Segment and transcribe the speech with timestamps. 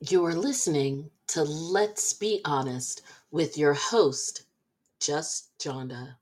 [0.00, 4.44] You are listening to Let's Be Honest with your host,
[5.00, 6.14] Just Jonda.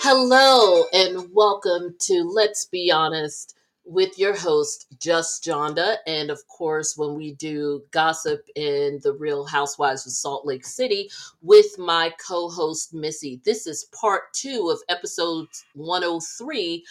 [0.00, 3.54] Hello and welcome to Let's Be Honest
[3.90, 5.96] with your host, Just Jonda.
[6.06, 11.10] And of course, when we do gossip in the Real Housewives of Salt Lake City
[11.42, 13.40] with my co host, Missy.
[13.44, 16.84] This is part two of episode 103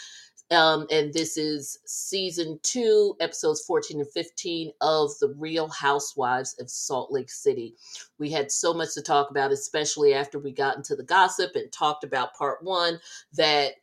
[0.52, 6.70] um, and this is season two, episodes 14 and 15 of The Real Housewives of
[6.70, 7.76] Salt Lake City.
[8.18, 11.72] We had so much to talk about, especially after we got into the gossip and
[11.72, 13.00] talked about part one,
[13.34, 13.74] that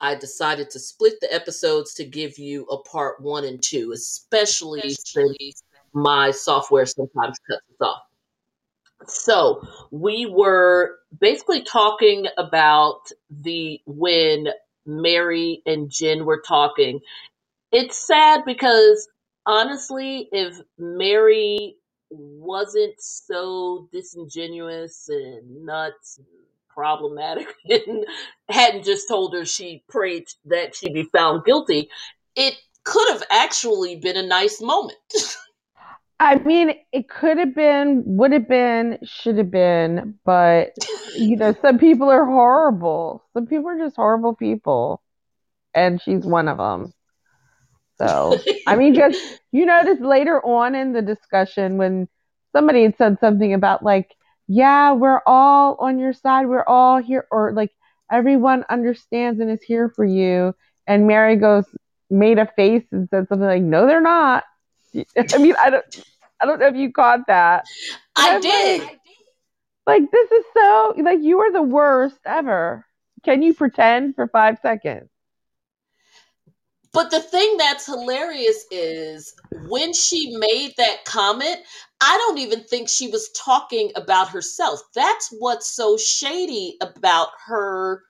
[0.00, 4.90] I decided to split the episodes to give you a part one and two, especially
[4.90, 8.02] since my software sometimes cuts us off.
[9.06, 14.48] So we were basically talking about the when
[14.86, 17.00] Mary and Jen were talking.
[17.72, 19.08] It's sad because
[19.44, 21.76] honestly, if Mary
[22.10, 26.26] wasn't so disingenuous and nuts and
[26.68, 28.06] problematic and
[28.48, 31.88] hadn't just told her she prayed that she be found guilty,
[32.34, 34.98] it could have actually been a nice moment.
[36.18, 40.72] I mean, it could have been, would have been, should have been, but
[41.12, 43.24] you know, some people are horrible.
[43.34, 45.02] Some people are just horrible people,
[45.74, 46.94] and she's one of them.
[47.98, 49.16] So, I mean, just
[49.52, 52.08] you notice later on in the discussion when
[52.52, 54.14] somebody had said something about like,
[54.48, 57.72] yeah, we're all on your side, we're all here, or like
[58.10, 60.54] everyone understands and is here for you,
[60.86, 61.66] and Mary goes
[62.10, 64.44] made a face and said something like, no, they're not.
[65.16, 66.04] I mean, I don't,
[66.40, 67.64] I don't know if you caught that.
[68.16, 68.82] I did.
[68.82, 69.00] Like,
[69.86, 72.84] like, this is so like you are the worst ever.
[73.24, 75.08] Can you pretend for five seconds?
[76.92, 79.34] But the thing that's hilarious is
[79.68, 81.58] when she made that comment,
[82.00, 84.80] I don't even think she was talking about herself.
[84.94, 88.02] That's what's so shady about her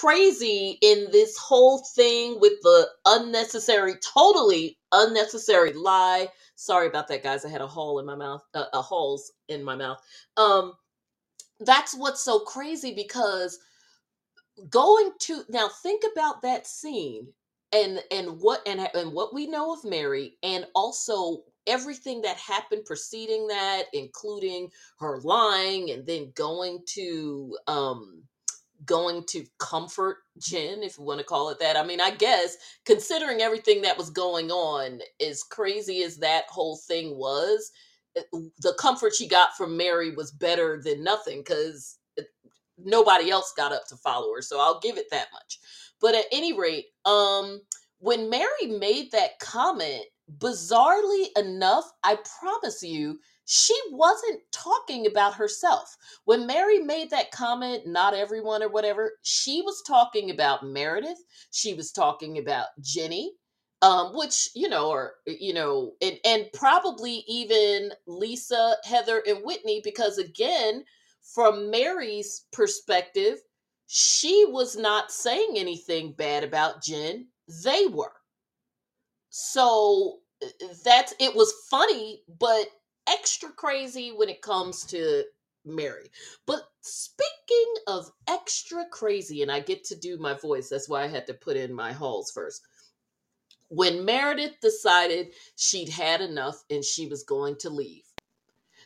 [0.00, 6.28] crazy in this whole thing with the unnecessary, totally unnecessary lie.
[6.56, 7.44] Sorry about that, guys.
[7.44, 9.98] I had a hole in my mouth, uh, a holes in my mouth.
[10.36, 10.74] Um,
[11.60, 13.58] that's what's so crazy because
[14.70, 17.28] going to now think about that scene
[17.72, 22.84] and and what and and what we know of Mary and also everything that happened
[22.84, 28.22] preceding that including her lying and then going to um
[28.86, 31.76] going to comfort Jen, if you want to call it that.
[31.76, 36.76] I mean, I guess considering everything that was going on, as crazy as that whole
[36.88, 37.70] thing was,
[38.16, 38.22] eh,
[38.60, 41.98] the comfort she got from Mary was better than nothing because
[42.78, 44.42] nobody else got up to follow her.
[44.42, 45.58] So I'll give it that much.
[46.00, 47.60] But at any rate, um,
[47.98, 50.04] when Mary made that comment,
[50.38, 55.96] bizarrely enough, I promise you, she wasn't talking about herself.
[56.24, 61.22] When Mary made that comment, not everyone or whatever, she was talking about Meredith.
[61.52, 63.32] She was talking about Jenny,
[63.82, 69.80] um, which, you know, or, you know, and, and probably even Lisa, Heather, and Whitney,
[69.84, 70.84] because again,
[71.22, 73.38] from Mary's perspective,
[73.86, 77.28] she was not saying anything bad about Jen.
[77.62, 78.12] They were.
[79.30, 80.48] So uh,
[80.84, 82.66] that's it was funny, but
[83.08, 85.24] extra crazy when it comes to
[85.64, 86.10] Mary.
[86.46, 91.08] But speaking of extra crazy, and I get to do my voice, that's why I
[91.08, 92.62] had to put in my halls first.
[93.68, 98.04] When Meredith decided she'd had enough and she was going to leave,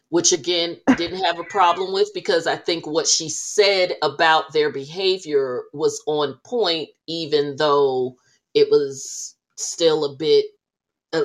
[0.09, 4.73] which again didn't have a problem with because I think what she said about their
[4.73, 8.17] behavior was on point, even though
[8.55, 10.47] it was still a bit
[11.12, 11.22] uh,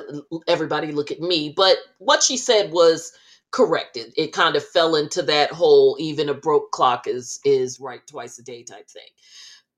[0.48, 3.12] everybody look at me but what she said was
[3.52, 3.96] correct.
[3.96, 8.06] It, it kind of fell into that whole even a broke clock is is right
[8.06, 9.02] twice a day type thing.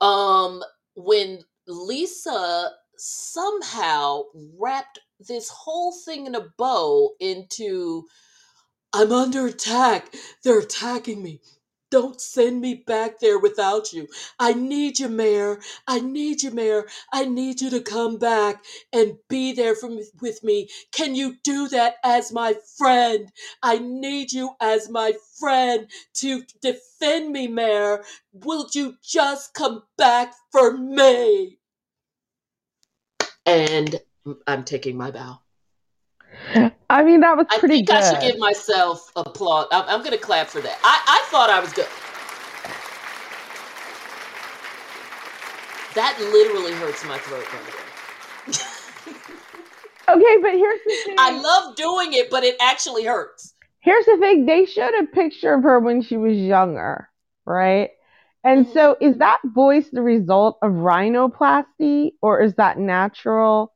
[0.00, 0.62] Um
[0.96, 4.22] when lisa somehow
[4.58, 8.04] wrapped this whole thing in a bow into
[8.94, 10.14] i'm under attack.
[10.44, 11.40] They're attacking me
[11.90, 14.08] don't send me back there without you.
[14.38, 15.60] I need you, Mayor.
[15.86, 16.86] I need you, Mayor.
[17.12, 20.68] I need you to come back and be there for me, with me.
[20.92, 23.32] Can you do that as my friend?
[23.62, 28.04] I need you as my friend to defend me, Mayor.
[28.32, 31.58] Will you just come back for me?
[33.46, 34.00] And
[34.46, 35.40] I'm taking my bow.
[36.90, 37.96] I mean, that was I pretty think good.
[37.96, 39.66] I should give myself applause.
[39.70, 40.78] I'm, I'm going to clap for that.
[40.82, 41.86] I, I thought I was good.
[45.94, 47.88] That literally hurts my throat, by the way.
[50.08, 51.16] okay, but here's the thing.
[51.18, 53.54] I love doing it, but it actually hurts.
[53.80, 54.46] Here's the thing.
[54.46, 57.08] They showed a picture of her when she was younger,
[57.46, 57.90] right?
[58.44, 58.72] And Mhm.
[58.72, 63.72] so is that voice the result of rhinoplasty or is that natural?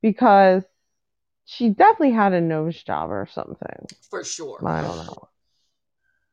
[0.00, 0.64] Because
[1.44, 3.86] she definitely had a nose job or something.
[4.10, 4.58] For sure.
[4.66, 5.28] I don't know.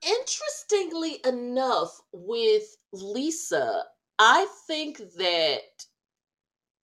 [0.01, 2.63] Interestingly enough, with
[2.94, 3.83] Lisa,
[4.17, 5.59] I think that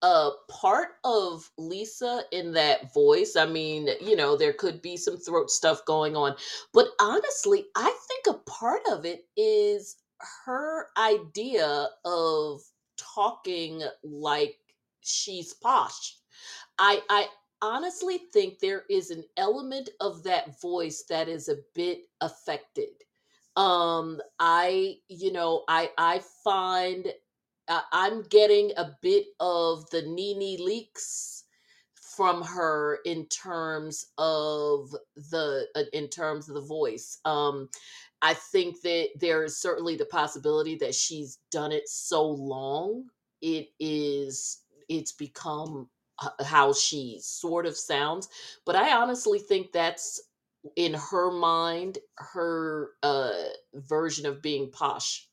[0.03, 5.17] a part of Lisa in that voice, I mean, you know, there could be some
[5.17, 6.37] throat stuff going on,
[6.73, 9.97] but honestly, I think a part of it is
[10.45, 12.61] her idea of
[12.99, 14.59] talking like
[15.01, 16.17] she's posh.
[16.79, 17.27] I I
[17.67, 22.95] honestly think there is an element of that voice that is a bit affected.
[23.57, 27.13] Um I you know, I I find
[27.69, 31.43] uh, I'm getting a bit of the Nene Leakes
[32.17, 37.19] from her in terms of the uh, in terms of the voice.
[37.25, 37.69] Um,
[38.23, 43.05] I think that there is certainly the possibility that she's done it so long,
[43.43, 45.89] it is it's become
[46.45, 48.29] how she sort of sounds.
[48.65, 50.21] But I honestly think that's
[50.75, 53.31] in her mind her uh
[53.75, 55.29] version of being posh.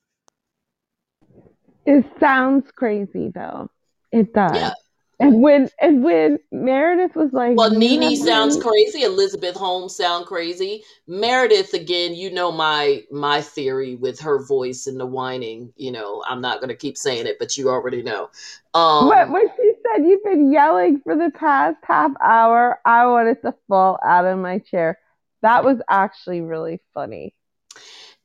[1.85, 3.69] It sounds crazy though.
[4.12, 4.56] It does.
[4.56, 4.74] Yeah.
[5.19, 9.03] And when and when Meredith was like, Well, "You Nene sounds crazy.
[9.03, 10.83] Elizabeth Holmes sound crazy.
[11.07, 15.71] Meredith, again, you know my my theory with her voice and the whining.
[15.77, 18.31] You know, I'm not going to keep saying it, but you already know.
[18.74, 19.62] Um, What she
[19.93, 24.39] said you've been yelling for the past half hour, I wanted to fall out of
[24.39, 24.99] my chair.
[25.41, 27.35] That was actually really funny.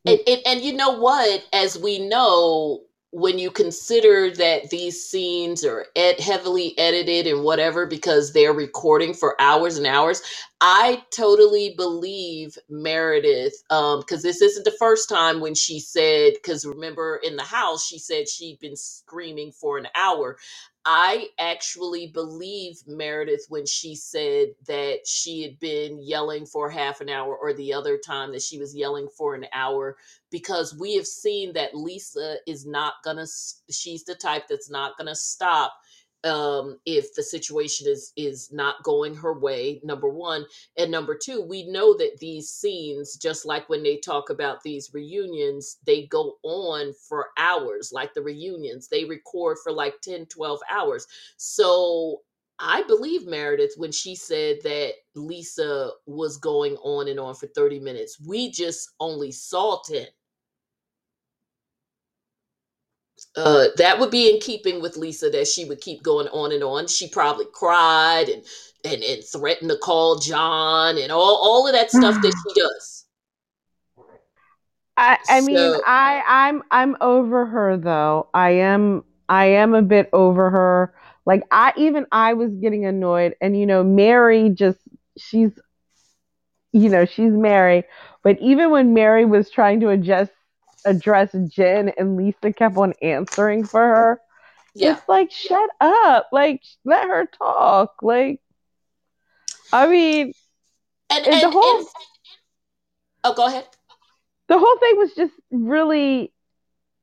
[0.06, 1.44] and, and, and you know what?
[1.52, 7.86] As we know, when you consider that these scenes are ed- heavily edited and whatever
[7.86, 10.22] because they're recording for hours and hours,
[10.60, 16.66] I totally believe Meredith um because this isn't the first time when she said because
[16.66, 20.36] remember in the house she said she'd been screaming for an hour.
[20.90, 27.11] I actually believe Meredith when she said that she had been yelling for half an
[27.11, 29.99] hour or the other time that she was yelling for an hour
[30.31, 33.26] because we have seen that Lisa is not gonna
[33.70, 35.75] she's the type that's not gonna stop
[36.24, 40.44] um if the situation is is not going her way number one
[40.76, 44.90] and number two we know that these scenes just like when they talk about these
[44.92, 50.60] reunions they go on for hours like the reunions they record for like 10 12
[50.70, 51.06] hours.
[51.36, 52.22] So
[52.58, 57.78] i believe meredith when she said that lisa was going on and on for 30
[57.78, 60.06] minutes we just only saw 10
[63.36, 66.62] uh, that would be in keeping with Lisa that she would keep going on and
[66.62, 66.86] on.
[66.86, 68.42] She probably cried and
[68.84, 73.04] and, and threatened to call John and all, all of that stuff that she does.
[74.96, 78.28] I I mean, I I'm I'm over her though.
[78.34, 80.94] I am I am a bit over her.
[81.26, 84.78] Like I even I was getting annoyed and you know, Mary just
[85.16, 85.52] she's
[86.72, 87.84] you know, she's Mary,
[88.22, 90.32] but even when Mary was trying to adjust
[90.88, 94.21] address Jen and Lisa kept on answering for her,
[94.75, 94.92] Yeah.
[94.92, 96.28] it's like shut up.
[96.33, 97.95] Like let her talk.
[98.02, 98.40] Like
[99.73, 100.33] I mean,
[101.11, 101.87] And, and and, the whole- and-
[103.25, 103.66] oh, go ahead.
[104.49, 106.33] the whole thing was just really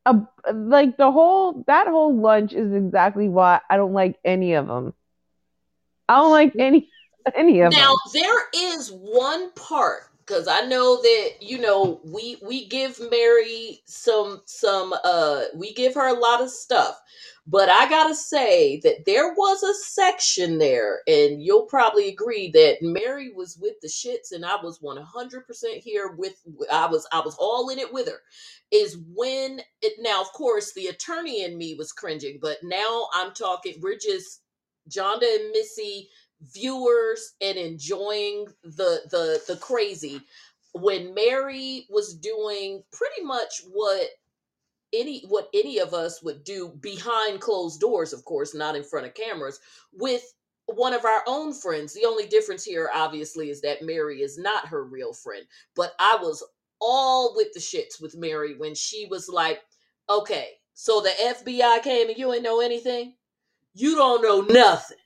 [0.08, 0.20] a
[0.54, 4.94] like the whole that whole lunch is exactly why I don't like any of them.
[6.10, 6.90] I don't like any
[7.36, 7.84] any of Now them.
[7.84, 13.82] Now there is one part because I know that you know we we give Mary
[13.86, 17.00] some some uh we give her a lot of stuff,
[17.48, 22.78] but I gotta say that there was a section there, and you'll probably agree that
[22.82, 26.36] Mary was with the shits, and I was one hundred percent here with
[26.72, 28.22] I was I was all in it with her.
[28.72, 33.34] Is when it now of course the attorney in me was cringing, but now I'm
[33.34, 33.76] talking.
[33.82, 34.42] We're just
[34.90, 36.10] Jonda and Missy
[36.54, 40.22] viewers and enjoying the the the crazy.
[40.74, 44.08] When mary was doing pretty much what
[44.94, 49.06] any what any of us would do behind closed doors of course not in front
[49.06, 49.60] of cameras
[49.94, 50.34] with
[50.68, 51.94] one of our own friends.
[51.94, 56.18] The only difference here obviously is that mary is not her real friend but i
[56.22, 56.44] was
[56.82, 59.62] all with the shits with mary when she was like
[60.10, 63.16] okay so the fbi came and you ain't know anything?
[63.74, 64.98] You don't know nothing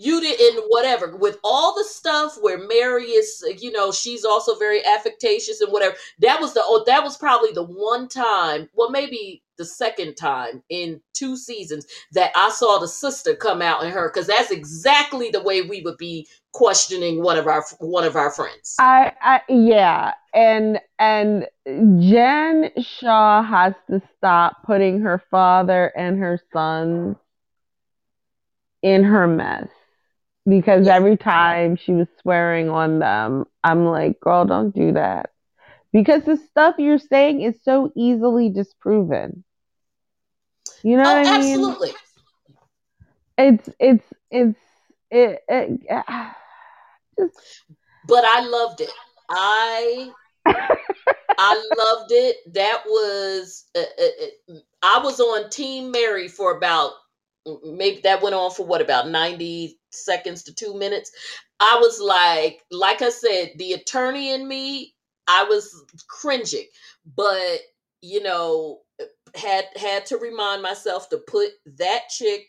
[0.00, 4.80] you didn't whatever with all the stuff where mary is you know she's also very
[4.96, 5.94] affectatious and whatever.
[6.20, 10.62] That was the oh that was probably the one time well maybe the second time
[10.70, 15.28] in two seasons that i saw the sister come out in her because that's exactly
[15.28, 18.74] the way we would be questioning one of our one of our friends.
[18.78, 26.40] I, I yeah, and and Jen Shah has to stop putting her father and her
[26.52, 27.16] sons
[28.82, 29.68] in her mess
[30.48, 35.30] because yeah every time she was swearing on them, I'm like, girl, don't do that.
[35.92, 39.44] Because the stuff you're saying is so easily disproven.
[40.82, 41.76] You know oh what I mean?
[41.76, 41.92] absolutely
[43.38, 44.58] It's it's it's
[45.10, 45.80] it, it
[47.18, 47.34] just
[48.06, 48.90] but i loved it
[49.28, 50.10] i
[51.38, 52.36] I loved it.
[52.54, 56.92] That was uh, uh, uh, I was on Team Mary for about
[57.64, 61.10] maybe that went on for what about 90 seconds to 2 minutes.
[61.60, 64.94] I was like like I said, the attorney in me,
[65.28, 66.66] I was cringing.
[67.16, 67.60] But,
[68.02, 68.80] you know,
[69.34, 72.46] had had to remind myself to put that chick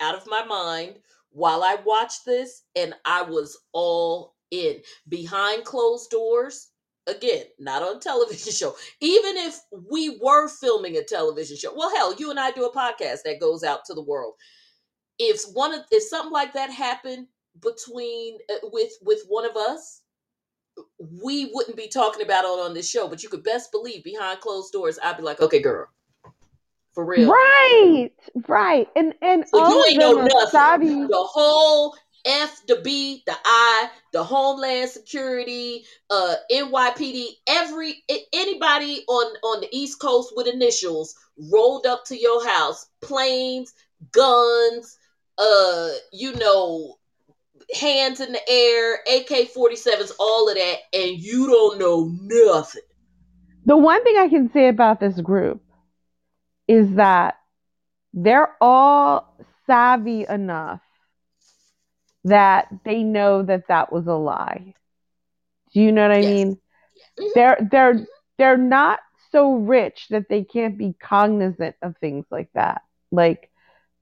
[0.00, 0.96] out of my mind
[1.30, 6.68] while I watched this and I was all in behind closed doors
[7.06, 11.94] again not on a television show even if we were filming a television show well
[11.94, 14.34] hell you and i do a podcast that goes out to the world.
[15.18, 17.26] If one of if something like that happened
[17.60, 20.02] between uh, with with one of us
[21.22, 24.40] we wouldn't be talking about it on this show but you could best believe behind
[24.40, 25.86] closed doors i'd be like okay girl
[26.94, 27.30] for real.
[27.30, 28.10] Right,
[28.48, 28.88] right.
[28.96, 31.08] And and so you all of ain't know nothing.
[31.08, 39.36] the whole F, the B, the I, the Homeland Security, uh, NYPD, every anybody on
[39.42, 41.14] on the East Coast with initials
[41.52, 43.72] rolled up to your house, planes,
[44.12, 44.98] guns,
[45.38, 46.96] uh, you know,
[47.74, 52.82] hands in the air, AK 47s, all of that, and you don't know nothing.
[53.64, 55.62] The one thing I can say about this group
[56.68, 57.36] is that
[58.12, 59.36] they're all
[59.66, 60.80] savvy enough
[62.24, 64.74] that they know that that was a lie.
[65.72, 66.22] Do you know what I Yes.
[66.22, 66.58] mean?
[67.18, 67.28] Mhm.
[67.34, 68.06] They're they're
[68.38, 69.00] they're not
[69.30, 72.82] so rich that they can't be cognizant of things like that.
[73.10, 73.50] Like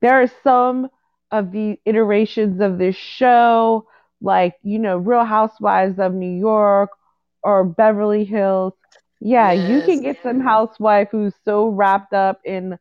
[0.00, 0.88] there are some
[1.30, 3.86] of the iterations of this show,
[4.20, 6.90] like you know, Real Housewives of New York
[7.42, 8.74] or Beverly Hills.
[9.20, 12.78] Yeah, you can get some housewife who's so wrapped up in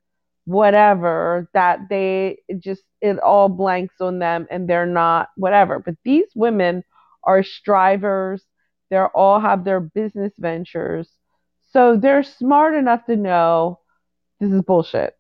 [0.50, 5.80] whatever that they it just it all blanks on them and they're not whatever.
[5.80, 6.84] But these women
[7.24, 8.44] are strivers.
[8.90, 11.08] They all have their business ventures.
[11.72, 13.80] So they're smart enough to know
[14.40, 15.16] this is bullshit.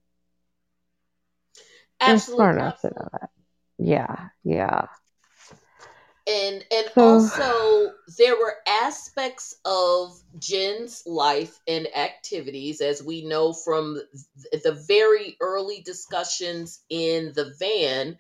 [2.05, 2.57] They're smart Absolutely.
[2.57, 3.29] enough to know that.
[3.77, 4.88] Yeah, yeah.
[6.29, 13.53] And and So also there were aspects of Jen's life and activities as we know
[13.53, 14.01] from
[14.51, 18.17] th- the very early discussions in the van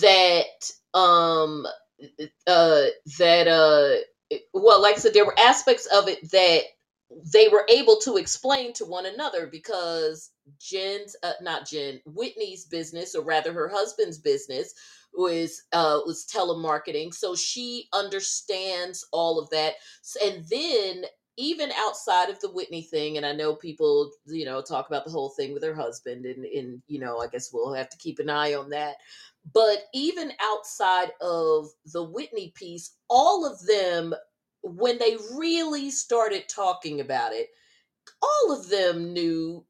[0.00, 1.66] that um
[2.46, 2.86] uh
[3.18, 3.96] that uh
[4.54, 6.62] well like I said there were aspects of it that
[7.32, 13.14] they were able to explain to one another because Jen's uh, not Jen Whitney's business
[13.14, 14.74] or rather her husband's business
[15.16, 19.74] was uh was telemarketing so she understands all of that.
[20.22, 21.04] And then
[21.36, 25.10] even outside of the Whitney thing and I know people you know talk about the
[25.10, 28.18] whole thing with her husband and and you know I guess we'll have to keep
[28.18, 28.96] an eye on that.
[29.52, 34.14] But even outside of the Whitney piece all of them
[34.62, 37.48] when they really started talking about it
[38.24, 39.64] all of them knew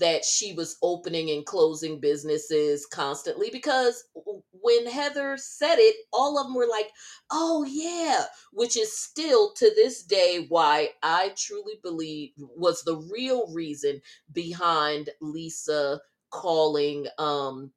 [0.00, 4.04] that she was opening and closing businesses constantly because
[4.52, 6.90] when Heather said it, all of them were like,
[7.30, 13.52] oh, yeah, which is still to this day why I truly believe was the real
[13.52, 14.00] reason
[14.32, 16.00] behind Lisa
[16.30, 17.72] calling um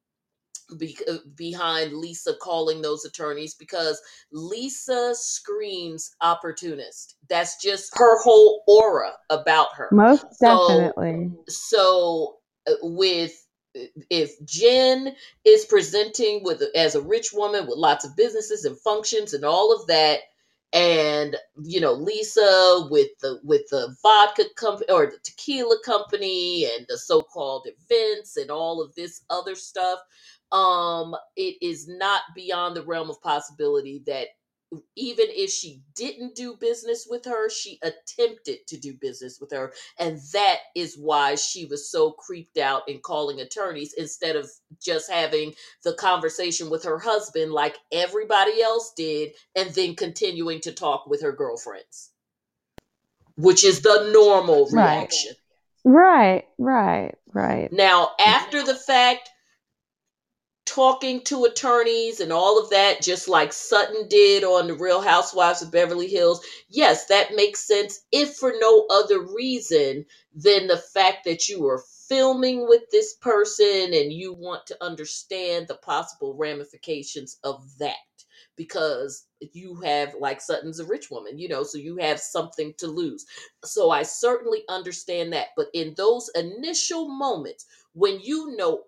[0.78, 4.02] be, uh, behind Lisa calling those attorneys because
[4.32, 7.16] Lisa screams opportunist.
[7.30, 9.90] That's just her whole aura about her.
[9.92, 11.32] most So definitely.
[11.48, 13.46] so uh, with
[14.10, 15.16] if Jen
[15.46, 19.74] is presenting with as a rich woman with lots of businesses and functions and all
[19.76, 20.20] of that
[20.74, 26.86] and you know Lisa with the with the vodka company or the tequila company and
[26.90, 30.00] the so-called events and all of this other stuff
[30.54, 34.28] um it is not beyond the realm of possibility that
[34.98, 39.74] even if she didn't do business with her, she attempted to do business with her.
[40.00, 44.50] And that is why she was so creeped out in calling attorneys instead of
[44.84, 50.74] just having the conversation with her husband like everybody else did and then continuing to
[50.74, 52.12] talk with her girlfriends,
[53.38, 55.10] which is the normal Right.
[55.12, 55.34] reaction.
[55.86, 57.72] Right, right, right.
[57.72, 59.30] Now, after the fact,
[60.74, 65.62] talking to attorneys and all of that, just like Sutton did on The Real Housewives
[65.62, 71.26] of Beverly Hills, yes, that makes sense, if for no other reason than the fact
[71.26, 77.38] that you are filming with this person and you want to understand the possible ramifications
[77.44, 77.96] of that.
[78.56, 82.86] Because you have, like Sutton's a rich woman, you know, so you have something to
[82.88, 83.26] lose.
[83.66, 85.48] So I certainly understand that.
[85.58, 88.84] But in those initial moments, when you know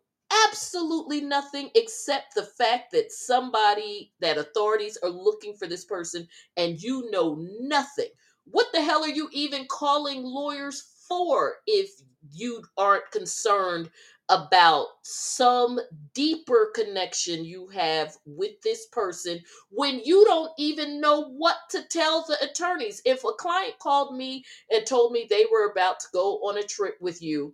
[0.48, 6.28] absolutely nothing except the fact that somebody, that authorities are looking for this person
[6.58, 8.10] and you know nothing.
[8.46, 11.90] What the hell are you even calling lawyers for if
[12.32, 13.90] you aren't concerned
[14.30, 15.80] about some
[16.14, 19.40] deeper connection you have with this person
[19.70, 23.02] when you don't even know what to tell the attorneys?
[23.06, 26.64] If a client called me and told me they were about to go on a
[26.64, 27.54] trip with you,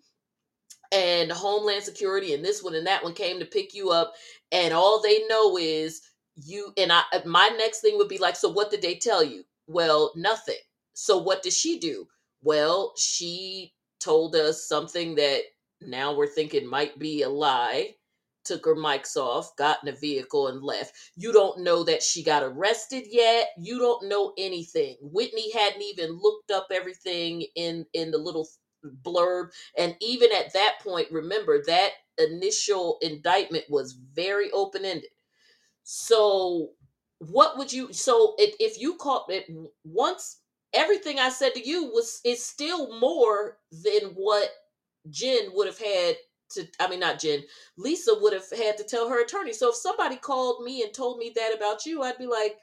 [0.92, 4.14] and Homeland Security and this one and that one came to pick you up,
[4.52, 6.02] and all they know is
[6.38, 7.04] you and I.
[7.14, 9.44] uh, My next thing would be like, so what did they tell you?
[9.68, 10.56] Well, nothing.
[10.94, 12.08] So what did she do?
[12.44, 15.42] Well, she told us something that
[15.82, 17.96] now we're thinking might be a lie.
[18.46, 20.96] Took her mics off, got in a vehicle, and left.
[21.16, 23.50] You don't know that she got arrested yet.
[23.60, 24.98] You don't know anything.
[25.02, 28.48] Whitney hadn't even looked up everything in in the little
[29.04, 35.10] blurb and even at that point, remember that initial indictment was very open ended.
[35.84, 36.72] So,
[37.20, 37.94] what would you?
[37.94, 39.46] So, if, if you caught it
[39.84, 40.38] once,
[40.74, 44.50] everything I said to you was is still more than what
[45.10, 46.18] Jen would have had
[46.52, 46.68] to.
[46.80, 47.44] I mean, not Jen.
[47.78, 49.54] Lisa would have had to tell her attorney.
[49.54, 52.58] So, if somebody called me and told me that about you, I'd be like,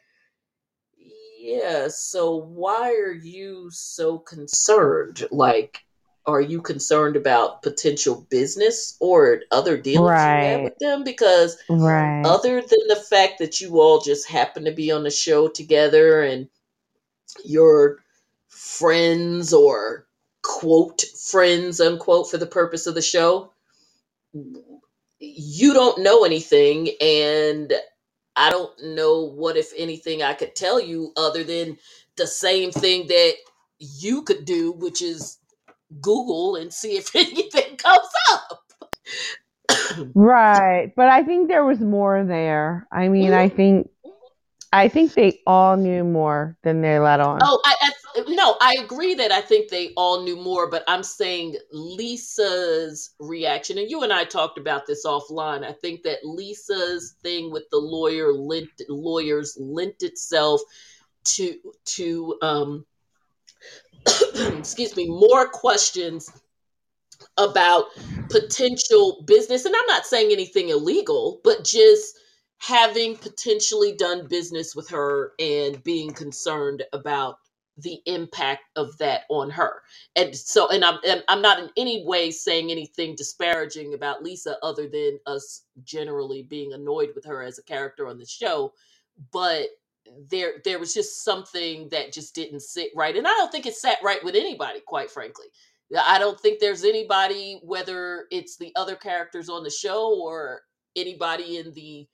[1.38, 1.88] yeah.
[1.90, 5.26] So, why are you so concerned?
[5.30, 5.82] Like
[6.28, 11.02] are you concerned about potential business or other dealings you have with them?
[11.02, 12.22] Because right.
[12.24, 16.22] other than the fact that you all just happen to be on the show together
[16.22, 16.46] and
[17.44, 18.04] you're
[18.48, 20.06] friends or
[20.42, 23.50] quote friends unquote for the purpose of the show,
[25.18, 27.72] you don't know anything and
[28.36, 31.78] I don't know what if anything I could tell you other than
[32.16, 33.34] the same thing that
[33.78, 35.37] you could do, which is
[36.00, 38.62] Google and see if anything comes up.
[40.14, 40.92] Right.
[40.96, 42.86] But I think there was more there.
[42.92, 43.56] I mean, I Mhm.
[43.56, 43.90] think
[44.72, 47.38] I think they all knew more than they let on.
[47.42, 51.02] Oh, I, I no, I agree that I think they all knew more, but I'm
[51.02, 55.64] saying Lisa's reaction, and you and I talked about this offline.
[55.64, 60.60] I think that Lisa's thing with the lawyer lent lawyers lent itself
[61.24, 62.86] to to um
[64.58, 66.30] excuse me more questions
[67.36, 67.86] about
[68.30, 69.64] potential business.
[69.64, 72.18] And i'm not saying anything illegal but just
[72.58, 77.38] having potentially done business with her and being concerned about
[77.78, 79.82] the impact of that on her.
[80.16, 84.56] And so and i'm and i'm not in any way saying anything disparaging about lisa
[84.62, 88.72] other than us generally being annoyed with her as a character on the show
[89.32, 89.68] but
[90.30, 93.74] there there was just something that just didn't sit right and i don't think it
[93.74, 95.46] sat right with anybody quite frankly
[95.96, 100.62] I don't think there's anybody, whether it's the other characters on the show or
[100.96, 102.06] anybody in the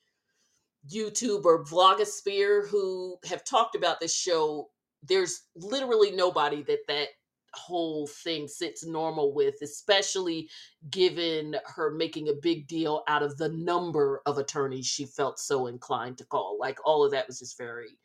[0.92, 4.70] YouTube or vlogosphere who have talked about this show.
[5.02, 7.08] There's literally nobody that that
[7.56, 10.48] whole thing sits normal with, especially
[10.90, 15.66] given her making a big deal out of the number of attorneys she felt so
[15.66, 16.58] inclined to call.
[16.58, 17.98] Like all of that was just very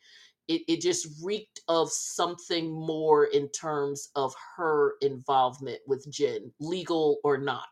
[0.50, 7.20] it, it just reeked of something more in terms of her involvement with Jen, legal
[7.24, 7.68] or not.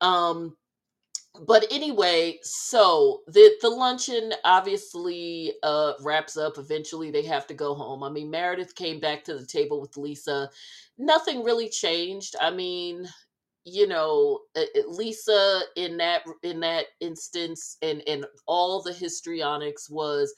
[0.00, 0.56] Um,
[1.46, 6.58] but anyway, so the the luncheon obviously uh wraps up.
[6.58, 8.02] Eventually, they have to go home.
[8.02, 10.50] I mean, Meredith came back to the table with Lisa.
[10.98, 12.36] Nothing really changed.
[12.40, 13.08] I mean,
[13.64, 14.40] you know,
[14.88, 20.32] Lisa in that in that instance, and and all the histrionics was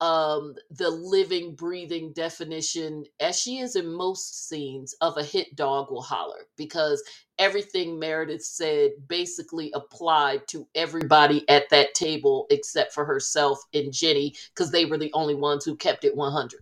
[0.00, 5.90] um, the living, breathing definition, as she is in most scenes, of a hit dog
[5.90, 7.02] will holler because
[7.38, 14.34] everything Meredith said basically applied to everybody at that table except for herself and Jenny
[14.54, 16.60] because they were the only ones who kept it 100.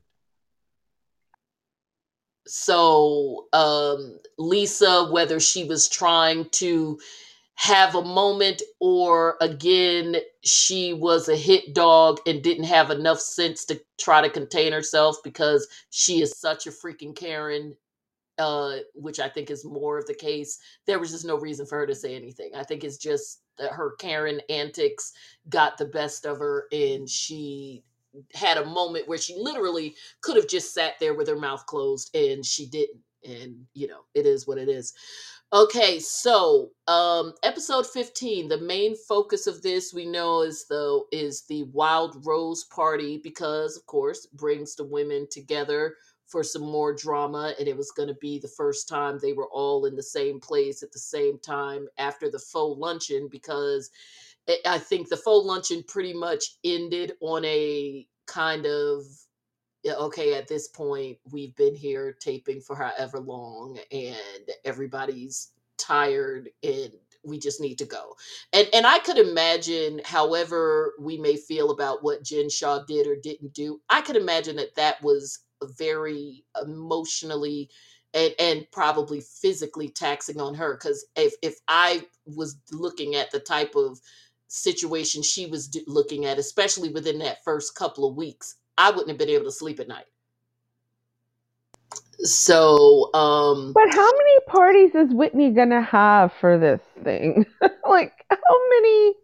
[2.46, 6.98] So, um, Lisa, whether she was trying to
[7.56, 13.64] have a moment or again she was a hit dog and didn't have enough sense
[13.66, 17.76] to try to contain herself because she is such a freaking karen
[18.38, 20.50] uh which i think is more of the case
[20.86, 22.50] there was just no reason for her to say anything.
[22.54, 25.12] I think it's just that her karen antics
[25.48, 27.84] got the best of her and she
[28.34, 32.14] had a moment where she literally could have just sat there with her mouth closed
[32.16, 33.00] and she didn't.
[33.24, 34.94] And you know it is what it is
[35.52, 41.42] Okay, so um episode 15, the main focus of this we know is the is
[41.48, 45.94] the Wild Rose party because of course brings the women together
[46.26, 49.48] for some more drama and it was going to be the first time they were
[49.52, 53.88] all in the same place at the same time after the faux luncheon because
[54.48, 59.04] it, I think the faux luncheon pretty much ended on a kind of
[59.94, 66.92] okay, at this point, we've been here taping for however long, and everybody's tired, and
[67.24, 68.16] we just need to go.
[68.52, 73.16] And and I could imagine, however we may feel about what Jen Shah did or
[73.16, 77.70] didn't do, I could imagine that that was very emotionally
[78.14, 80.74] and and probably physically taxing on her.
[80.74, 84.00] Because if if I was looking at the type of
[84.48, 89.18] situation she was looking at, especially within that first couple of weeks, I wouldn't have
[89.18, 90.06] been able to sleep at night.
[92.20, 97.44] So, um, But how many parties is Whitney gonna have for this thing?
[97.88, 99.14] like, how many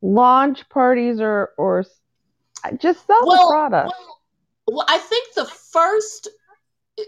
[0.00, 1.84] launch parties or or
[2.78, 3.92] just sell the product?
[3.96, 4.20] well,
[4.66, 6.28] well, I think the first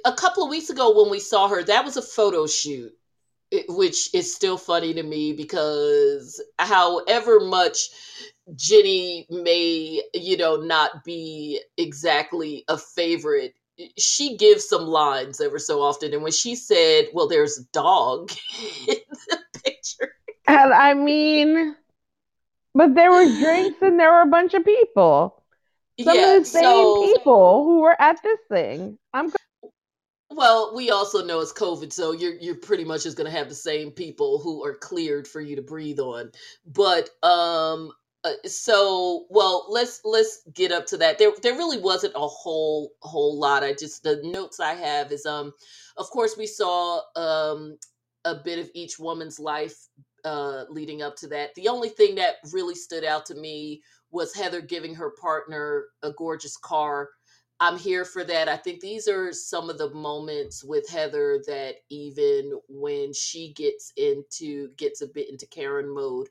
[0.05, 2.93] a couple of weeks ago when we saw her, that was a photo shoot,
[3.55, 7.91] it- which is still funny to me because however much
[8.57, 13.55] Jenny may, you know, not be exactly a favorite.
[13.99, 16.13] She gives some lines ever so often.
[16.15, 18.33] And when she said, Well, there's a dog
[18.89, 18.97] in
[19.29, 20.13] the picture.
[20.47, 21.77] And I mean,
[22.75, 25.43] but there were drinks and there were a bunch of people.
[26.01, 28.99] Some yeah, of the same so people who were at this thing.
[29.15, 29.33] I'm
[30.35, 33.55] well, we also know it's COVID, so you're you're pretty much just gonna have the
[33.55, 36.31] same people who are cleared for you to breathe on.
[36.67, 37.93] But um
[38.25, 41.19] uh, so well let's let's get up to that.
[41.19, 43.63] There there really wasn't a whole whole lot.
[43.63, 45.53] I just the notes i have is um
[45.97, 47.79] of course we saw um
[48.25, 49.77] a bit of each woman's life
[50.25, 51.55] uh leading up to that.
[51.55, 56.13] The only thing that really stood out to me was heather giving her partner a
[56.13, 57.11] gorgeous car
[57.61, 58.49] I'm here for that.
[58.49, 63.93] I think these are some of the moments with Heather that even when she gets
[63.97, 66.29] into gets a bit into Karen mode,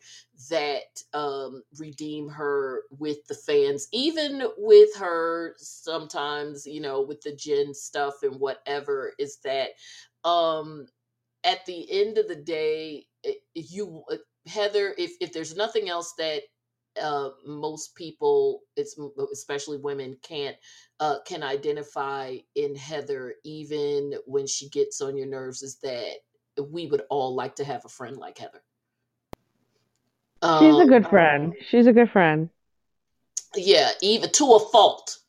[0.51, 7.35] that um, redeem her with the fans, even with her sometimes, you know, with the
[7.35, 9.13] Jen stuff and whatever.
[9.17, 9.71] Is that
[10.23, 10.87] um,
[11.43, 16.13] at the end of the day, it, you uh, Heather, if if there's nothing else
[16.19, 16.43] that
[17.01, 18.97] uh, most people, it's
[19.33, 20.55] especially women, can't
[20.99, 26.17] uh, can identify in Heather, even when she gets on your nerves, is that
[26.71, 28.61] we would all like to have a friend like Heather.
[30.49, 31.53] She's a Um, good friend.
[31.69, 32.49] She's a good friend.
[33.55, 35.19] yeah, even to a fault.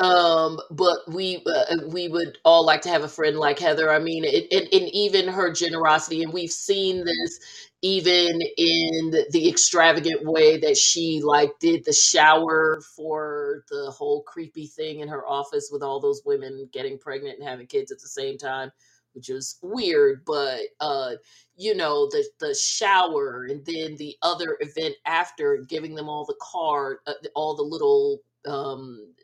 [0.00, 3.92] Um, but we uh, we would all like to have a friend like Heather.
[3.92, 7.38] I mean, it, it, and even her generosity, and we've seen this
[7.80, 14.66] even in the, extravagant way that she like did the shower for the whole creepy
[14.66, 18.08] thing in her office with all those women getting pregnant and having kids at the
[18.08, 18.72] same time,
[19.12, 20.24] which is weird.
[20.26, 21.12] But uh,
[21.56, 26.36] you know, the the shower, and then the other event after, giving them all the
[26.42, 29.14] card, uh, all the little um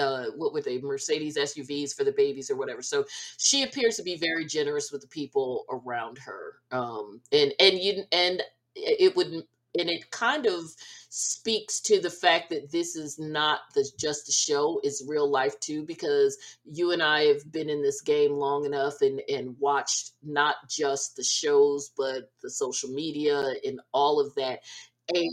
[0.00, 2.82] uh what were they mercedes suvs for the babies or whatever.
[2.82, 3.04] So
[3.38, 8.02] she appears to be very generous with the people around her um and and you
[8.12, 8.42] and
[8.74, 9.44] it would
[9.78, 10.64] and it kind of
[11.10, 15.58] speaks to the fact that this is not the just a show it's real life
[15.60, 20.12] too because you and i have been in this game long enough and and watched
[20.22, 24.60] not just the shows but the social media and all of that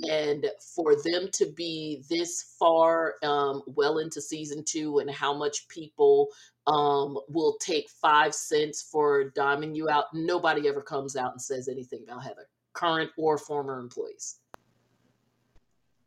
[0.09, 5.67] and for them to be this far um, well into season two and how much
[5.67, 6.29] people
[6.65, 11.67] um, will take five cents for diming you out nobody ever comes out and says
[11.67, 14.39] anything about heather current or former employees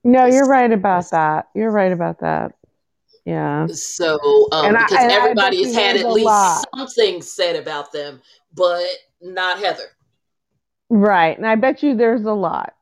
[0.04, 1.48] No, you're right about that.
[1.54, 2.54] You're right about that.
[3.24, 3.66] Yeah.
[3.66, 4.18] So,
[4.52, 8.20] um, because I, everybody has had at least something said about them,
[8.54, 8.84] but
[9.20, 9.84] not Heather.
[10.88, 11.36] Right.
[11.36, 12.74] And I bet you there's a lot,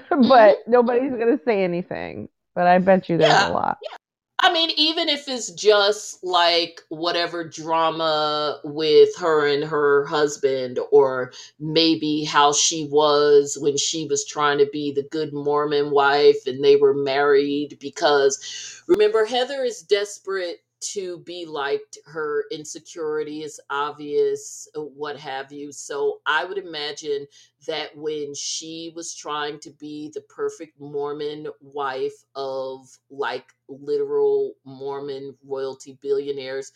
[0.28, 2.28] but nobody's going to say anything.
[2.54, 3.48] But I bet you there's yeah.
[3.48, 3.78] a lot.
[3.82, 3.96] Yeah.
[4.44, 11.32] I mean, even if it's just like whatever drama with her and her husband, or
[11.60, 16.62] maybe how she was when she was trying to be the good Mormon wife and
[16.62, 20.61] they were married, because remember, Heather is desperate
[20.92, 21.98] to be liked.
[22.06, 25.72] Her insecurity is obvious, uh, what have you.
[25.72, 27.26] So I would imagine
[27.66, 35.36] that when she was trying to be the perfect Mormon wife of like literal Mormon
[35.44, 36.72] royalty billionaires,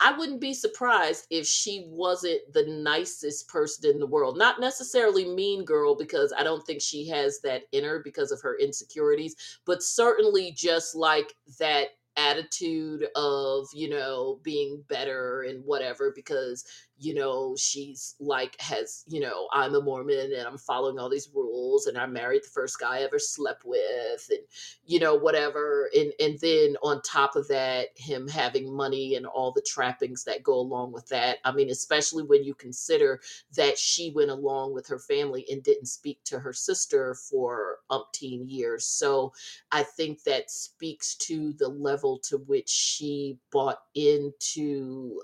[0.00, 4.36] I wouldn't be surprised if she wasn't the nicest person in the world.
[4.36, 8.58] Not necessarily mean girl, because I don't think she has that inner because of her
[8.58, 16.64] insecurities, but certainly just like that attitude of you know being better and whatever because
[16.98, 21.30] you know she's like has you know i'm a mormon and i'm following all these
[21.34, 24.38] rules and i married the first guy i ever slept with and
[24.86, 25.90] you know whatever.
[25.94, 30.42] And and then on top of that him having money and all the trappings that
[30.42, 31.38] go along with that.
[31.44, 33.20] I mean especially when you consider
[33.56, 38.44] that she went along with her family and didn't speak to her sister for umpteen
[38.46, 38.86] years.
[38.86, 39.32] So
[39.72, 45.20] i think that speaks to the level to which she bought into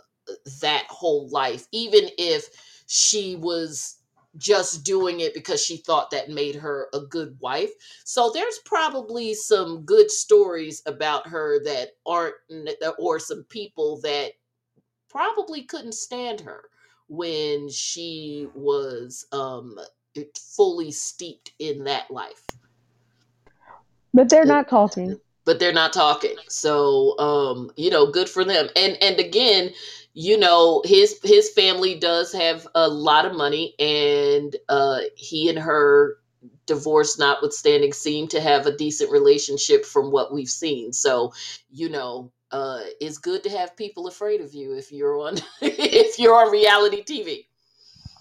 [0.60, 2.48] that whole life, even if
[2.86, 3.96] she was
[4.36, 7.70] just doing it because she thought that made her a good wife.
[8.04, 12.34] So there's probably some good stories about her that aren't,
[12.98, 14.32] or some people that
[15.08, 16.62] probably couldn't stand her
[17.08, 19.78] when she was um,
[20.36, 22.46] fully steeped in that life.
[24.14, 25.18] But they're not talking.
[25.44, 26.36] But they're not talking.
[26.48, 28.68] So um, you know, good for them.
[28.76, 29.72] And and again,
[30.14, 35.58] you know his his family does have a lot of money and uh he and
[35.58, 36.18] her
[36.66, 41.32] divorce notwithstanding seem to have a decent relationship from what we've seen so
[41.70, 46.18] you know uh it's good to have people afraid of you if you're on if
[46.18, 47.46] you're on reality tv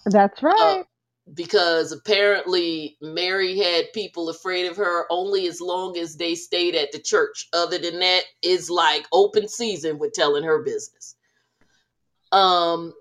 [0.06, 0.84] that's uh, right uh,
[1.34, 6.92] because apparently Mary had people afraid of her only as long as they stayed at
[6.92, 7.48] the church.
[7.52, 11.16] Other than that, is like open season with telling her business.
[12.32, 12.92] Um,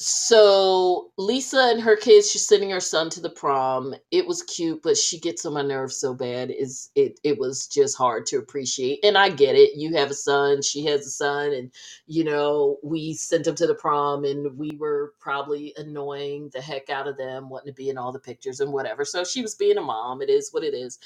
[0.00, 3.94] so Lisa and her kids, she's sending her son to the prom.
[4.12, 6.50] It was cute, but she gets on my nerves so bad.
[6.52, 7.20] Is it?
[7.24, 9.76] It was just hard to appreciate, and I get it.
[9.78, 11.72] You have a son, she has a son, and
[12.08, 16.90] you know we sent them to the prom, and we were probably annoying the heck
[16.90, 19.06] out of them, wanting to be in all the pictures and whatever.
[19.06, 20.22] So she was being a mom.
[20.22, 20.98] It is what it is.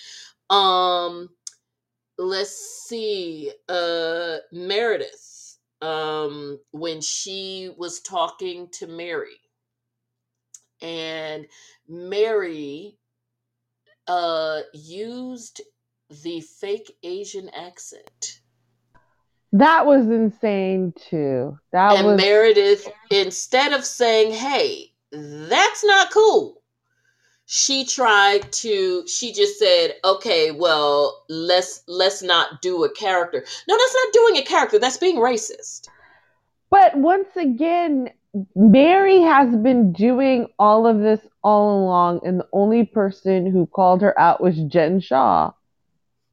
[0.51, 1.31] Um,
[2.19, 3.53] let's see.
[3.69, 5.34] Uh, Meredith
[5.83, 9.41] um, when she was talking to Mary.
[10.83, 11.47] And
[11.89, 12.99] Mary
[14.07, 15.61] uh, used
[16.23, 18.41] the fake Asian accent.
[19.53, 21.57] That was insane too.
[21.73, 26.64] That and was Meredith, instead of saying, "Hey, that's not cool,"
[27.47, 33.45] she tried to she just said okay well let's let's not do a character.
[33.69, 35.89] No that's not doing a character that's being racist.
[36.71, 38.11] But once again
[38.57, 44.01] mary has been doing all of this all along and the only person who called
[44.03, 45.53] her out was jen shah.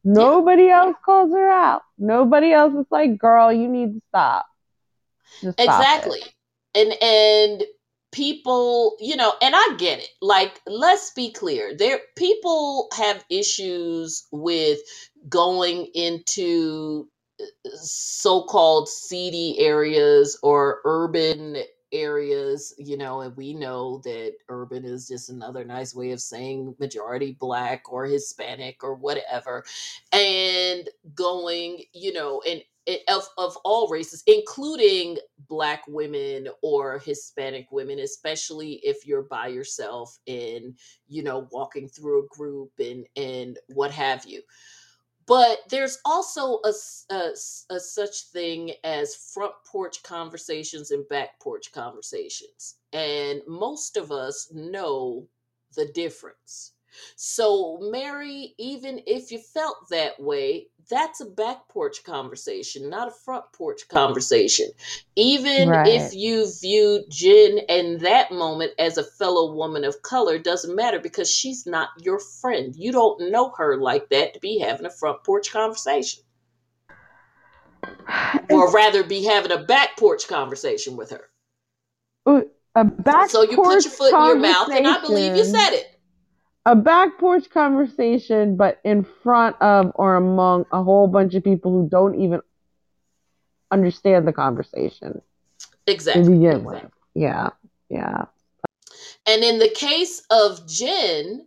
[0.04, 0.78] Nobody yeah.
[0.78, 1.82] else calls her out.
[1.98, 4.46] Nobody else is like girl you need to stop.
[5.42, 6.20] Just exactly.
[6.20, 6.32] Stop
[6.74, 7.62] and and
[8.12, 10.10] people, you know, and I get it.
[10.20, 11.74] Like, let's be clear.
[11.76, 14.78] There people have issues with
[15.28, 17.08] going into
[17.40, 17.44] uh,
[17.74, 21.58] so-called seedy areas or urban
[21.92, 26.74] areas, you know, and we know that urban is just another nice way of saying
[26.80, 29.64] majority black or Hispanic or whatever,
[30.12, 32.62] and going, you know, and
[33.08, 35.18] of, of all races, including
[35.48, 40.76] Black women or Hispanic women, especially if you're by yourself and,
[41.08, 44.42] you know, walking through a group and, and what have you.
[45.26, 46.72] But there's also a,
[47.14, 47.30] a,
[47.70, 52.76] a such thing as front porch conversations and back porch conversations.
[52.92, 55.28] And most of us know
[55.76, 56.72] the difference.
[57.16, 63.12] So, Mary, even if you felt that way, that's a back porch conversation, not a
[63.24, 64.68] front porch conversation.
[65.16, 65.86] Even right.
[65.86, 70.98] if you view Jen in that moment as a fellow woman of color, doesn't matter
[70.98, 72.74] because she's not your friend.
[72.76, 76.22] You don't know her like that to be having a front porch conversation.
[78.50, 81.28] or rather be having a back porch conversation with her.
[82.74, 85.70] A back so you put your foot in your mouth, and I believe you said
[85.72, 85.91] it.
[86.64, 91.72] A back porch conversation, but in front of or among a whole bunch of people
[91.72, 92.40] who don't even
[93.72, 95.20] understand the conversation.
[95.86, 96.24] Exactly.
[96.24, 96.74] To begin exactly.
[96.82, 96.92] with.
[97.14, 97.50] Yeah.
[97.88, 98.24] Yeah.
[99.26, 101.46] And in the case of Jen,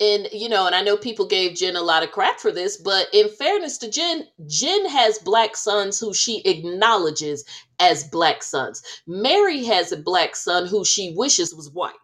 [0.00, 2.76] and you know, and I know people gave Jen a lot of crap for this,
[2.76, 7.44] but in fairness to Jen, Jen has black sons who she acknowledges
[7.78, 8.82] as black sons.
[9.06, 11.94] Mary has a black son who she wishes was white.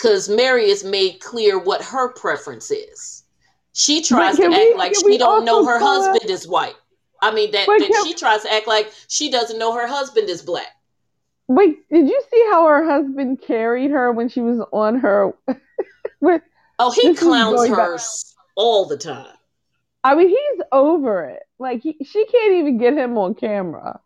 [0.00, 3.24] Because Mary has made clear what her preference is.
[3.72, 6.74] She tries to we, act like she don't know her husband is white.
[7.22, 10.42] I mean that, that she tries to act like she doesn't know her husband is
[10.42, 10.68] black.
[11.48, 15.32] Wait, did you see how her husband carried her when she was on her?
[16.20, 16.42] with,
[16.78, 18.00] oh, he clowns her back.
[18.56, 19.36] all the time.
[20.02, 21.42] I mean, he's over it.
[21.58, 24.00] Like he, she can't even get him on camera.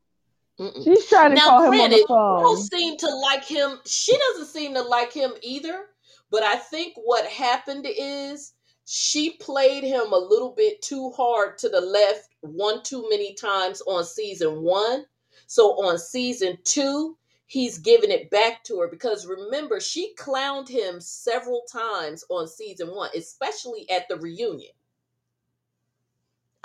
[0.59, 0.85] Mm-mm.
[0.85, 2.43] She's trying to now, call granted, him on the phone.
[2.43, 3.81] Don't seem to like him.
[3.87, 5.87] She doesn't seem to like him either.
[6.31, 11.69] But I think what happened is she played him a little bit too hard to
[11.69, 15.05] the left one too many times on season one.
[15.47, 21.01] So on season two, he's giving it back to her because remember, she clowned him
[21.01, 24.73] several times on season one, especially at the reunion.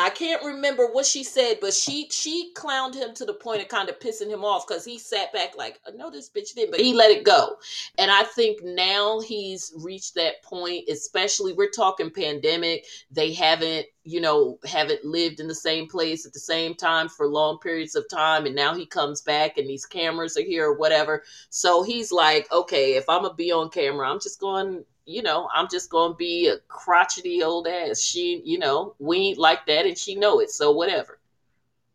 [0.01, 3.67] I can't remember what she said, but she she clowned him to the point of
[3.67, 6.79] kind of pissing him off because he sat back like, know this bitch did, but
[6.79, 7.57] he let it go.
[7.97, 12.85] And I think now he's reached that point, especially we're talking pandemic.
[13.11, 17.27] They haven't, you know, haven't lived in the same place at the same time for
[17.27, 18.45] long periods of time.
[18.45, 21.23] And now he comes back and these cameras are here or whatever.
[21.49, 25.49] So he's like, okay, if I'm gonna be on camera, I'm just going you know,
[25.53, 27.99] I'm just gonna be a crotchety old ass.
[27.99, 30.51] She, you know, we ain't like that, and she know it.
[30.51, 31.19] So whatever.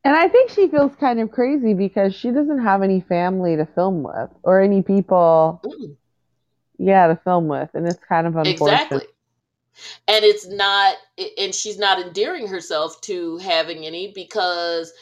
[0.03, 3.65] And I think she feels kind of crazy because she doesn't have any family to
[3.65, 5.97] film with or any people, mm.
[6.77, 8.73] yeah, to film with, and it's kind of unfortunate.
[8.73, 9.07] Exactly.
[10.07, 10.97] And it's not,
[11.39, 14.93] and she's not endearing herself to having any because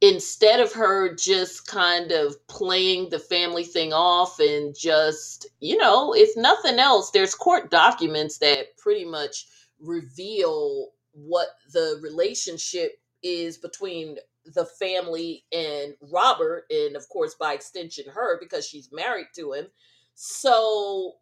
[0.00, 6.14] instead of her just kind of playing the family thing off and just, you know,
[6.14, 9.46] if nothing else, there's court documents that pretty much
[9.78, 14.16] reveal what the relationship is between
[14.54, 19.66] the family and Robert, and of course, by extension, her, because she's married to him.
[20.14, 21.14] So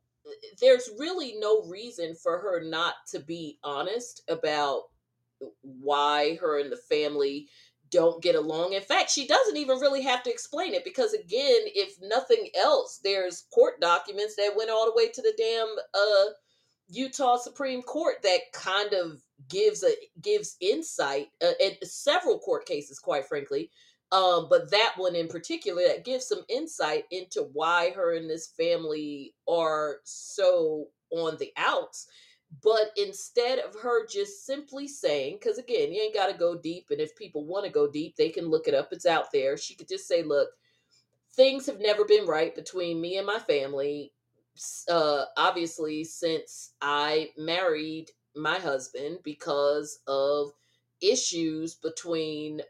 [0.61, 4.83] there's really no reason for her not to be honest about
[5.63, 7.49] why her and the family
[7.91, 8.73] don't get along.
[8.73, 13.01] In fact, she doesn't even really have to explain it because, again, if nothing else,
[13.03, 16.33] there's court documents that went all the way to the damn uh,
[16.89, 22.99] Utah Supreme Court that kind of gives a gives insight uh, in several court cases,
[22.99, 23.71] quite frankly.
[24.11, 28.49] Um, but that one in particular that gives some insight into why her and this
[28.57, 32.07] family are so on the outs
[32.63, 36.87] but instead of her just simply saying, because again, you ain't got to go deep.
[36.91, 38.89] And if people want to go deep, they can look it up.
[38.93, 39.57] It's out there.
[39.57, 40.49] She could just say, look,
[41.33, 44.13] things have never been right between me and my family.
[44.91, 50.51] Uh, obviously, since I married my husband because of
[51.01, 52.63] issues between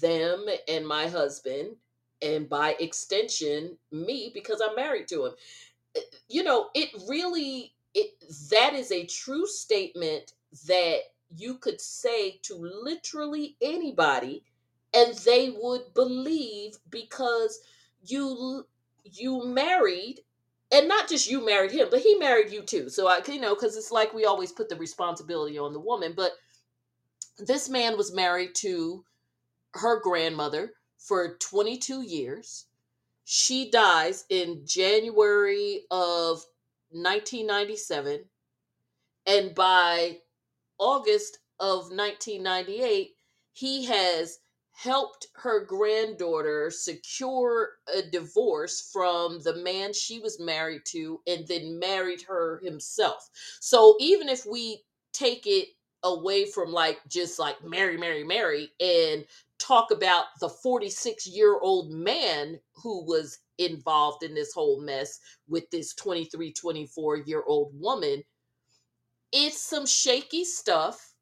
[0.00, 1.76] them and my husband,
[2.22, 5.32] and by extension, me because I'm married to him.
[5.96, 8.10] Eh, you know, it really it
[8.50, 10.32] that is a true statement
[10.66, 10.98] that
[11.36, 14.44] you could say to literally anybody
[14.92, 17.60] and they would believe because
[18.04, 18.66] you
[19.04, 20.20] you married
[20.72, 22.88] and not just you married him but he married you too.
[22.88, 26.14] So i you know because it's like we always put the responsibility on the woman
[26.16, 26.32] but
[27.38, 29.04] this man was married to
[29.72, 32.66] her grandmother for 22 years.
[33.24, 36.44] She dies in january of
[36.94, 38.24] 1997
[39.26, 40.18] and by
[40.78, 43.10] August of 1998
[43.52, 44.38] he has
[44.72, 51.78] helped her granddaughter secure a divorce from the man she was married to and then
[51.78, 53.30] married her himself.
[53.60, 55.68] So even if we take it
[56.02, 59.24] away from like just like Mary, Mary, Mary and
[59.58, 65.70] talk about the 46 year old man who was involved in this whole mess with
[65.70, 68.22] this 23, 24 year old woman.
[69.32, 71.12] It's some shaky stuff.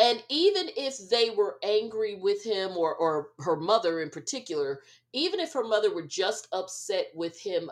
[0.00, 4.80] And even if they were angry with him or, or her mother in particular,
[5.12, 7.68] even if her mother were just upset with him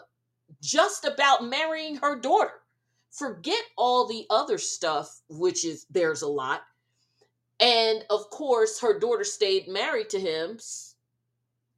[0.60, 2.62] just about marrying her daughter,
[3.12, 6.62] forget all the other stuff, which is there's a lot.
[7.60, 10.58] And of course, her daughter stayed married to him.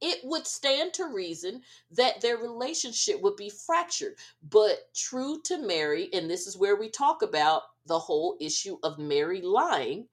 [0.01, 1.61] It would stand to reason
[1.91, 4.17] that their relationship would be fractured.
[4.49, 8.97] But true to Mary, and this is where we talk about the whole issue of
[8.97, 10.07] Mary lying,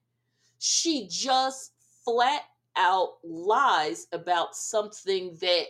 [0.58, 1.72] she just
[2.04, 2.42] flat
[2.76, 5.66] out lies about something that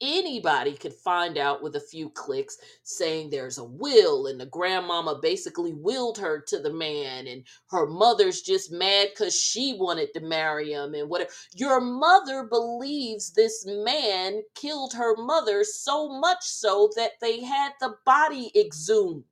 [0.00, 5.18] anybody could find out with a few clicks saying there's a will and the grandmama
[5.20, 10.20] basically willed her to the man and her mother's just mad because she wanted to
[10.20, 11.30] marry him and whatever.
[11.54, 17.94] Your mother believes this man killed her mother so much so that they had the
[18.04, 19.24] body exhumed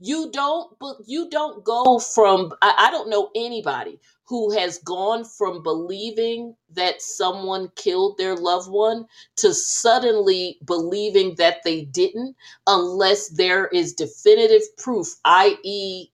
[0.00, 5.24] you don't but you don't go from I, I don't know anybody who has gone
[5.24, 9.06] from believing that someone killed their loved one
[9.36, 16.08] to suddenly believing that they didn't unless there is definitive proof i.e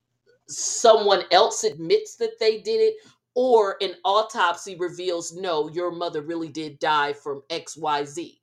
[0.48, 2.94] someone else admits that they did it
[3.34, 8.38] or an autopsy reveals no your mother really did die from xyz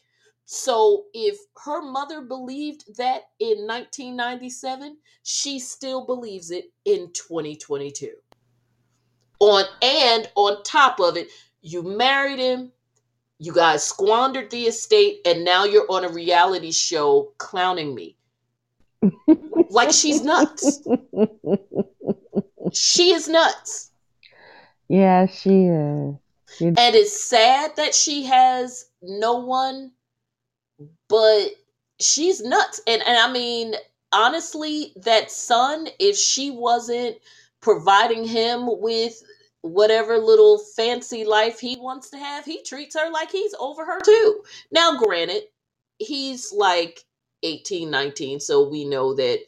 [0.54, 8.12] so if her mother believed that in 1997, she still believes it in 2022.
[9.40, 11.30] On and on top of it,
[11.62, 12.74] you married him,
[13.40, 18.18] you guys squandered the estate, and now you're on a reality show clowning me.
[19.70, 20.86] like she's nuts.
[22.74, 23.92] she is nuts.
[24.90, 26.16] Yeah, she is.
[26.58, 26.66] She...
[26.66, 29.94] And it's sad that she has no one
[31.12, 31.50] but
[32.00, 32.82] she's nuts.
[32.88, 33.76] And and I mean,
[34.14, 37.18] honestly, that son, if she wasn't
[37.62, 39.22] providing him with
[39.62, 44.00] whatever little fancy life he wants to have, he treats her like he's over her
[44.00, 44.44] too.
[44.72, 45.44] Now, granted,
[46.00, 47.04] he's like
[47.44, 49.42] 18, 19, so we know that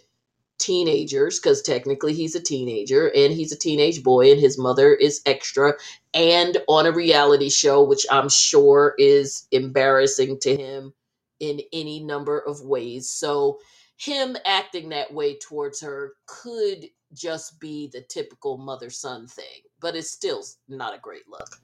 [0.60, 5.22] teenagers, because technically he's a teenager and he's a teenage boy, and his mother is
[5.26, 5.74] extra
[6.14, 10.94] and on a reality show, which I'm sure is embarrassing to him
[11.40, 13.10] in any number of ways.
[13.10, 13.60] So,
[13.98, 19.96] him acting that way towards her could just be the typical mother son thing, but
[19.96, 21.62] it's still not a great look.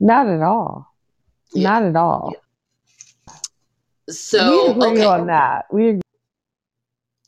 [0.00, 0.92] Not at all.
[1.54, 1.70] Yeah.
[1.70, 2.32] Not at all.
[2.32, 3.34] Yeah.
[4.10, 5.04] So, we agree okay.
[5.04, 5.66] on that.
[5.70, 6.02] We agree.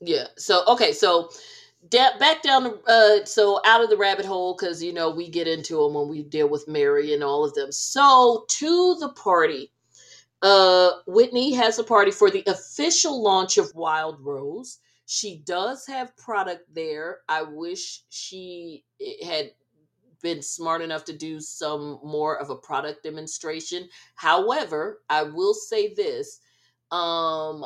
[0.01, 0.27] Yeah.
[0.37, 0.93] So, okay.
[0.93, 1.31] So,
[1.89, 5.47] da- back down, uh, so out of the rabbit hole, because, you know, we get
[5.47, 7.71] into them when we deal with Mary and all of them.
[7.71, 9.71] So, to the party
[10.45, 14.79] uh, Whitney has a party for the official launch of Wild Rose.
[15.07, 17.21] She does have product there.
[17.31, 18.85] I wish she
[19.25, 19.53] had
[20.23, 23.89] been smart enough to do some more of a product demonstration.
[24.17, 26.41] However, I will say this.
[26.91, 27.65] Um,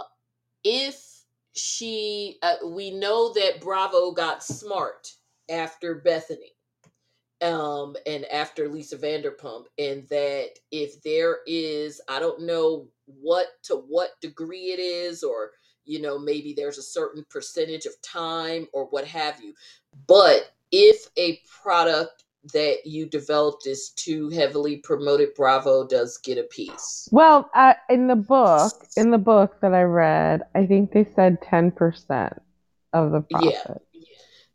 [0.62, 1.24] if
[1.55, 5.12] she, uh, we know that Bravo got smart
[5.51, 6.57] after Bethenny
[7.43, 13.76] um and after Lisa Vanderpump and that if there is I don't know what to
[13.76, 15.53] what degree it is or
[15.84, 19.55] you know maybe there's a certain percentage of time or what have you
[20.07, 26.45] but if a product that you developed is too heavily promoted bravo does get a
[26.45, 27.09] piece.
[27.11, 31.41] Well uh, in the book in the book that i read i think they said
[31.43, 32.39] 10%
[32.93, 33.55] of the profit.
[33.55, 33.74] yeah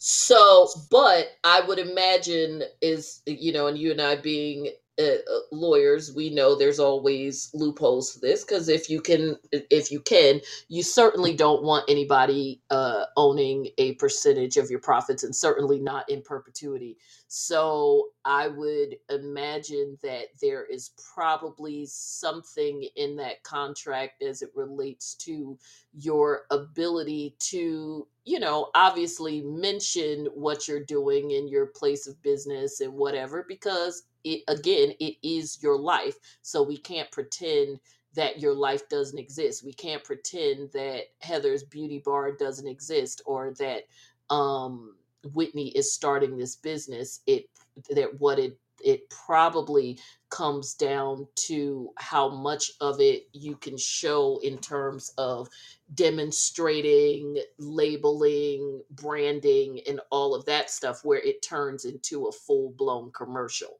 [0.06, 4.70] so, but I would imagine is you know, and you and I being
[5.00, 9.91] uh, uh lawyers, we know there's always loopholes to this because if you can, if
[9.91, 15.36] you can, you certainly don't want anybody uh, owning a percentage of your profits, and
[15.36, 16.98] certainly not in perpetuity.
[17.28, 25.16] So, I would imagine that there is probably something in that contract as it relates
[25.16, 25.58] to
[25.94, 32.80] your ability to you know, obviously mention what you're doing in your place of business
[32.80, 36.16] and whatever, because it, again, it is your life.
[36.42, 37.80] So we can't pretend
[38.16, 39.66] that your life doesn't exist.
[39.66, 43.84] We can't pretend that Heather's beauty bar doesn't exist or that
[44.30, 44.96] um,
[45.34, 47.22] Whitney is starting this business.
[47.26, 47.50] It
[47.90, 49.98] that what it it probably
[50.30, 55.48] comes down to how much of it you can show in terms of
[55.94, 63.12] demonstrating, labeling, branding, and all of that stuff, where it turns into a full blown
[63.12, 63.80] commercial.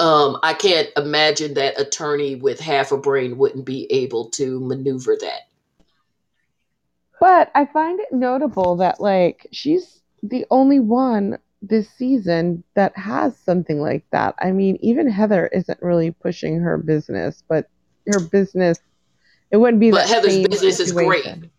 [0.00, 5.16] Um, I can't imagine that attorney with half a brain wouldn't be able to maneuver
[5.20, 5.48] that.
[7.20, 13.36] But I find it notable that, like, she's the only one this season that has
[13.38, 14.34] something like that.
[14.38, 17.68] I mean, even Heather isn't really pushing her business, but
[18.06, 18.78] her business
[19.50, 21.32] it wouldn't be But Heather's business situation.
[21.32, 21.50] is great.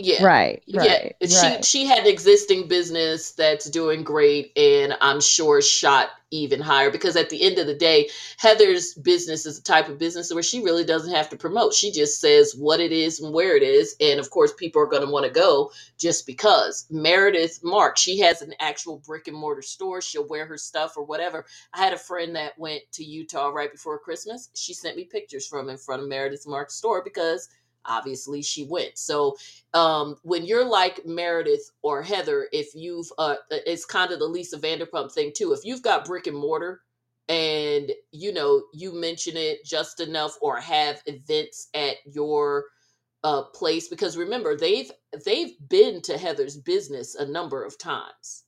[0.00, 0.24] Yeah.
[0.24, 0.98] Right, Yeah.
[0.98, 1.64] right, She right.
[1.64, 7.16] she had an existing business that's doing great and I'm sure shot even higher because
[7.16, 10.62] at the end of the day, Heather's business is the type of business where she
[10.62, 11.74] really doesn't have to promote.
[11.74, 13.96] She just says what it is and where it is.
[14.00, 16.86] And of course, people are going to want to go just because.
[16.90, 20.02] Meredith Marks, she has an actual brick and mortar store.
[20.02, 21.46] She'll wear her stuff or whatever.
[21.74, 24.50] I had a friend that went to Utah right before Christmas.
[24.56, 27.48] She sent me pictures from in front of Meredith Mark's store because
[27.84, 28.98] obviously she went.
[28.98, 29.36] So
[29.74, 34.58] um, when you're like Meredith or Heather, if you've, uh, it's kind of the Lisa
[34.58, 35.52] Vanderpump thing too.
[35.52, 36.82] If you've got brick and mortar
[37.28, 42.64] and you know you mention it just enough or have events at your
[43.22, 44.90] uh, place, because remember they've
[45.24, 48.44] they've been to Heather's business a number of times.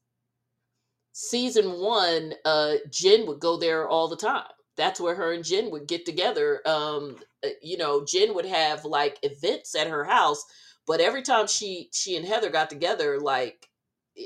[1.13, 4.45] Season one, uh, Jen would go there all the time.
[4.77, 6.61] That's where her and Jen would get together.
[6.67, 10.45] Um, uh, you know, Jen would have like events at her house
[10.87, 13.69] but every time she she and Heather got together, like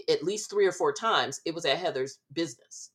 [0.08, 2.90] at least three or four times, it was at Heather's business.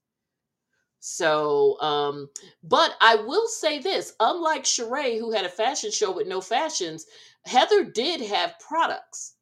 [0.99, 2.30] So, um,
[2.64, 7.06] but I will say this: unlike Sheree, who had a fashion show with no fashions,
[7.45, 9.36] Heather did have products.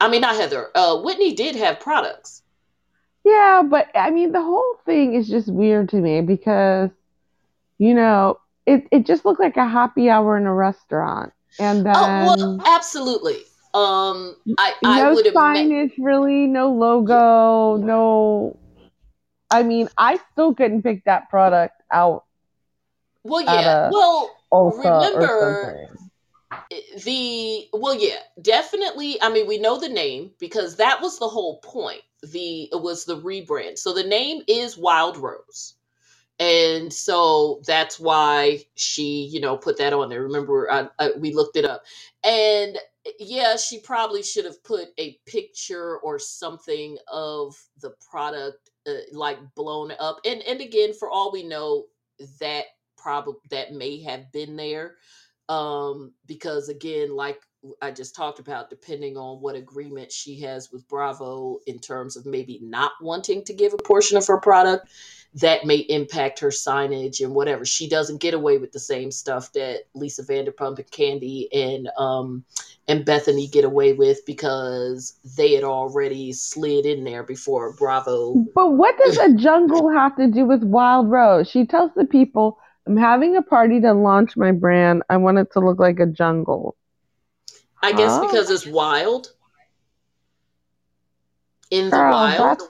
[0.00, 0.70] I mean, not Heather.
[0.74, 2.42] Uh, Whitney did have products.
[3.24, 6.90] Yeah, but I mean, the whole thing is just weird to me because,
[7.78, 11.32] you know, it, it just looked like a happy hour in a restaurant.
[11.58, 11.94] And then.
[11.96, 13.38] Oh well, absolutely.
[13.74, 18.58] Um, I I no signage really, no logo, no.
[19.50, 22.24] I mean, I still couldn't pick that product out
[23.24, 23.88] Well, yeah.
[23.88, 25.88] a Well, remember
[27.04, 31.58] the well yeah definitely i mean we know the name because that was the whole
[31.60, 35.74] point the it was the rebrand so the name is wild rose
[36.40, 40.22] and so that's why she you know put that on there.
[40.24, 41.84] Remember I, I, we looked it up.
[42.24, 42.78] And
[43.20, 49.38] yeah she probably should have put a picture or something of the product uh, like
[49.56, 50.18] blown up.
[50.26, 51.86] And and again for all we know
[52.40, 52.66] that
[52.98, 54.96] probably that may have been there
[55.50, 57.40] um because again like
[57.82, 62.26] i just talked about depending on what agreement she has with bravo in terms of
[62.26, 64.88] maybe not wanting to give a portion of her product
[65.34, 69.52] that may impact her signage and whatever she doesn't get away with the same stuff
[69.52, 72.44] that lisa vanderpump and Kandi and um
[72.86, 78.70] and Bethenny get away with because they had already slid in there before bravo But
[78.70, 81.48] what does a jungle have to do with Wild Rose?
[81.48, 85.02] She tells the people, I'm having a party to launch my brand.
[85.08, 86.76] I want it to look like a jungle.
[87.82, 88.18] I guess Huh?
[88.18, 89.32] because it's wild
[91.70, 92.66] in the Girl, wild that's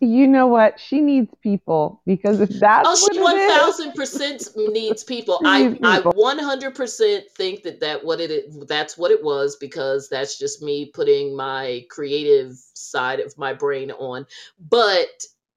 [0.00, 0.78] you know what?
[0.80, 5.40] She needs people because if that's Oh, she it one is, thousand percent needs people.
[5.44, 10.08] I I one hundred percent think that that what it that's what it was because
[10.08, 14.26] that's just me putting my creative side of my brain on.
[14.58, 15.08] But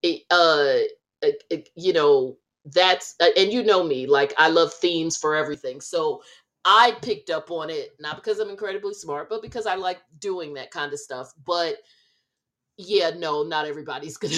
[0.04, 0.80] it, uh,
[1.22, 5.36] it- it- you know that's uh, and you know me like I love themes for
[5.36, 5.82] everything.
[5.82, 6.22] So
[6.66, 10.56] I picked up on it not because I'm incredibly smart, but because I like doing
[10.56, 11.34] that kind of stuff.
[11.46, 11.78] But
[12.78, 14.36] yeah no not everybody's gonna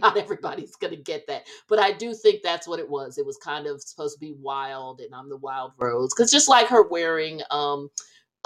[0.00, 3.36] not everybody's gonna get that but i do think that's what it was it was
[3.38, 6.86] kind of supposed to be wild and i'm the wild rose because just like her
[6.88, 7.90] wearing um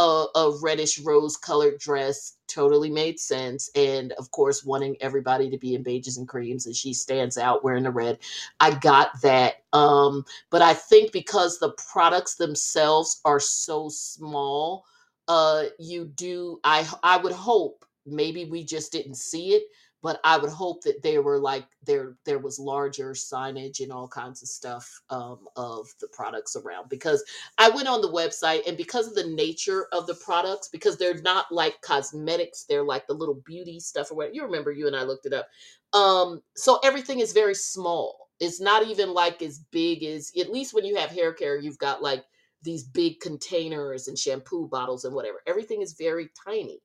[0.01, 5.59] a, a reddish rose colored dress totally made sense and of course wanting everybody to
[5.59, 8.19] be in beiges and creams and she stands out wearing the red.
[8.59, 14.85] I got that um but i think because the products themselves are so small
[15.29, 19.63] uh you do i i would hope maybe we just didn't see it
[20.03, 24.09] but i would hope that there were like there there was larger signage and all
[24.09, 27.25] kinds of stuff um, of the products around because
[27.59, 31.21] i went on the website and because of the nature of the products because they're
[31.23, 34.97] not like cosmetics they're like the little beauty stuff or whatever you remember you and
[34.97, 35.47] i looked it up
[35.93, 40.73] um so everything is very small it's not even like as big as at least
[40.75, 42.25] when you have hair care you've got like
[42.63, 46.81] these big containers and shampoo bottles and whatever everything is very tiny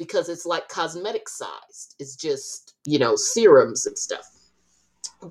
[0.00, 1.94] because it's like cosmetic sized.
[2.00, 4.26] It's just, you know, serums and stuff.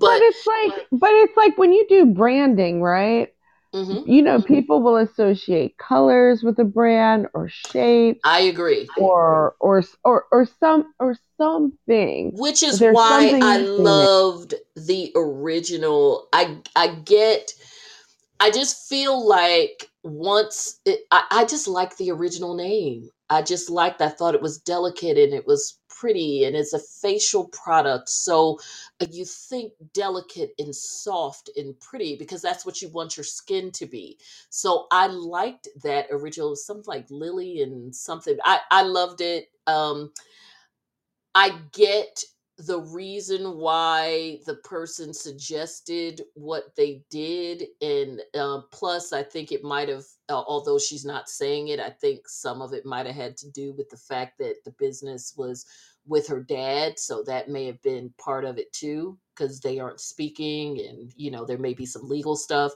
[0.00, 3.28] But it's like, but it's like when you do branding, right?
[3.72, 8.90] mhm, You know, people will associate colors with a brand or shape I agree.
[8.96, 12.32] or or or or some or something.
[12.32, 16.28] Which is There's why I loved the original.
[16.32, 17.54] I I get
[18.40, 23.10] I just feel like once it, I, I just like the original name.
[23.30, 24.02] I just liked.
[24.02, 28.58] I thought it was delicate and it was pretty, and it's a facial product, so
[29.00, 33.70] uh, you think delicate and soft and pretty because that's what you want your skin
[33.72, 34.18] to be.
[34.50, 38.38] So I liked that original, something like Lily and something.
[38.44, 39.48] I I loved it.
[39.66, 40.12] Um,
[41.34, 42.24] I get
[42.66, 49.64] the reason why the person suggested what they did and uh, plus i think it
[49.64, 53.14] might have uh, although she's not saying it i think some of it might have
[53.14, 55.66] had to do with the fact that the business was
[56.06, 60.00] with her dad so that may have been part of it too because they aren't
[60.00, 62.72] speaking and you know there may be some legal stuff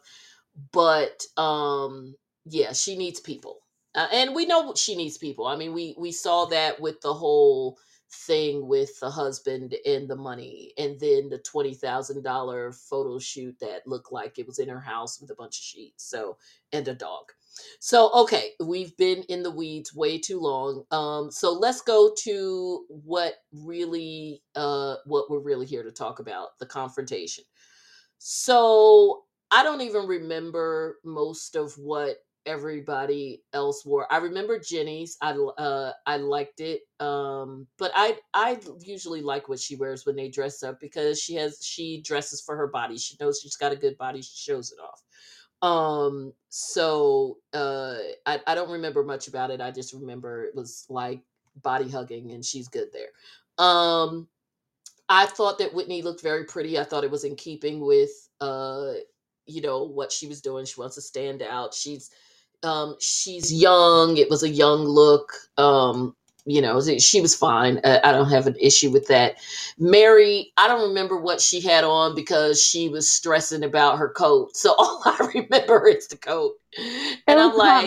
[0.72, 2.14] but um
[2.46, 3.58] yeah she needs people
[3.96, 7.12] uh, and we know she needs people i mean we we saw that with the
[7.12, 7.78] whole
[8.14, 14.12] thing with the husband and the money and then the $20,000 photo shoot that looked
[14.12, 16.36] like it was in her house with a bunch of sheets so
[16.72, 17.32] and a dog.
[17.80, 22.84] So okay we've been in the weeds way too long um so let's go to
[22.88, 27.44] what really uh what we're really here to talk about the confrontation.
[28.18, 34.12] So I don't even remember most of what everybody else wore.
[34.12, 35.16] I remember Jenny's.
[35.20, 36.82] I uh I liked it.
[37.00, 41.34] Um but I I usually like what she wears when they dress up because she
[41.36, 42.98] has she dresses for her body.
[42.98, 44.22] She knows she's got a good body.
[44.22, 45.02] She shows it off.
[45.68, 49.60] Um so uh I I don't remember much about it.
[49.60, 51.22] I just remember it was like
[51.62, 53.08] body hugging and she's good there.
[53.64, 54.28] Um
[55.08, 56.78] I thought that Whitney looked very pretty.
[56.78, 58.92] I thought it was in keeping with uh
[59.46, 60.64] you know what she was doing.
[60.64, 61.74] She wants to stand out.
[61.74, 62.10] She's
[62.64, 64.16] um she's young.
[64.16, 65.32] It was a young look.
[65.58, 67.80] Um you know, she was fine.
[67.84, 69.36] I, I don't have an issue with that.
[69.78, 74.54] Mary, I don't remember what she had on because she was stressing about her coat.
[74.56, 76.54] So all I remember is the coat.
[77.26, 77.86] And I'm like,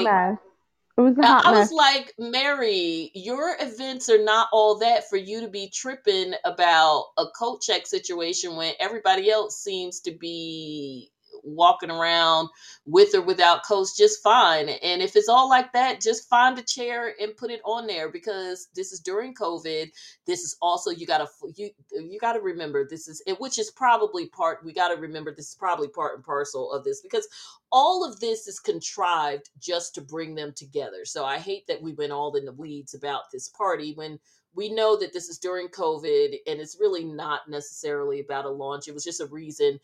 [0.97, 5.47] it was I was like, Mary, your events are not all that for you to
[5.47, 11.11] be tripping about a coat check situation when everybody else seems to be
[11.47, 12.49] walking around
[12.85, 14.69] with or without coats just fine.
[14.69, 18.11] And if it's all like that, just find a chair and put it on there
[18.11, 19.89] because this is during COVID.
[20.25, 24.63] This is also you gotta you you gotta remember this is which is probably part
[24.63, 27.27] we gotta remember this is probably part and parcel of this because
[27.71, 31.03] all of this is contrived just to bring them together.
[31.03, 34.19] So I hate that we went all in the weeds about this party when
[34.55, 38.87] we know that this is during COVID and it's really not necessarily about a launch.
[38.87, 39.79] It was just a reason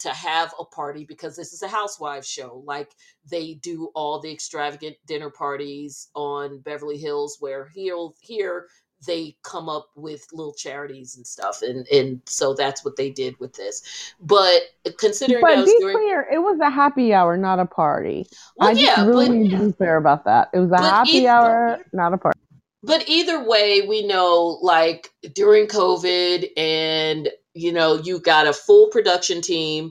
[0.00, 2.62] to have a party because this is a housewives show.
[2.66, 2.90] Like
[3.30, 8.66] they do all the extravagant dinner parties on Beverly Hills, where here, here
[9.06, 13.38] they come up with little charities and stuff and and so that's what they did
[13.40, 14.14] with this.
[14.20, 14.60] But
[14.98, 18.26] considering but be during, clear it was a happy hour not a party.
[18.56, 20.50] Well, i just really but, need to be clear about that.
[20.52, 22.38] It was a happy either, hour not a party.
[22.82, 28.88] But either way we know like during covid and you know you've got a full
[28.88, 29.90] production team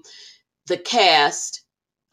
[0.68, 1.64] the cast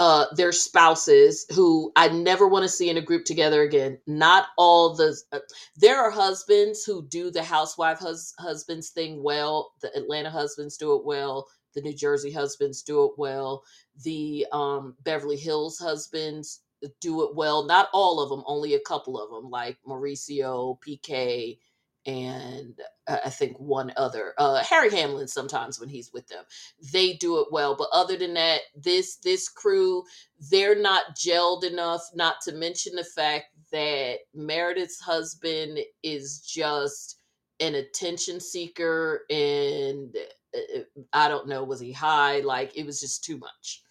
[0.00, 3.98] uh, their spouses who I never want to see in a group together again.
[4.08, 5.40] Not all the uh,
[5.76, 9.72] there are husbands who do the housewife hus- husbands thing well.
[9.82, 11.48] The Atlanta husbands do it well.
[11.76, 13.64] The New Jersey husbands do it well.
[14.04, 16.62] The um, Beverly Hills husbands
[17.02, 17.66] do it well.
[17.66, 21.58] Not all of them, only a couple of them, like Mauricio, PK,
[22.06, 22.74] and
[23.08, 24.34] uh, I think one other.
[24.38, 26.44] Uh, Harry Hamlin sometimes when he's with them,
[26.92, 27.76] they do it well.
[27.76, 30.04] But other than that, this this crew,
[30.50, 32.02] they're not gelled enough.
[32.14, 37.20] Not to mention the fact that Meredith's husband is just
[37.60, 40.16] an attention seeker, and
[40.54, 42.40] uh, uh, I don't know, was he high?
[42.40, 43.82] Like it was just too much.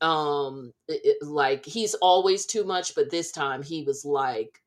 [0.00, 4.60] Um, it, like he's always too much, but this time he was like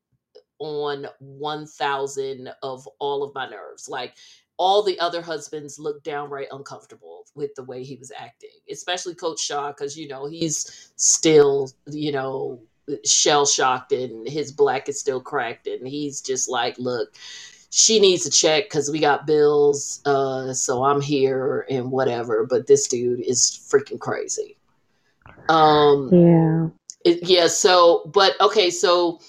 [0.59, 3.89] on 1000 of all of my nerves.
[3.89, 4.15] Like
[4.57, 9.39] all the other husbands looked downright uncomfortable with the way he was acting, especially Coach
[9.39, 12.59] Shah, because, you know, he's still, you know,
[13.05, 15.67] shell shocked and his black is still cracked.
[15.67, 17.15] And he's just like, look,
[17.69, 20.01] she needs a check because we got bills.
[20.05, 22.45] Uh, so I'm here and whatever.
[22.45, 23.41] But this dude is
[23.71, 24.57] freaking crazy.
[25.49, 26.67] Um, yeah.
[27.05, 27.47] It, yeah.
[27.47, 28.69] So, but okay.
[28.69, 29.19] So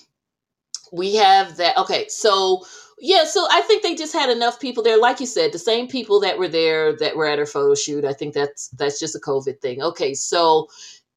[0.93, 1.76] we have that.
[1.78, 2.64] Okay, so
[3.01, 4.99] yeah, so I think they just had enough people there.
[4.99, 8.05] Like you said, the same people that were there that were at her photo shoot.
[8.05, 9.82] I think that's that's just a COVID thing.
[9.82, 10.68] Okay, so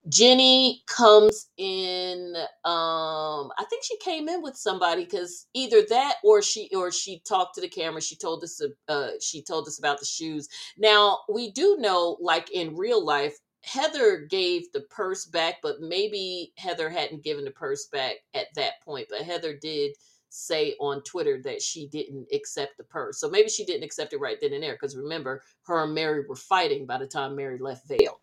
[0.09, 2.36] Jenny comes in.
[2.65, 7.22] Um, I think she came in with somebody because either that or she or she
[7.28, 8.01] talked to the camera.
[8.01, 8.61] She told us.
[8.88, 10.49] Uh, she told us about the shoes.
[10.78, 16.53] Now we do know, like in real life, Heather gave the purse back, but maybe
[16.57, 19.07] Heather hadn't given the purse back at that point.
[19.09, 19.95] But Heather did
[20.30, 23.20] say on Twitter that she didn't accept the purse.
[23.20, 26.26] So maybe she didn't accept it right then and there because remember, her and Mary
[26.28, 28.20] were fighting by the time Mary left Vail.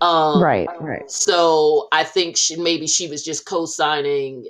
[0.00, 1.10] Um, right, right.
[1.10, 4.46] So I think she maybe she was just co-signing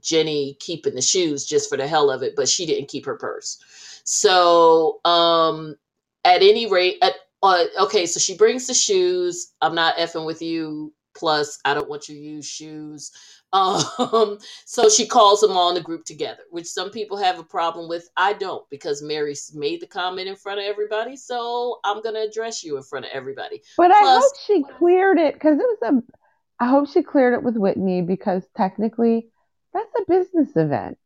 [0.00, 3.16] Jenny keeping the shoes just for the hell of it, but she didn't keep her
[3.16, 3.58] purse.
[4.04, 5.76] So um
[6.24, 9.52] at any rate, at uh, okay, so she brings the shoes.
[9.60, 10.92] I'm not effing with you.
[11.14, 13.10] Plus, I don't want you to use shoes.
[13.54, 17.44] Um, so she calls them all in the group together, which some people have a
[17.44, 18.08] problem with.
[18.16, 22.64] I don't because Mary made the comment in front of everybody, so I'm gonna address
[22.64, 23.60] you in front of everybody.
[23.76, 26.64] But Plus, I hope she cleared it because it was a.
[26.64, 29.28] I hope she cleared it with Whitney because technically,
[29.74, 30.96] that's a business event.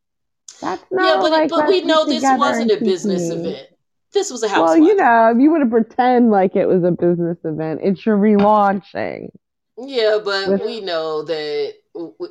[0.61, 3.67] That's not yeah, but like, but we know this wasn't a business event.
[4.13, 4.69] This was a house.
[4.69, 8.05] Well, you know, if you want to pretend like it was a business event, it's
[8.05, 9.29] your relaunching.
[9.77, 11.75] Yeah, but With- we know that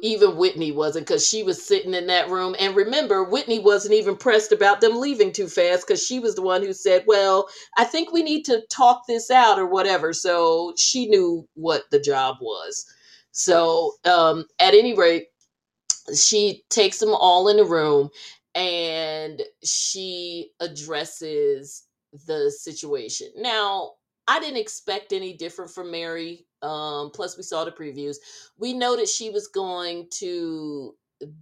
[0.02, 2.54] even Whitney wasn't because she was sitting in that room.
[2.58, 6.42] And remember, Whitney wasn't even pressed about them leaving too fast because she was the
[6.42, 10.12] one who said, Well, I think we need to talk this out or whatever.
[10.12, 12.86] So she knew what the job was.
[13.32, 15.26] So, um, at any rate,
[16.14, 18.08] she takes them all in the room
[18.56, 21.84] and she addresses
[22.26, 23.28] the situation.
[23.36, 23.92] Now,
[24.26, 26.46] I didn't expect any different from Mary.
[26.62, 28.16] Um, plus, we saw the previews.
[28.58, 30.94] We know that she was going to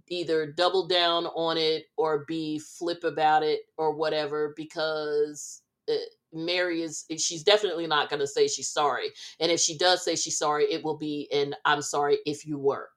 [0.09, 5.95] either double down on it or be flip about it or whatever because uh,
[6.33, 9.09] Mary is she's definitely not going to say she's sorry.
[9.39, 12.57] And if she does say she's sorry, it will be and I'm sorry if you
[12.57, 12.89] were.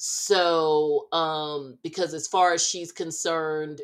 [0.00, 3.80] So, um, because as far as she's concerned,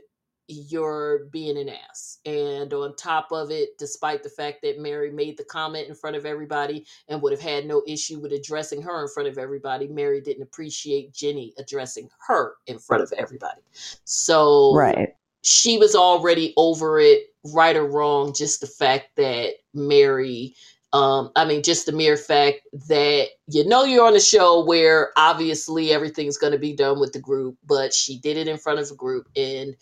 [0.46, 2.18] you're being an ass.
[2.24, 6.14] And on top of it, despite the fact that Mary made the comment in front
[6.14, 9.88] of everybody and would have had no issue with addressing her in front of everybody,
[9.88, 13.62] Mary didn't appreciate Jenny addressing her in front of everybody.
[14.04, 15.16] So, right.
[15.42, 20.54] She was already over it, right or wrong, just the fact that Mary
[20.94, 25.10] um, I mean, just the mere fact that you know you're on a show where
[25.16, 28.78] obviously everything's going to be done with the group, but she did it in front
[28.78, 29.74] of a group, and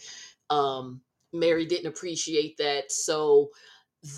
[0.48, 1.02] um,
[1.34, 2.90] Mary didn't appreciate that.
[2.90, 3.50] So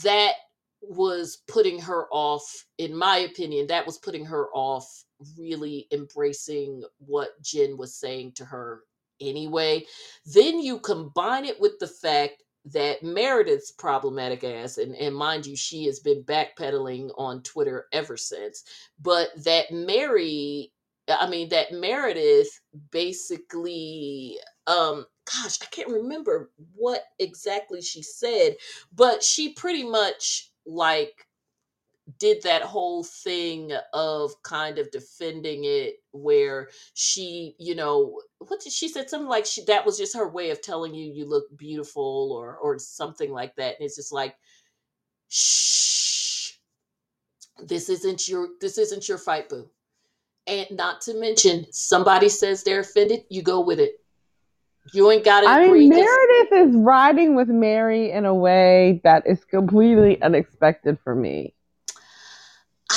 [0.04, 0.34] that
[0.82, 5.04] was putting her off, in my opinion, that was putting her off
[5.36, 8.82] really embracing what Jen was saying to her
[9.20, 9.84] anyway.
[10.26, 15.56] Then you combine it with the fact that Meredith's problematic ass, and, and mind you,
[15.56, 18.64] she has been backpedaling on Twitter ever since,
[19.00, 20.72] but that Mary,
[21.08, 22.60] I mean, that Meredith
[22.90, 28.56] basically, um, gosh, I can't remember what exactly she said,
[28.94, 31.26] but she pretty much like
[32.18, 38.72] did that whole thing of kind of defending it where she you know what did
[38.72, 41.44] she said something like she, that was just her way of telling you you look
[41.56, 44.36] beautiful or or something like that and it's just like
[45.28, 46.52] shh
[47.66, 49.68] this isn't your this isn't your fight boo
[50.46, 53.94] and not to mention somebody says they're offended you go with it
[54.92, 59.26] you ain't got to I mean, Meredith is riding with Mary in a way that
[59.26, 61.53] is completely unexpected for me.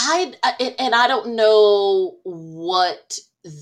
[0.09, 0.33] I
[0.79, 3.19] and I don't know what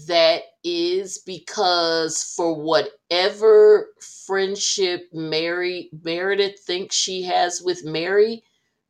[0.07, 3.89] that is because for whatever
[4.27, 8.43] friendship Mary Meredith thinks she has with Mary,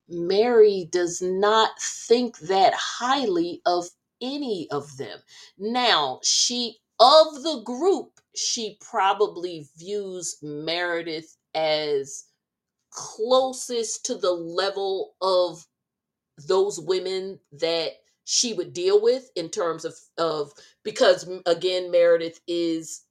[0.10, 3.88] Mary does not think that highly of
[4.22, 5.20] any of them.
[5.58, 12.26] Now, she of the group, she probably views Meredith as
[12.92, 15.66] closest to the level of
[16.38, 17.92] those women that
[18.26, 20.52] she would deal with in terms of of
[20.84, 23.04] because again Meredith is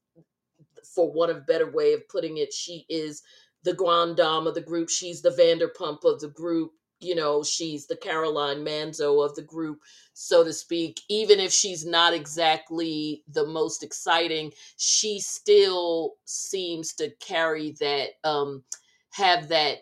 [0.94, 3.22] for one of better way of putting it she is
[3.64, 4.90] the grande dame of the group.
[4.90, 6.72] She's the Vanderpump of the group.
[7.00, 9.80] You know she's the Caroline Manzo of the group
[10.14, 11.00] so to speak.
[11.08, 18.64] Even if she's not exactly the most exciting she still seems to carry that um
[19.12, 19.78] have that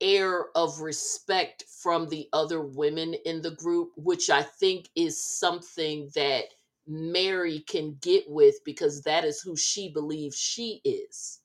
[0.00, 6.10] air of respect from the other women in the group, which I think is something
[6.14, 6.44] that
[6.86, 11.40] Mary can get with because that is who she believes she is.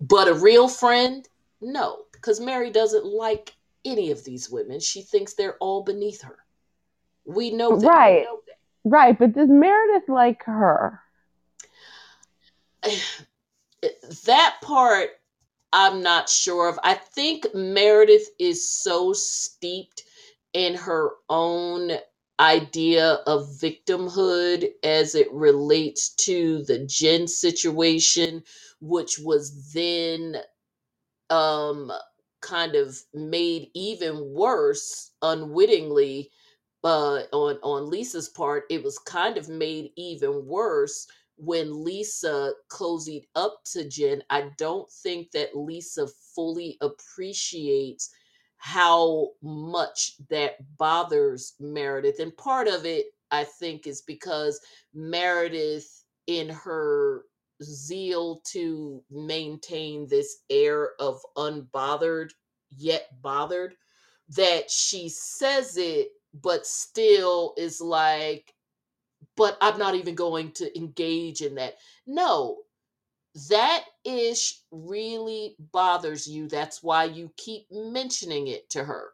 [0.00, 1.28] But a real friend,
[1.60, 4.80] no, because Mary doesn't like any of these women.
[4.80, 6.38] She thinks they're all beneath her.
[7.24, 7.86] We know that.
[7.86, 8.24] Right.
[8.24, 8.56] Know that.
[8.84, 9.18] Right.
[9.18, 11.00] But does Meredith like her?
[14.26, 15.10] that part
[15.72, 16.80] I'm not sure of.
[16.84, 20.04] I think Meredith is so steeped
[20.54, 21.92] in her own
[22.40, 28.44] idea of victimhood as it relates to the Jen situation,
[28.80, 30.36] which was then
[31.30, 31.92] um,
[32.42, 36.30] kind of made even worse unwittingly
[36.84, 38.64] uh, on on Lisa's part.
[38.70, 41.06] It was kind of made even worse
[41.42, 44.22] when Lisa cozied up to Jen.
[44.30, 48.10] I don't think that Lisa fully appreciates
[48.58, 52.20] how much that bothers Meredith.
[52.20, 54.60] And part of it, I think, is because
[54.94, 57.24] Meredith, in her
[57.60, 62.30] zeal to maintain this air of unbothered
[62.70, 63.74] yet bothered,
[64.28, 68.54] that she says it, but still is like,
[69.36, 71.76] but I'm not even going to engage in that.
[72.06, 72.58] No,
[73.48, 76.48] that ish really bothers you.
[76.48, 79.10] That's why you keep mentioning it to her.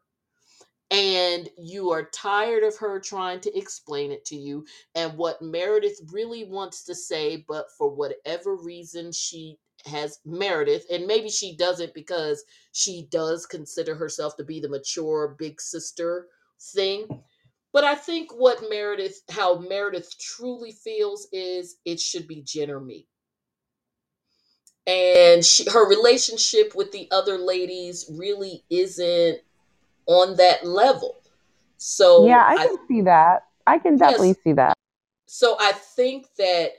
[0.91, 4.65] And you are tired of her trying to explain it to you.
[4.95, 11.07] And what Meredith really wants to say, but for whatever reason, she has Meredith, and
[11.07, 16.27] maybe she doesn't because she does consider herself to be the mature big sister
[16.61, 17.07] thing.
[17.73, 22.81] But I think what Meredith, how Meredith truly feels is it should be Jen or
[22.81, 23.07] me
[24.89, 29.39] and she, her relationship with the other ladies really isn't
[30.07, 31.21] on that level.
[31.77, 33.45] So yeah, I can I, see that.
[33.67, 34.75] I can definitely yes, see that.
[35.27, 36.73] So I think that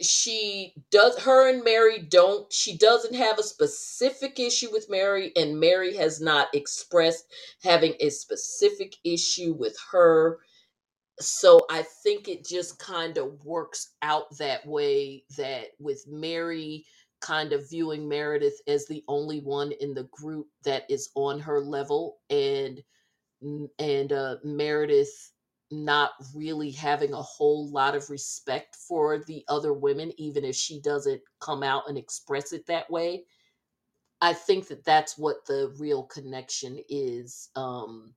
[0.00, 5.58] she does her and Mary don't she doesn't have a specific issue with Mary and
[5.58, 7.26] Mary has not expressed
[7.62, 10.38] having a specific issue with her.
[11.20, 16.84] So I think it just kind of works out that way that with Mary
[17.20, 21.60] kind of viewing Meredith as the only one in the group that is on her
[21.60, 22.82] level and
[23.78, 25.32] and uh, Meredith
[25.74, 30.80] not really having a whole lot of respect for the other women even if she
[30.80, 33.24] doesn't come out and express it that way
[34.20, 38.14] I think that that's what the real connection is um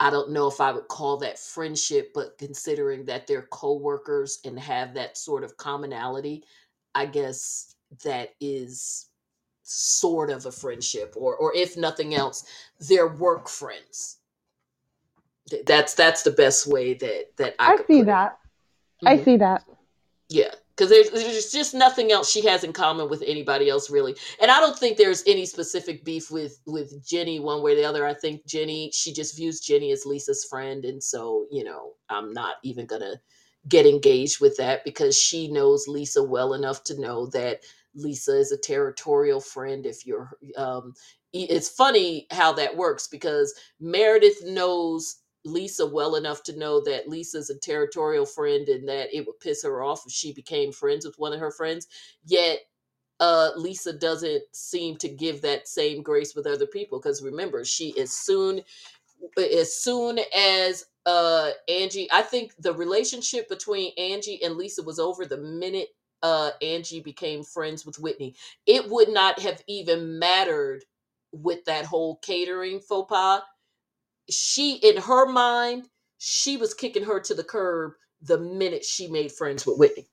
[0.00, 4.58] I don't know if I would call that friendship, but considering that they're coworkers and
[4.58, 6.44] have that sort of commonality,
[6.94, 9.08] I guess that is
[9.62, 12.44] sort of a friendship or or if nothing else,
[12.80, 14.17] they're work friends.
[15.66, 18.38] That's that's the best way that that I, I see that.
[19.02, 19.08] Mm-hmm.
[19.08, 19.64] I see that.
[20.28, 24.14] Yeah because there's, there's just nothing else she has in common with anybody else really
[24.40, 27.84] and i don't think there's any specific beef with with jenny one way or the
[27.84, 31.92] other i think jenny she just views jenny as lisa's friend and so you know
[32.08, 33.14] i'm not even gonna
[33.68, 37.60] get engaged with that because she knows lisa well enough to know that
[37.94, 40.94] lisa is a territorial friend if you're um
[41.34, 47.50] it's funny how that works because meredith knows Lisa well enough to know that Lisa's
[47.50, 51.18] a territorial friend and that it would piss her off if she became friends with
[51.18, 51.86] one of her friends.
[52.24, 52.60] Yet
[53.20, 57.98] uh, Lisa doesn't seem to give that same grace with other people because remember, she
[57.98, 58.62] as soon
[59.38, 65.24] as soon as uh, Angie, I think the relationship between Angie and Lisa was over
[65.24, 65.88] the minute
[66.22, 68.34] uh, Angie became friends with Whitney.
[68.66, 70.84] It would not have even mattered
[71.32, 73.42] with that whole catering faux pas
[74.30, 79.32] she in her mind she was kicking her to the curb the minute she made
[79.32, 80.08] friends with Whitney.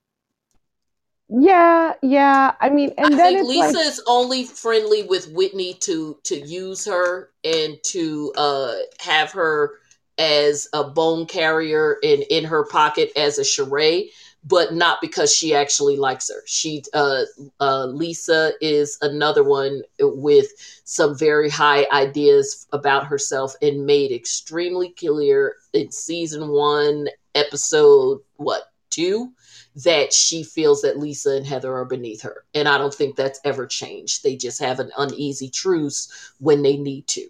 [1.27, 2.53] Yeah, yeah.
[2.61, 3.87] I mean, and I then think Lisa like...
[3.87, 9.79] is only friendly with Whitney to to use her and to uh have her
[10.17, 14.09] as a bone carrier in in her pocket as a charade
[14.45, 16.41] but not because she actually likes her.
[16.45, 17.23] She, uh,
[17.59, 20.47] uh, Lisa is another one with
[20.83, 28.71] some very high ideas about herself and made extremely clear in season one, episode what
[28.91, 29.33] two,
[29.83, 33.41] that she feels that Lisa and Heather are beneath her, and I don't think that's
[33.43, 34.23] ever changed.
[34.23, 37.27] They just have an uneasy truce when they need to.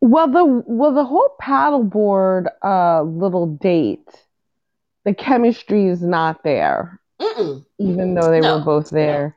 [0.00, 4.08] Well, the well the whole paddleboard uh, little date
[5.04, 7.64] the chemistry is not there, Mm-mm.
[7.78, 8.58] even though they no.
[8.58, 9.36] were both there.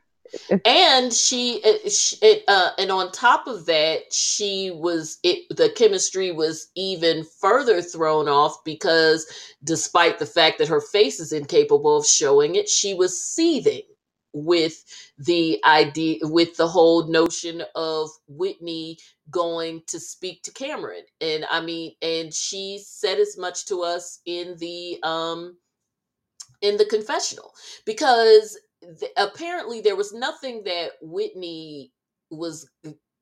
[0.49, 5.45] It's- and she, it, it, uh, and on top of that, she was it.
[5.55, 9.25] The chemistry was even further thrown off because,
[9.63, 13.83] despite the fact that her face is incapable of showing it, she was seething
[14.33, 14.83] with
[15.19, 18.97] the idea with the whole notion of Whitney
[19.31, 24.19] going to speak to Cameron and I mean and she said as much to us
[24.25, 25.57] in the um
[26.61, 27.53] in the confessional
[27.85, 28.59] because
[28.99, 31.91] th- apparently there was nothing that Whitney
[32.31, 32.69] was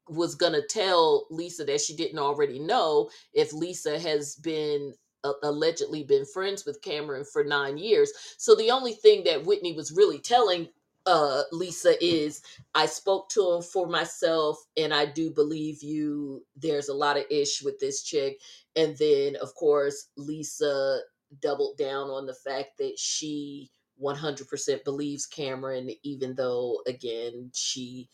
[0.10, 4.93] was going to tell Lisa that she didn't already know if Lisa has been
[5.24, 8.12] uh, allegedly been friends with Cameron for 9 years.
[8.38, 10.68] So the only thing that Whitney was really telling
[11.06, 12.41] uh Lisa is
[12.76, 17.26] I spoke to him for myself and I do believe you there's a lot of
[17.32, 18.39] ish with this chick.
[18.76, 20.99] And then of course Lisa
[21.41, 23.72] doubled down on the fact that she
[24.02, 28.10] 100% believes Cameron even though again she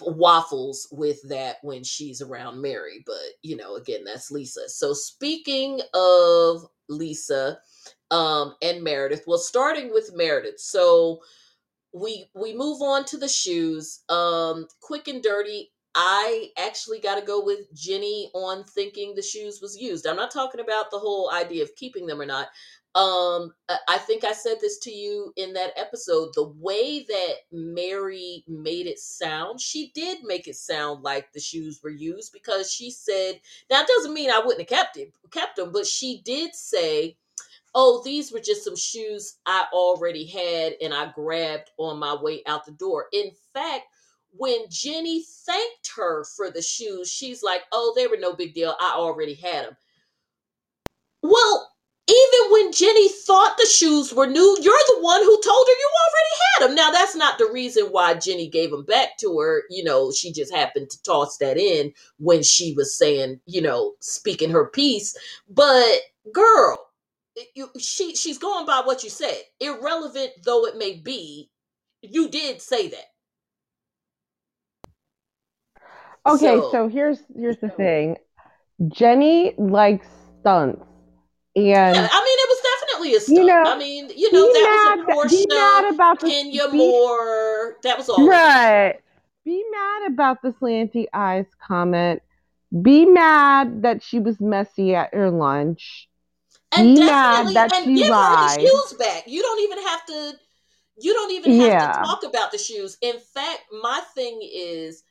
[0.00, 4.68] waffles with that when she's around Mary but you know again that's Lisa.
[4.68, 7.58] So speaking of Lisa
[8.10, 11.20] um and Meredith well starting with Meredith so
[11.94, 14.02] we we move on to the shoes.
[14.08, 15.70] Um, quick and dirty.
[15.94, 20.06] I actually got to go with Jenny on thinking the shoes was used.
[20.06, 22.48] I'm not talking about the whole idea of keeping them or not.
[22.96, 23.52] Um,
[23.88, 26.30] I think I said this to you in that episode.
[26.34, 31.80] The way that Mary made it sound, she did make it sound like the shoes
[31.82, 33.40] were used because she said,
[33.70, 37.16] "Now it doesn't mean I wouldn't have kept it, kept them, but she did say."
[37.74, 42.42] Oh, these were just some shoes I already had and I grabbed on my way
[42.46, 43.06] out the door.
[43.12, 43.82] In fact,
[44.36, 48.74] when Jenny thanked her for the shoes, she's like, oh, they were no big deal.
[48.80, 49.76] I already had them.
[51.22, 51.70] Well,
[52.06, 55.90] even when Jenny thought the shoes were new, you're the one who told her you
[56.02, 56.74] already had them.
[56.74, 59.62] Now, that's not the reason why Jenny gave them back to her.
[59.70, 63.94] You know, she just happened to toss that in when she was saying, you know,
[64.00, 65.16] speaking her piece.
[65.48, 66.00] But
[66.32, 66.78] girl,
[67.54, 69.40] you, she she's going by what you said.
[69.60, 71.50] Irrelevant though it may be,
[72.02, 73.04] you did say that.
[76.26, 78.16] Okay, so, so here's here's the thing.
[78.88, 80.06] Jenny likes
[80.40, 80.82] stunts.
[81.56, 83.38] And yeah, I mean, it was definitely a stunt.
[83.38, 86.68] You know, I mean, you know, that mad, was a Porsche, mad about the, Kenya
[86.70, 87.76] be, Moore.
[87.84, 88.26] That was all.
[88.26, 88.96] Right.
[89.44, 92.22] Be mad about the slanty eyes comment.
[92.82, 96.08] Be mad that she was messy at your lunch
[96.76, 96.96] and
[97.54, 98.50] definitely and give lied.
[98.50, 99.24] her the shoes back.
[99.26, 100.32] You don't even have to.
[100.96, 101.92] You don't even have yeah.
[101.92, 102.96] to talk about the shoes.
[103.02, 105.02] In fact, my thing is,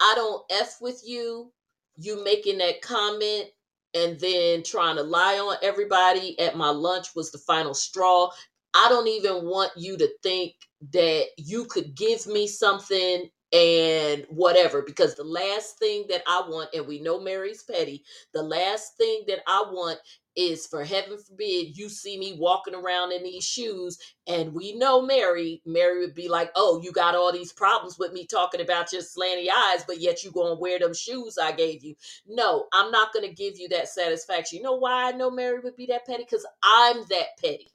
[0.00, 1.52] I don't f with you.
[1.96, 3.46] You making that comment
[3.94, 8.30] and then trying to lie on everybody at my lunch was the final straw.
[8.74, 10.54] I don't even want you to think
[10.92, 16.70] that you could give me something and whatever because the last thing that I want
[16.74, 18.02] and we know Mary's petty
[18.34, 19.98] the last thing that I want
[20.36, 25.00] is for heaven forbid you see me walking around in these shoes and we know
[25.00, 28.92] Mary Mary would be like oh you got all these problems with me talking about
[28.92, 31.94] your slanty eyes but yet you to wear them shoes I gave you.
[32.26, 34.58] No I'm not to give you that satisfaction.
[34.58, 36.26] You know why I know Mary would be that petty?
[36.26, 37.72] Cuz I'm that petty.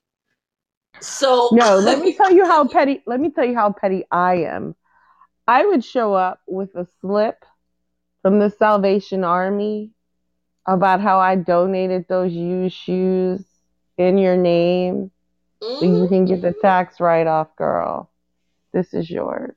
[1.00, 4.36] So no let me tell you how petty let me tell you how petty I
[4.44, 4.76] am.
[5.48, 7.44] I would show up with a slip
[8.22, 9.92] from the Salvation Army
[10.66, 13.44] about how I donated those used shoes
[13.98, 15.12] in your name
[15.62, 15.80] mm-hmm.
[15.80, 16.08] so you mm-hmm.
[16.08, 18.10] can get the tax write off, girl.
[18.74, 19.56] This is yours.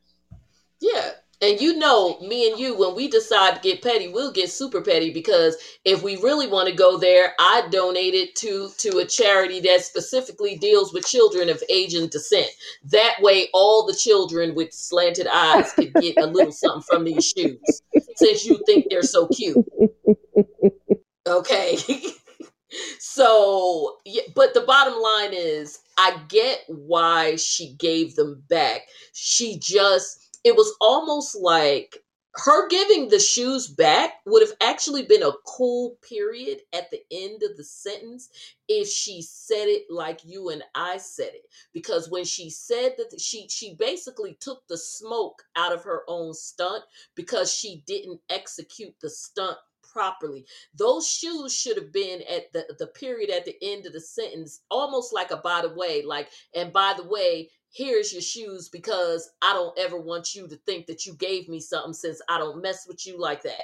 [0.80, 1.11] Yeah.
[1.40, 4.80] And you know, me and you, when we decide to get petty, we'll get super
[4.80, 9.61] petty because if we really want to go there, I donated to to a charity
[9.61, 12.48] that specifically deals with children of Asian descent.
[12.84, 17.34] That way, all the children with slanted eyes could get a little something from these
[17.36, 17.82] shoes,
[18.16, 19.66] since you think they're so cute.
[21.26, 21.78] Okay.
[22.98, 28.82] so, yeah, but the bottom line is I get why she gave them back.
[29.12, 31.98] She just, it was almost like
[32.36, 37.42] her giving the shoes back would have actually been a cool period at the end
[37.44, 38.28] of the sentence
[38.68, 43.20] if she said it like you and I said it because when she said that
[43.20, 46.82] she she basically took the smoke out of her own stunt
[47.14, 49.58] because she didn't execute the stunt
[49.95, 50.45] properly.
[50.74, 54.61] Those shoes should have been at the, the period at the end of the sentence,
[54.70, 59.30] almost like a by the way, like, and by the way, here's your shoes because
[59.42, 62.62] I don't ever want you to think that you gave me something since I don't
[62.62, 63.62] mess with you like that.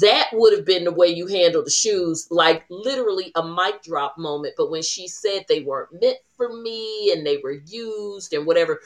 [0.00, 4.18] That would have been the way you handle the shoes, like literally a mic drop
[4.18, 4.54] moment.
[4.56, 8.80] But when she said they weren't meant for me and they were used and whatever,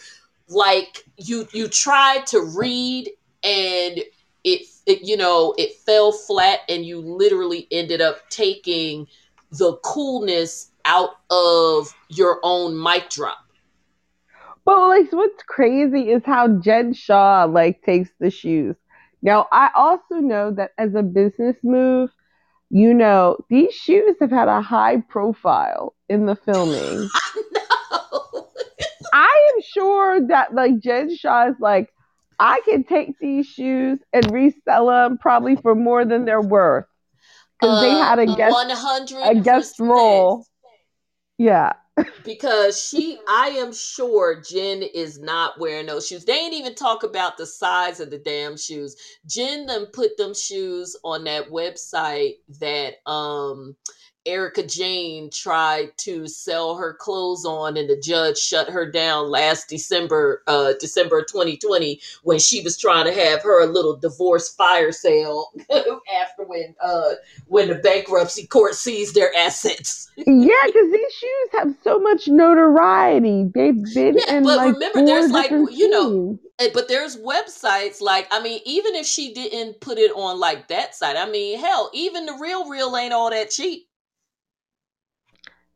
[0.48, 3.10] like you you tried to read
[3.42, 4.00] and
[4.44, 9.06] it, it you know it fell flat and you literally ended up taking
[9.52, 13.38] the coolness out of your own mic drop.
[14.64, 18.76] But like what's crazy is how jen Shah like takes the shoes.
[19.22, 22.10] Now i also know that as a business move
[22.70, 27.08] you know these shoes have had a high profile in the filming.
[27.92, 28.42] I,
[29.12, 31.92] I am sure that like jen Shah is like
[32.40, 36.86] I can take these shoes and resell them probably for more than they're worth
[37.60, 40.46] because uh, they had a guest 100 a guest role.
[41.36, 41.74] Yeah.
[42.24, 46.24] because she, I am sure Jen is not wearing those shoes.
[46.24, 48.96] They ain't even talk about the size of the damn shoes.
[49.26, 53.76] Jen them put them shoes on that website that um
[54.26, 59.68] Erika Jayne tried to sell her clothes on, and the judge shut her down last
[59.68, 65.50] December, uh, December 2020, when she was trying to have her little divorce fire sale
[65.70, 67.12] after when uh,
[67.46, 70.10] when the bankruptcy court seized their assets.
[70.16, 73.44] yeah, because these shoes have so much notoriety.
[73.54, 76.38] They've been yeah, in but like remember, there's like you know.
[76.74, 80.94] But there's websites like I mean, even if she didn't put it on like that
[80.94, 83.86] site, I mean, hell, even the real real ain't all that cheap.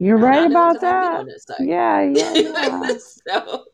[0.05, 1.25] You're right about that.
[1.61, 2.35] Yeah, yeah.
[2.35, 2.89] yeah.
[2.99, 3.65] so,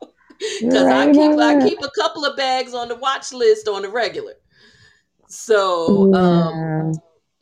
[0.61, 3.83] because right I keep I keep a couple of bags on the watch list on
[3.83, 4.35] the regular.
[5.27, 6.21] So, yeah.
[6.21, 6.93] um,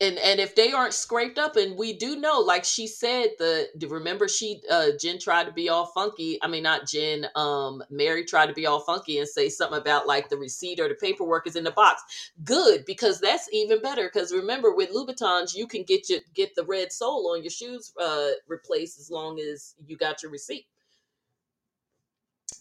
[0.01, 3.67] and and if they aren't scraped up and we do know like she said the
[3.89, 8.23] remember she uh jen tried to be all funky i mean not jen um mary
[8.23, 11.47] tried to be all funky and say something about like the receipt or the paperwork
[11.47, 12.31] is in the box.
[12.43, 16.65] Good because that's even better because remember with louboutins you can get your get the
[16.65, 20.65] red sole on your shoes uh replaced as long as you got your receipt.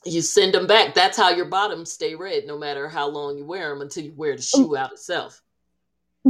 [0.04, 3.44] You send them back that's how your bottoms stay red no matter how long you
[3.44, 5.42] wear them until you wear the shoe out itself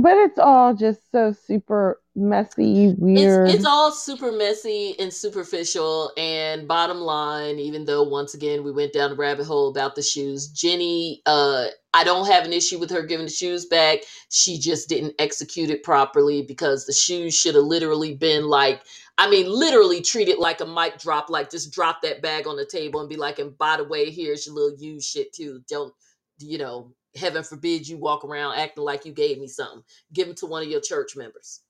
[0.02, 3.48] but it's all just so super messy, weird.
[3.48, 6.12] It's, it's, all super messy and superficial.
[6.16, 10.02] And bottom line, even though once again we went down the rabbit hole about the
[10.02, 14.00] shoes, Jenny, uh, I don't have an issue with her giving the shoes back.
[14.30, 18.82] She just didn't execute it properly because the shoes should have literally been like,
[19.16, 22.56] I mean, literally treat it like a mic drop, like just drop that bag on
[22.56, 25.60] the table and be like, and by the way, here's your little used shit too.
[25.68, 25.92] Don't,
[26.38, 29.82] you know, heaven forbid you walk around acting like you gave me something.
[30.12, 31.60] Give them to one of your church members.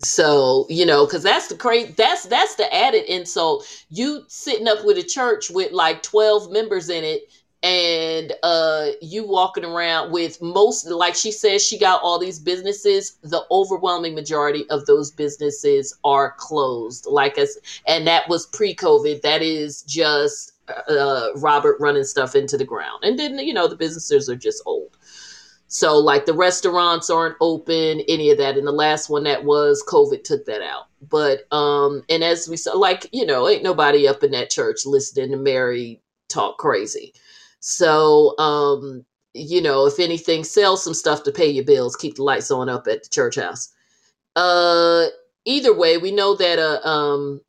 [0.00, 3.66] So, you know, because that's the crazy that's that's the added insult.
[3.88, 7.22] You sitting up with a church with like 12 members in it
[7.64, 13.18] and uh you walking around with most like she says she got all these businesses
[13.24, 17.58] the overwhelming majority of those businesses are closed like us
[17.88, 20.52] and that was pre-covid that is just
[20.88, 23.04] uh, Robert running stuff into the ground.
[23.04, 24.96] And then, you know, the businesses are just old.
[25.70, 28.56] So, like, the restaurants aren't open, any of that.
[28.56, 30.86] And the last one that was, COVID took that out.
[31.10, 34.86] But, um, and as we saw, like, you know, ain't nobody up in that church
[34.86, 37.12] listening to Mary talk crazy.
[37.60, 39.04] So, um,
[39.34, 42.70] you know, if anything, sell some stuff to pay your bills, keep the lights on
[42.70, 43.68] up at the church house.
[44.36, 45.06] Uh,
[45.44, 47.42] either way, we know that, uh, um,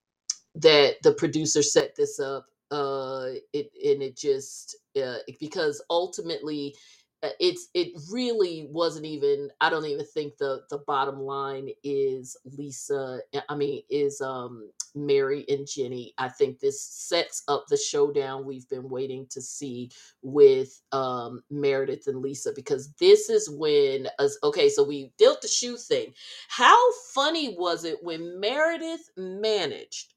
[0.55, 6.75] that the producer set this up uh it and it just uh, because ultimately
[7.23, 12.37] uh, it's it really wasn't even i don't even think the the bottom line is
[12.45, 16.13] lisa uh, i mean is um mary and jenny.
[16.17, 19.91] I think this sets up the showdown we've been waiting to see
[20.21, 25.47] with um meredith and lisa because this is when as okay so we dealt the
[25.47, 26.13] shoe thing.
[26.47, 26.77] How
[27.13, 30.13] funny was it when meredith managed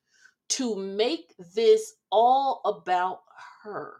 [0.56, 3.20] to make this all about
[3.62, 3.96] her.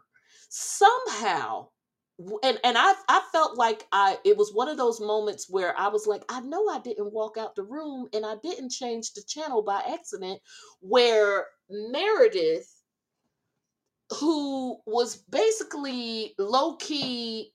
[0.49, 1.67] Somehow
[2.43, 5.87] and and I I felt like I it was one of those moments where I
[5.87, 9.23] was like I know I didn't walk out the room and I didn't change the
[9.27, 10.39] channel by accident
[10.79, 12.69] where Meredith
[14.19, 17.51] who was basically low key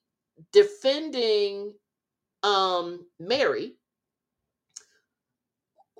[0.52, 1.72] defending
[2.42, 3.77] um Mary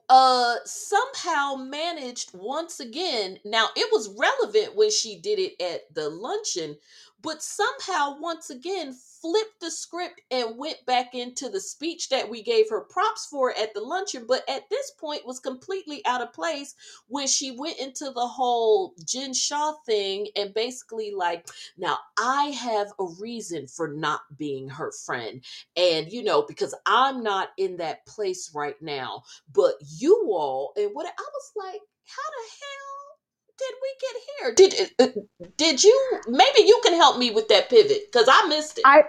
[0.09, 6.09] uh somehow managed once again now it was relevant when she did it at the
[6.09, 6.77] luncheon
[7.23, 12.43] but somehow once again flipped the script and went back into the speech that we
[12.43, 16.33] gave her props for at the luncheon but at this point was completely out of
[16.33, 16.75] place
[17.09, 22.89] when she went into the whole jen Shah thing and basically like now i have
[22.99, 25.45] a reason for not being her friend
[25.77, 29.23] and you know because i'm not in that place right now
[29.53, 33.18] but you all and what i was like how the hell
[33.59, 34.55] did we get here?
[34.55, 35.20] Did uh,
[35.56, 36.20] did you?
[36.28, 38.85] Maybe you can help me with that pivot because I missed it.
[38.86, 39.02] I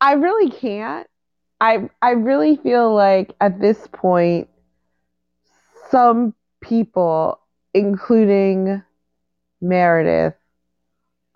[0.00, 1.06] I really can't.
[1.60, 4.48] I I really feel like at this point,
[5.90, 7.38] some people,
[7.74, 8.82] including
[9.60, 10.34] Meredith,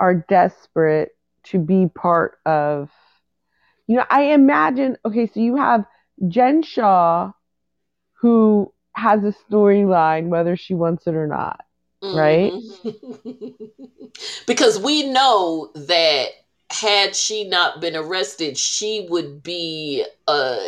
[0.00, 2.90] are desperate to be part of.
[3.86, 4.96] You know, I imagine.
[5.04, 5.84] Okay, so you have
[6.26, 7.32] Jen Shah,
[8.14, 11.65] who has a storyline, whether she wants it or not
[12.14, 12.52] right?
[12.52, 13.64] Mm-hmm.
[14.46, 16.28] because we know that
[16.70, 20.58] had she not been arrested, she would be uh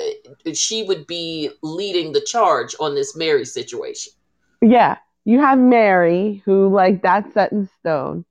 [0.54, 4.12] she would be leading the charge on this Mary situation.
[4.62, 4.96] Yeah.
[5.24, 8.24] You have Mary, who like that's set in stone.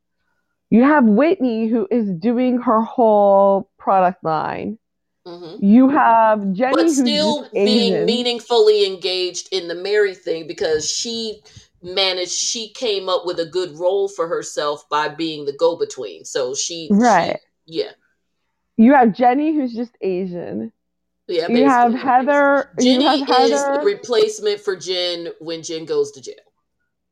[0.70, 4.80] You have Whitney, who is doing her whole product line.
[5.26, 5.64] Mm-hmm.
[5.64, 11.42] You have Jenny, but still being meaningfully engaged in the Mary thing because she
[11.88, 12.32] managed.
[12.32, 16.26] She came up with a good role for herself by being the go-between.
[16.26, 17.92] So she, right, she, yeah.
[18.76, 20.72] You have Jenny, who's just Asian.
[21.28, 22.72] Yeah, you have Heather.
[22.80, 26.36] Jenny you have is the replacement for Jen when Jen goes to jail.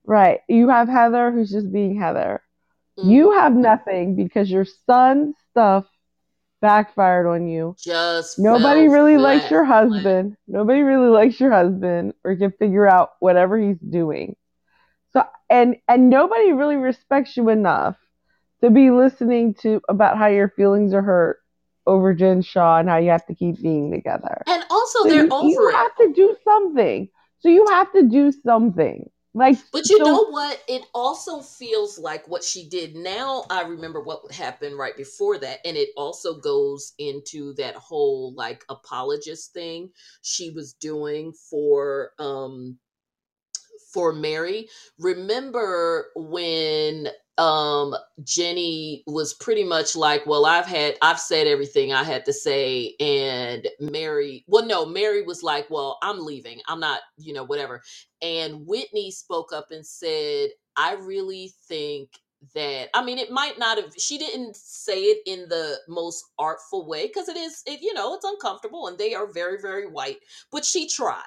[0.06, 0.40] Right.
[0.48, 2.42] You have Heather, who's just being Heather.
[2.98, 3.10] Mm-hmm.
[3.10, 5.86] You have nothing because your son's stuff
[6.62, 7.76] backfired on you.
[7.78, 10.30] Just nobody really flat, likes your husband.
[10.32, 10.38] Flat.
[10.48, 14.36] Nobody really likes your husband or can figure out whatever he's doing.
[15.16, 17.96] So and and nobody really respects you enough
[18.62, 21.40] to be listening to about how your feelings are hurt
[21.88, 24.42] over Jen Shah and how you have to keep being together.
[24.48, 27.10] And also so they're you, over you have to do something.
[27.40, 29.10] So you have to do something.
[29.34, 30.64] Like, but you so, know what?
[30.68, 32.96] It also feels like what she did.
[32.96, 38.34] Now I remember what happened right before that, and it also goes into that whole
[38.34, 42.78] like apologist thing she was doing for um
[43.96, 44.70] for Mary.
[45.00, 47.10] Remember when
[47.40, 47.96] um
[48.26, 52.96] Jenny was pretty much like, well, I've had I've said everything I had to say
[53.02, 56.62] and Mary, well no, Mary was like, well, I'm leaving.
[56.70, 57.84] I'm not, you know, whatever.
[58.24, 62.12] And Whitney spoke up and said, I really think
[62.56, 66.88] that I mean it might not have she didn't say it in the most artful
[66.88, 70.20] way because it is it you know it's uncomfortable and they are very very white
[70.52, 71.24] but she tried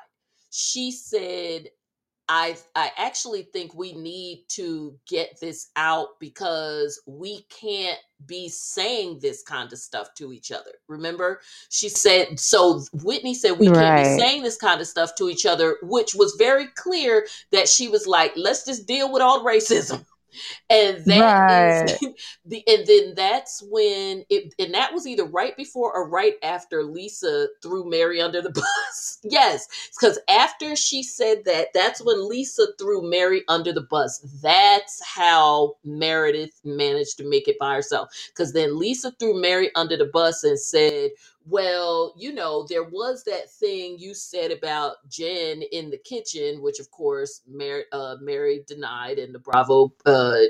[0.50, 1.68] she said
[2.28, 9.20] I I actually think we need to get this out because we can't be saying
[9.20, 10.72] this kind of stuff to each other.
[10.88, 11.40] Remember,
[11.70, 12.82] she said so.
[13.02, 13.76] Whitney said we right.
[13.76, 17.68] can't be saying this kind of stuff to each other, which was very clear that
[17.68, 20.04] she was like, let's just deal with all racism
[20.70, 21.44] and that right.
[21.48, 21.98] is
[22.46, 26.82] the and then that's when it and that was either right before or right after
[26.84, 29.18] Lisa threw Mary under the bus.
[29.24, 29.68] yes,
[29.98, 34.18] because after she said that, that's when Lisa threw Mary under the bus.
[34.42, 38.08] That's how Meredith managed to make it by herself.
[38.28, 41.10] Because then Lisa threw Mary under the bus and said,
[41.48, 46.78] well, you know, there was that thing you said about Jen in the kitchen, which
[46.78, 50.40] of course Mary, uh, Mary denied, and the Bravo uh,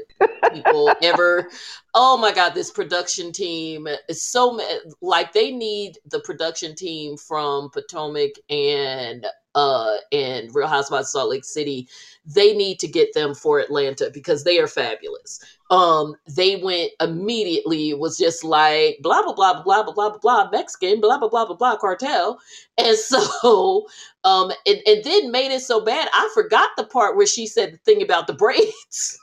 [0.53, 1.51] people ever.
[1.95, 4.61] Oh my God, this production team is so
[5.01, 11.31] like they need the production team from Potomac and uh, and Real Housewives of Salt
[11.31, 11.89] Lake City,
[12.25, 15.41] they need to get them for Atlanta because they are fabulous.
[15.71, 21.01] Um, they went immediately, was just like blah blah blah blah blah blah blah Mexican
[21.01, 22.39] blah blah blah blah blah cartel,
[22.77, 23.87] and so
[24.25, 27.73] um, and, and then made it so bad I forgot the part where she said
[27.73, 29.19] the thing about the braids.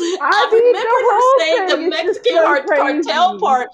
[0.00, 3.68] I, I remember her saying the Mexican so cartel part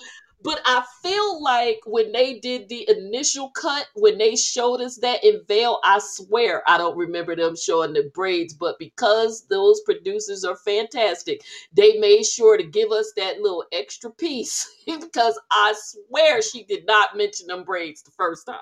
[0.45, 5.25] but I feel like when they did the initial cut, when they showed us that
[5.25, 8.53] in Vail, I swear I don't remember them showing the braids.
[8.53, 11.43] But because those producers are fantastic,
[11.73, 16.87] they made sure to give us that little extra piece because I swear she did
[16.87, 18.59] not mention them braids the first time.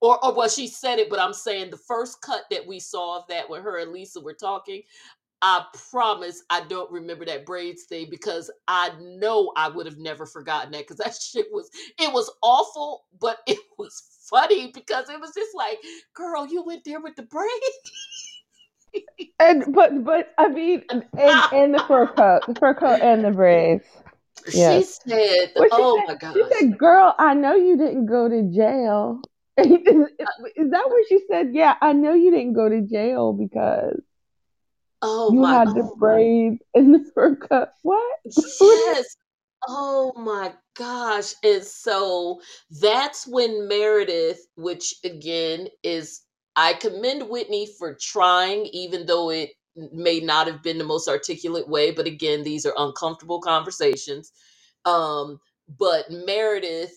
[0.00, 3.18] Or, or well, she said it, but I'm saying the first cut that we saw
[3.18, 4.82] of that when her and Lisa were talking,
[5.40, 10.26] I promise I don't remember that braids thing because I know I would have never
[10.26, 15.20] forgotten that because that shit was it was awful, but it was funny because it
[15.20, 15.78] was just like,
[16.14, 17.52] girl, you went there with the braids.
[19.40, 23.30] and but but I mean and, and the fur coat, the fur coat and the
[23.30, 23.84] braids.
[24.52, 25.00] Yes.
[25.04, 28.28] She said, she "Oh said, my god!" She said, "Girl, I know you didn't go
[28.28, 29.20] to jail."
[29.58, 29.66] is,
[30.56, 31.48] is that what she said?
[31.52, 34.00] Yeah, I know you didn't go to jail because
[35.02, 37.74] Oh you my had the braids in the fur cut.
[37.82, 38.18] What?
[38.24, 39.16] Yes.
[39.66, 41.34] Oh my gosh.
[41.42, 42.40] And so
[42.80, 46.22] that's when Meredith, which again is,
[46.56, 49.50] I commend Whitney for trying, even though it
[49.92, 51.90] may not have been the most articulate way.
[51.90, 54.32] But again, these are uncomfortable conversations.
[54.84, 55.38] Um,
[55.78, 56.92] but Meredith,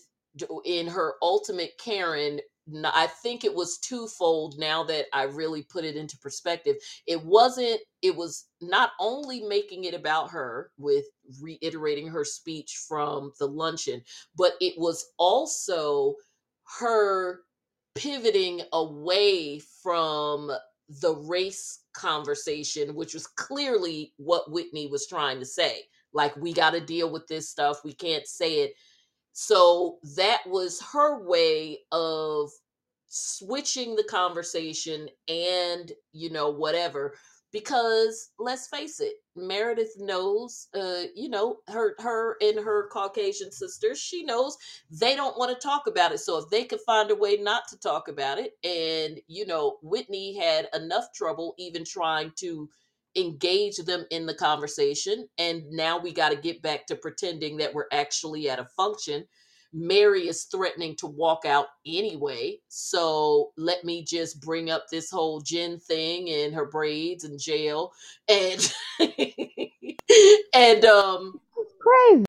[0.64, 2.40] in her ultimate Karen,
[2.84, 6.76] I think it was twofold now that I really put it into perspective.
[7.06, 11.04] It wasn't, it was not only making it about her with
[11.40, 14.02] reiterating her speech from the luncheon,
[14.36, 16.14] but it was also
[16.78, 17.40] her
[17.94, 20.50] pivoting away from
[21.00, 25.82] the race conversation, which was clearly what Whitney was trying to say
[26.12, 27.84] Like we got to deal with this stuff.
[27.84, 28.74] We can't say it.
[29.32, 32.50] So that was her way of
[33.14, 37.14] switching the conversation and, you know, whatever
[37.52, 43.98] because let's face it meredith knows uh you know her her and her caucasian sisters
[44.00, 44.56] she knows
[44.90, 47.68] they don't want to talk about it so if they could find a way not
[47.68, 52.68] to talk about it and you know whitney had enough trouble even trying to
[53.16, 57.74] engage them in the conversation and now we got to get back to pretending that
[57.74, 59.24] we're actually at a function
[59.72, 62.58] Mary is threatening to walk out anyway.
[62.68, 67.92] So let me just bring up this whole Jen thing and her braids and jail
[68.28, 68.72] and
[70.54, 71.40] and um
[71.78, 72.24] crazy.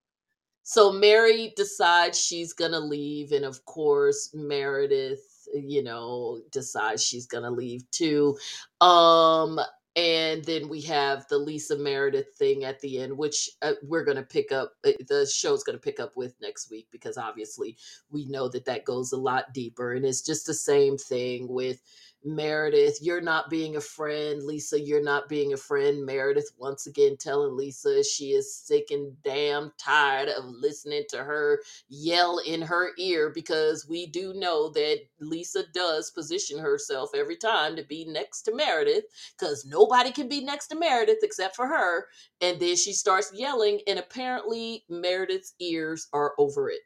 [0.64, 7.52] So Mary decides she's gonna leave, and of course Meredith, you know, decides she's gonna
[7.52, 8.38] leave too.
[8.80, 9.60] Um,
[9.96, 14.18] and then we have the Lisa Meredith thing at the end, which uh, we're going
[14.18, 14.74] to pick up.
[14.86, 17.78] Uh, the show's going to pick up with next week because obviously
[18.10, 21.80] we know that that goes a lot deeper, and it's just the same thing with
[22.26, 24.44] Meredith, you're not being a friend.
[24.44, 26.06] Lisa, you're not being a friend.
[26.06, 31.62] Meredith once again telling Lisa she is sick and damn tired of listening to her
[31.90, 37.76] yell in her ear because we do know that Lisa does position herself every time
[37.78, 39.06] to be next to Meredith
[39.38, 42.08] because nobody can be next to Meredith except for her.
[42.42, 46.82] And then she starts yelling, and apparently Meredith's ears are over it.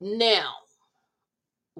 [0.00, 0.54] Now,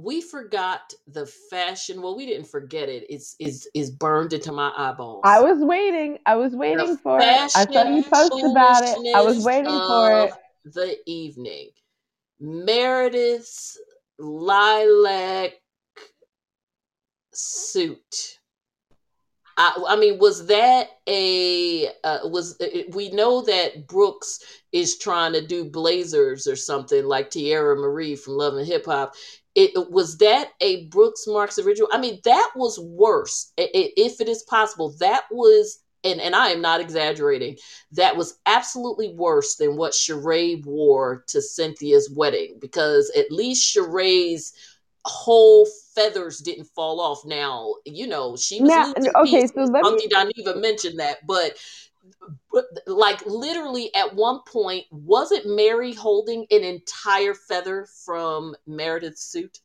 [0.03, 2.01] we forgot the fashion.
[2.01, 3.05] Well, we didn't forget it.
[3.09, 5.23] It's is is burned into my eyeballs.
[5.25, 6.19] I was waiting.
[6.27, 7.25] I was waiting the for it.
[7.25, 9.15] I saw you post about it.
[9.15, 10.33] I was waiting for it.
[10.65, 11.71] The evening,
[12.41, 13.79] Meredith's
[14.19, 15.53] lilac
[17.33, 18.39] suit.
[19.57, 22.59] I, I mean, was that a uh, was
[22.93, 24.41] we know that Brooks
[24.73, 29.15] is trying to do blazers or something like Tierra Marie from Love and Hip Hop
[29.55, 31.89] it was that a Brooks Marks original.
[31.93, 34.95] I mean, that was worse, if it is possible.
[35.01, 37.57] That was, and and I am not exaggerating.
[37.93, 44.53] That was absolutely worse than what Sheree wore to Cynthia's wedding, because at least Sheree's
[45.05, 47.25] whole feathers didn't fall off.
[47.25, 49.47] Now, you know, she was now, okay.
[49.47, 50.09] So let me.
[50.09, 51.57] Dineva mentioned that, but
[52.87, 59.59] like literally at one point wasn't mary holding an entire feather from meredith's suit?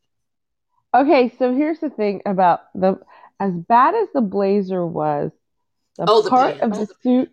[0.94, 2.99] Okay so here's the thing about the
[3.40, 5.32] as bad as the blazer was
[5.98, 7.32] the oh, part the of the suit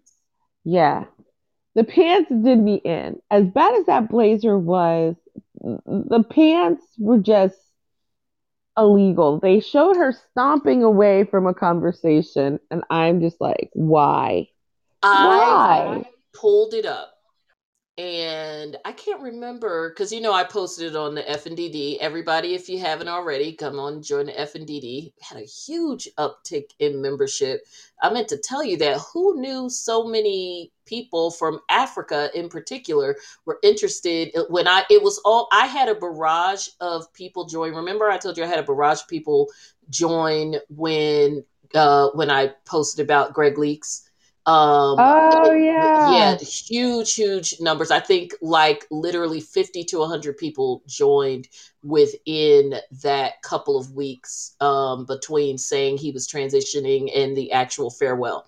[0.64, 1.04] yeah.
[1.74, 3.20] The pants did me in.
[3.30, 5.16] As bad as that blazer was
[5.60, 7.56] the pants were just
[8.76, 9.38] illegal.
[9.38, 14.48] They showed her stomping away from a conversation and i'm just like why
[15.02, 17.12] I pulled it up
[17.98, 21.98] and I can't remember because you know I posted it on the FNDD.
[22.00, 25.12] Everybody, if you haven't already, come on join the FNDD.
[25.20, 27.66] Had a huge uptick in membership.
[28.00, 28.98] I meant to tell you that.
[29.12, 34.84] Who knew so many people from Africa, in particular, were interested when I?
[34.88, 37.74] It was all I had a barrage of people join.
[37.74, 39.50] Remember, I told you I had a barrage of people
[39.90, 44.08] join when uh, when I posted about Gregg Leakes
[44.44, 47.92] um, oh yeah, yeah, huge, huge numbers.
[47.92, 51.48] I think like literally fifty to hundred people joined
[51.84, 58.46] within that couple of weeks um, between saying he was transitioning and the actual farewell.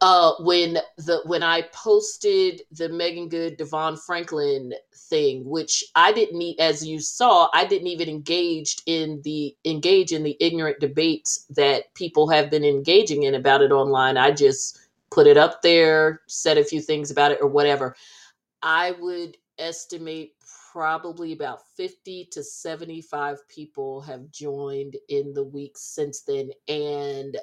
[0.00, 6.58] Uh, when the when I posted the Meagan Good DeVon Franklin thing, which I didn't
[6.60, 11.94] as you saw, I didn't even engage in the engage in the ignorant debates that
[11.94, 14.16] people have been engaging in about it online.
[14.16, 17.96] I just put it up there, said a few things about it or whatever.
[18.62, 20.34] I would estimate
[20.72, 26.50] probably about 50 to 75 people have joined in the weeks since then.
[26.68, 27.36] And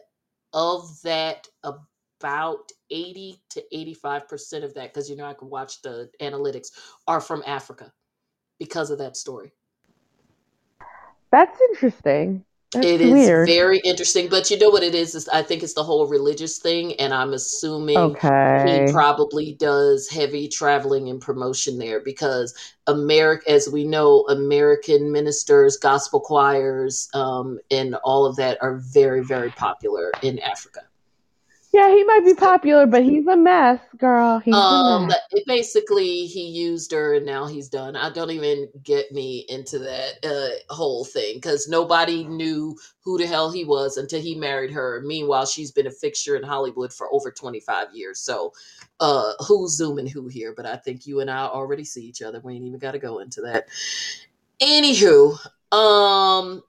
[0.54, 6.10] of that, about 80 to 85% of that, because you know I can watch the
[6.22, 6.72] analytics,
[7.08, 7.92] are from Africa
[8.60, 9.52] because of that story.
[11.32, 12.46] That's interesting.
[12.76, 13.48] That's it is weird.
[13.48, 16.58] very interesting, but you know what it is, is I think it's the whole religious
[16.58, 18.86] thing, and I'm assuming okay.
[18.88, 22.54] he probably does heavy traveling and promotion there because
[22.88, 29.24] America, as we know, American ministers, gospel choirs, um, and all of that are very,
[29.24, 30.82] very popular in Africa.
[31.76, 34.40] Yeah, he might be popular, but he's a mess, girl.
[34.40, 35.12] He's um,
[35.46, 37.98] basically he used her, and now he's done.
[37.98, 43.28] I don't even get me into that uh, whole thing because nobody knew who the
[43.28, 45.04] hell he was until he married her.
[45.06, 48.22] Meanwhile, she's been a fixture in Hollywood for over twenty five years.
[48.22, 48.54] So,
[49.02, 50.54] uh, who's zooming who here?
[50.56, 52.40] But I think you and I already see each other.
[52.40, 53.68] We ain't even got to go into that.
[54.62, 55.38] Anywho,
[55.74, 56.64] um,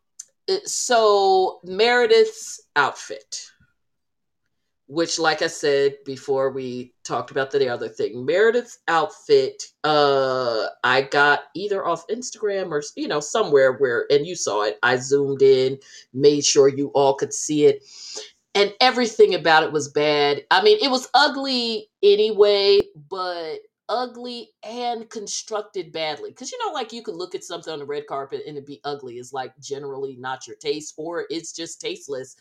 [0.65, 3.53] so Meredith's outfit
[4.89, 11.03] which like i said before we talked about the other thing meredith's outfit uh i
[11.03, 15.43] got either off instagram or you know somewhere where and you saw it i zoomed
[15.43, 15.79] in
[16.15, 17.83] made sure you all could see it
[18.57, 20.43] and everything about it was bad.
[20.51, 23.59] I mean it was ugly anyway but
[23.89, 26.31] ugly and constructed badly.
[26.31, 28.67] Because you know, like you could look at something on the red carpet and it
[28.67, 32.37] be ugly is like generally not your taste, or it's just tasteless.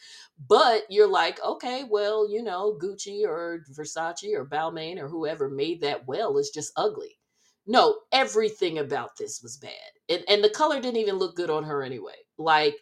[0.48, 5.82] But you're like, okay, well, you know, Gucci or Versace or Balmain or whoever made
[5.82, 7.18] that well is just ugly.
[7.68, 9.72] No, everything about this was bad.
[10.10, 12.16] And and the color didn't even look good on her anyway.
[12.38, 12.76] Like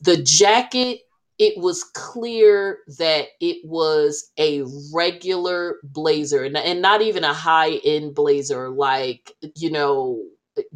[0.00, 1.00] the jacket
[1.38, 4.62] it was clear that it was a
[4.94, 10.22] regular blazer and, and not even a high end blazer, like, you know,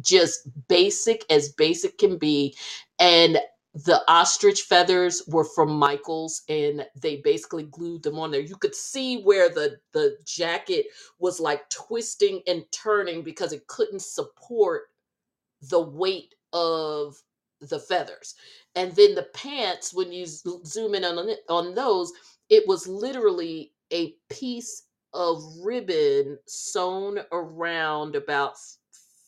[0.01, 2.55] just basic as basic can be.
[2.99, 3.39] And
[3.73, 8.41] the ostrich feathers were from Michaels and they basically glued them on there.
[8.41, 10.87] You could see where the the jacket
[11.19, 14.83] was like twisting and turning because it couldn't support
[15.61, 17.17] the weight of
[17.61, 18.35] the feathers.
[18.75, 22.11] And then the pants, when you zoom in on on those,
[22.49, 24.83] it was literally a piece
[25.13, 28.55] of ribbon sewn around about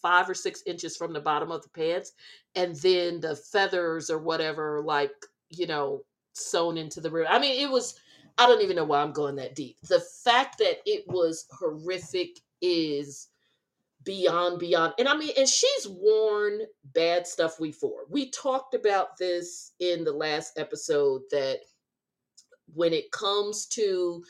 [0.01, 2.13] five or six inches from the bottom of the pants,
[2.55, 5.11] and then the feathers or whatever, like
[5.49, 6.01] you know,
[6.33, 7.31] sewn into the ribbon.
[7.31, 7.99] I mean, it was.
[8.39, 9.77] I don't even know why I'm going that deep.
[9.83, 13.27] The fact that it was horrific is
[14.03, 16.61] beyond beyond and i mean and she's worn
[16.93, 18.05] bad stuff before.
[18.09, 21.59] We talked about this in the last episode that
[22.73, 24.23] when it comes to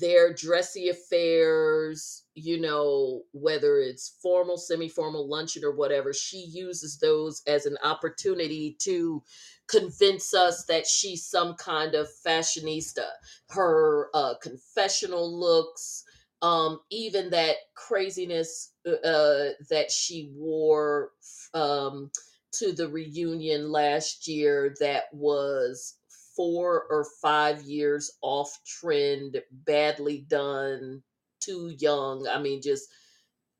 [0.00, 7.42] their dressy affairs you know whether it's formal semi-formal luncheon or whatever she uses those
[7.48, 9.22] as an opportunity to
[9.70, 13.06] convince us that she's some kind of fashionista.
[13.50, 16.04] Her uh, confessional looks
[16.42, 21.10] um, even that craziness uh, uh, that she wore
[21.54, 22.10] um,
[22.52, 25.96] to the reunion last year that was
[26.36, 31.02] four or five years off trend, badly done,
[31.40, 32.26] too young.
[32.26, 32.88] I mean, just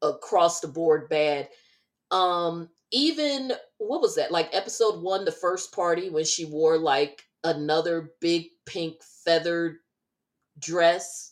[0.02, 1.48] across the board bad.
[2.10, 4.32] Um, even what was that?
[4.32, 9.76] Like episode one, the first party when she wore like another big pink feathered
[10.58, 11.29] dress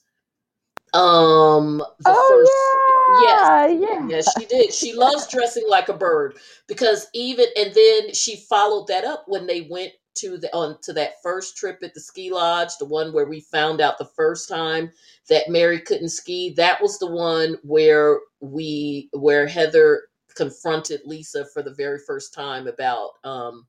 [0.94, 4.08] um, the oh, first, yes, yeah, yeah.
[4.08, 4.72] yes, she did.
[4.72, 6.36] She loves dressing like a bird
[6.66, 10.92] because even and then she followed that up when they went to the on to
[10.94, 14.48] that first trip at the ski lodge, the one where we found out the first
[14.48, 14.90] time
[15.28, 16.54] that Mary couldn't ski.
[16.56, 20.04] That was the one where we where Heather
[20.34, 23.66] confronted Lisa for the very first time about um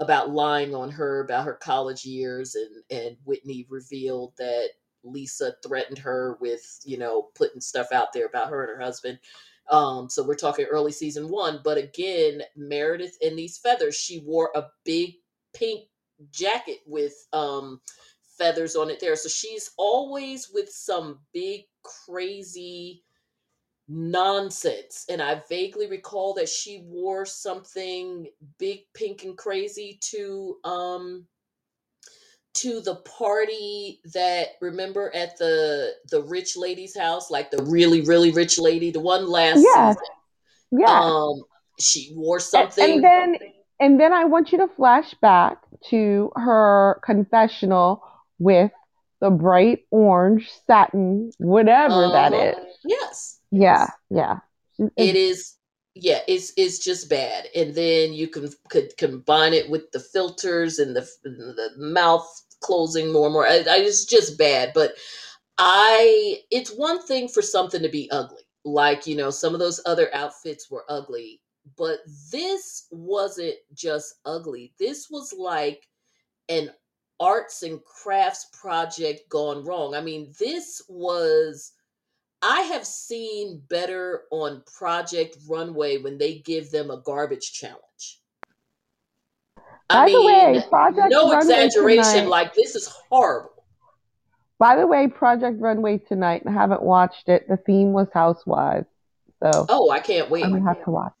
[0.00, 4.68] about lying on her about her college years and and Whitney revealed that
[5.10, 9.18] Lisa threatened her with, you know, putting stuff out there about her and her husband.
[9.70, 11.60] Um, so we're talking early season one.
[11.62, 15.14] But again, Meredith in these feathers, she wore a big
[15.54, 15.84] pink
[16.30, 17.80] jacket with um
[18.38, 19.16] feathers on it there.
[19.16, 23.02] So she's always with some big crazy
[23.88, 25.04] nonsense.
[25.08, 28.26] And I vaguely recall that she wore something
[28.58, 31.26] big, pink, and crazy to um
[32.54, 38.30] to the party that remember at the the rich lady's house, like the really really
[38.30, 39.96] rich lady, the one last yes.
[39.96, 40.80] season.
[40.80, 41.00] Yeah.
[41.00, 41.42] Um,
[41.78, 42.94] she wore something.
[42.94, 43.36] And, then
[43.80, 45.58] and then I want you to flash back
[45.90, 48.02] to her confessional
[48.38, 48.72] with
[49.20, 52.64] the bright orange satin, whatever uh, that uh-huh.
[52.84, 53.40] Yes.
[53.50, 54.38] Yeah, yeah.
[54.96, 55.54] It is
[56.00, 57.46] yeah, it's it's just bad.
[57.54, 62.28] And then you can could combine it with the filters and the the mouth
[62.60, 63.46] closing more and more.
[63.46, 64.72] I, I, it's just bad.
[64.74, 64.94] But
[65.58, 68.42] I, it's one thing for something to be ugly.
[68.64, 71.40] Like, you know, some of those other outfits were ugly,
[71.76, 72.00] but
[72.32, 74.74] this wasn't just ugly.
[74.78, 75.88] This was like
[76.48, 76.70] an
[77.20, 79.94] arts and crafts project gone wrong.
[79.94, 81.72] I mean, this was.
[82.42, 88.20] I have seen better on Project Runway when they give them a garbage challenge.
[89.90, 90.26] I By mean, the
[90.60, 92.02] way, Project no Runway exaggeration.
[92.12, 93.50] tonight, Like this is horrible.
[94.58, 96.42] By the way, Project Runway tonight.
[96.46, 97.48] I haven't watched it.
[97.48, 98.86] The theme was Housewives,
[99.42, 100.42] so Oh, I can't I'm wait.
[100.42, 101.12] gonna have to watch.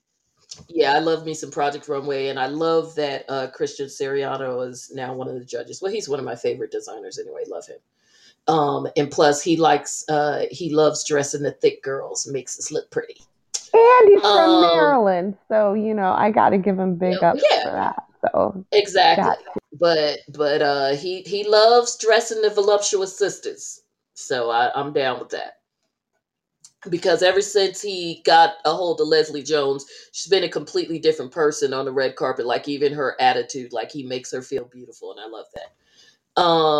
[0.68, 4.90] Yeah, I love me some Project Runway, and I love that uh, Christian Siriano is
[4.94, 5.80] now one of the judges.
[5.80, 7.44] Well, he's one of my favorite designers anyway.
[7.48, 7.78] Love him.
[8.48, 12.90] Um, and plus, he likes uh, he loves dressing the thick girls, makes us look
[12.90, 13.16] pretty.
[13.74, 17.44] And he's from Um, Maryland, so you know I got to give him big ups
[17.62, 17.96] for that.
[18.22, 19.36] So exactly.
[19.44, 23.82] that But but uh, he he loves dressing the voluptuous sisters,
[24.14, 25.54] so I, I'm down with that.
[26.90, 31.32] because ever since he got a hold of Leslie Jones, she's been a completely different
[31.32, 32.46] person on the red carpet.
[32.46, 35.74] Like even her attitude, like he makes her feel beautiful, and I love that.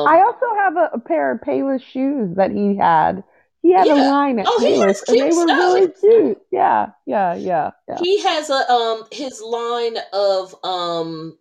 [0.05, 3.23] I Um, also have a, a pair of Payless shoes that he had.
[3.63, 5.55] He had a line at Oh, Payless, and they were stuff.
[5.55, 6.39] really cute.
[6.51, 8.05] Yeah, yeah, yeah, yeah.
[8.05, 11.39] He has a um his line of um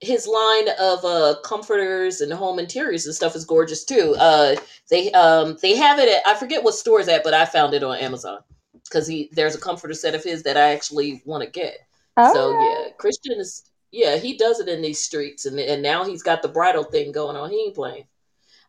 [0.00, 4.14] his line of uh comforters and home interiors and stuff is gorgeous too.
[4.18, 4.56] Uh,
[4.90, 7.74] they um they have it at I forget what store it's at, but I found
[7.74, 8.40] it on Amazon
[8.84, 11.78] because he there's a comforter set of his that I actually want to get.
[12.22, 13.64] So yeah, Christian is
[13.94, 17.12] yeah, he does it in these streets and and now he's got the bridal thing
[17.12, 17.50] going on.
[17.50, 18.04] He ain't playing.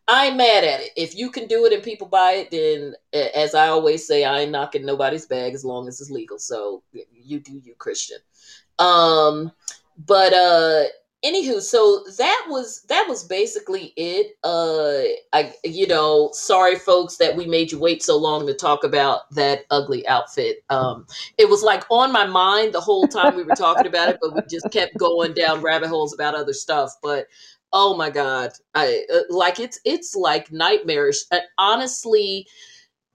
[0.08, 0.90] I ain't mad at it.
[0.96, 2.94] If you can do it and people buy it, then
[3.34, 6.38] as I always say, I ain't knocking nobody's bag as long as it's legal.
[6.38, 8.18] So you do you, Christian.
[8.78, 9.50] Um,
[10.06, 10.84] but uh
[11.24, 14.36] anywho, so that was that was basically it.
[14.44, 15.02] Uh
[15.32, 19.30] I you know, sorry folks that we made you wait so long to talk about
[19.34, 20.58] that ugly outfit.
[20.70, 21.06] Um
[21.38, 24.34] it was like on my mind the whole time we were talking about it, but
[24.34, 26.92] we just kept going down rabbit holes about other stuff.
[27.02, 27.26] But
[27.72, 31.18] oh my god, I uh, like it's it's like nightmarish.
[31.30, 32.46] And honestly,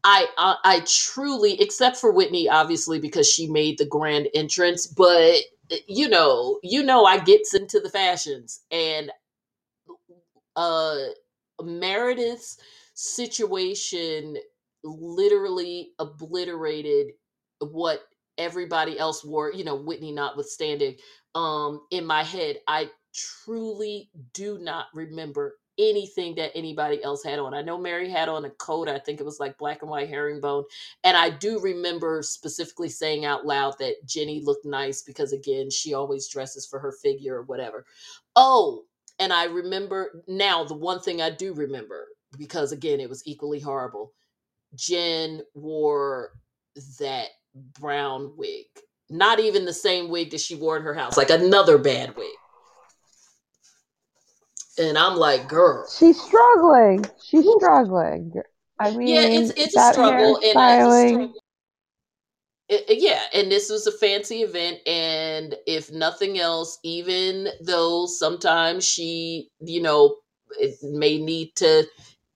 [0.03, 5.35] I, I I truly, except for Whitney, obviously because she made the grand entrance, but
[5.71, 9.11] uh, you know, you know, I gets into the fashions, and
[10.57, 10.97] uh
[11.63, 12.59] Meredith's
[12.95, 14.37] situation
[14.83, 17.13] literally obliterated
[17.61, 18.01] what
[18.39, 20.97] everybody else wore, you know, Whitney notwithstanding.
[21.35, 27.53] Um, in my head, I truly do not remember anything that anybody else had on.
[27.53, 30.09] I know Mary had on a coat, I think it was like black and white
[30.09, 30.63] herringbone.
[31.03, 35.93] And I do remember specifically saying out loud that Jenny looked nice because again, she
[35.93, 37.85] always dresses for her figure or whatever.
[38.35, 38.83] Oh,
[39.19, 43.59] and I remember now the one thing I do remember because again it was equally
[43.59, 44.13] horrible.
[44.75, 46.31] Jen wore
[46.99, 47.27] that
[47.79, 48.65] brown wig.
[49.09, 52.31] Not even the same wig that she wore in her house, like another bad wig.
[54.77, 55.85] And I'm like, girl.
[55.97, 57.05] She's struggling.
[57.23, 58.33] She's struggling.
[58.79, 61.33] I mean, Yeah, it's it's a struggle and I hairstyling.
[62.69, 68.05] it- it- yeah, and this was a fancy event and if nothing else, even though
[68.05, 70.17] sometimes she, you know,
[70.57, 71.85] it may need to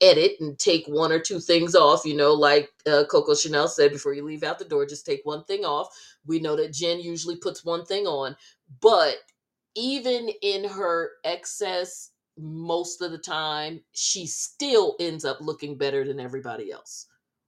[0.01, 3.91] edit and take one or two things off, you know, like uh, Coco Chanel said
[3.91, 5.87] before you leave out the door, just take one thing off.
[6.25, 8.35] We know that Jen usually puts one thing on,
[8.81, 9.15] but
[9.73, 16.19] even in her excess most of the time, she still ends up looking better than
[16.19, 17.07] everybody else.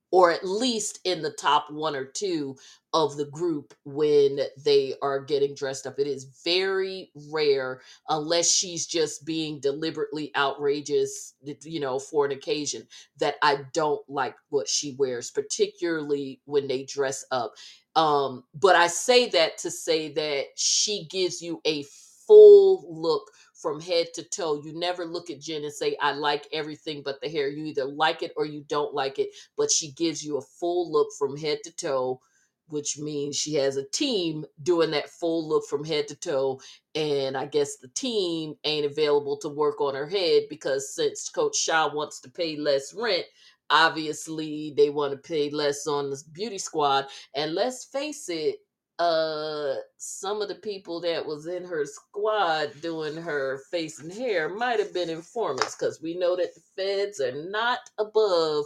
[0.10, 2.56] Or at least in the top one or two
[2.94, 6.00] of the group when they are getting dressed up.
[6.00, 11.34] It is very rare, unless she's just being deliberately outrageous,
[11.64, 12.88] you know, for an occasion,
[13.20, 17.52] that I don't like what she wears, particularly when they dress up.
[17.98, 21.84] Um, but I say that to say that she gives you a
[22.26, 23.30] full look
[23.62, 24.62] from head to toe.
[24.64, 27.50] You never look at Jen and say, I like everything but the hair.
[27.50, 30.92] You either like it or you don't like it, but she gives you a full
[30.92, 32.20] look from head to toe,
[32.68, 36.60] which means she has a team doing that full look from head to toe.
[36.96, 41.58] And I guess the team ain't available to work on her head because since Coach
[41.58, 43.26] Shah wants to pay less rent,
[43.70, 47.08] obviously they want to pay less on the beauty squad.
[47.36, 48.58] And let's face it,
[49.00, 54.50] uh some of the people that was in her squad doing her face and hair
[54.50, 58.66] might have been informants because we know that the feds are not above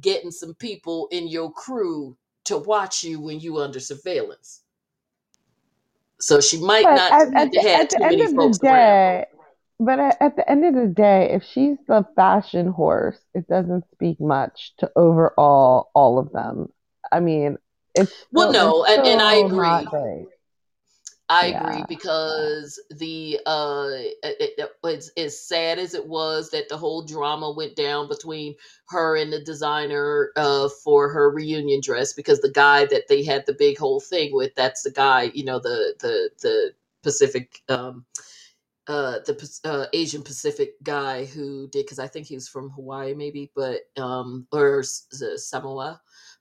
[0.00, 4.62] getting some people in your crew to watch you when you under surveillance
[6.20, 8.58] so she might But not at, at to the at the end of the folks
[8.64, 9.26] around day,
[9.78, 13.84] but at, at the end of the day, if she's the fashion horse, it doesn't
[13.92, 16.72] speak much to overall all of them.
[17.12, 17.58] I mean,
[17.94, 19.86] it's well still they're no and, and i agree.
[21.30, 23.88] I Yeah, agree because the uh
[24.22, 28.54] it, it, it's as sad as it was that the whole drama went down between
[28.88, 33.44] her and the designer uh for her reunion dress because the guy that they had
[33.46, 38.06] the big whole thing with that's the guy you know the the the Pacific um
[38.86, 43.14] uh, the uh, Asian Pacific guy who did because I think he was from Hawaii
[43.14, 46.00] maybe, but um, or Samoa,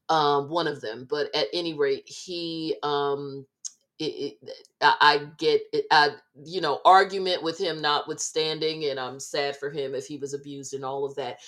[0.09, 1.07] um, one of them.
[1.09, 3.45] But at any rate, he um,
[3.99, 6.11] it, it, I get it, I,
[6.45, 10.73] you know argument with him notwithstanding, and I'm sad for him if he was abused
[10.73, 11.39] and all of that.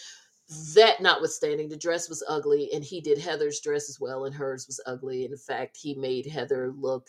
[0.75, 4.67] That notwithstanding, the dress was ugly, and he did Heather's dress as well, and hers
[4.67, 5.25] was ugly.
[5.25, 7.07] In fact, he made Heather look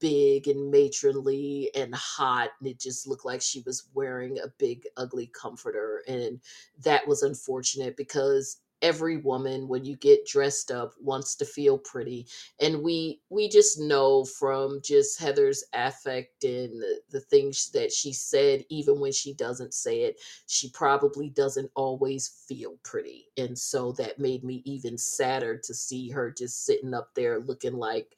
[0.00, 4.84] big and matronly and hot and it just looked like she was wearing a big
[4.96, 6.40] ugly comforter and
[6.82, 12.26] that was unfortunate because every woman when you get dressed up wants to feel pretty
[12.60, 18.12] and we we just know from just heather's affect and the, the things that she
[18.12, 23.92] said even when she doesn't say it she probably doesn't always feel pretty and so
[23.92, 28.14] that made me even sadder to see her just sitting up there looking like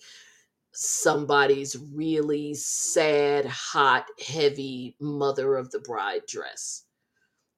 [0.72, 6.84] somebody's really sad, hot, heavy mother of the bride dress.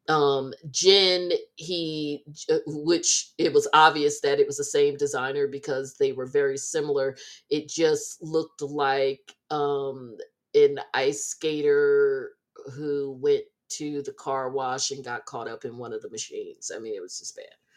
[0.08, 5.96] Um, Jen, he, uh, which it was obvious that it was the same designer because
[5.96, 7.16] they were very similar.
[7.50, 10.16] It just looked like um,
[10.54, 12.32] an ice skater
[12.74, 16.70] who went to the car wash and got caught up in one of the machines.
[16.74, 17.68] I mean, it was just bad.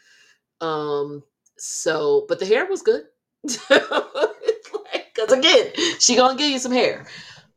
[0.66, 1.22] Um,
[1.58, 3.04] so, but the hair was good.
[5.14, 7.06] Because again, she gonna give you some hair.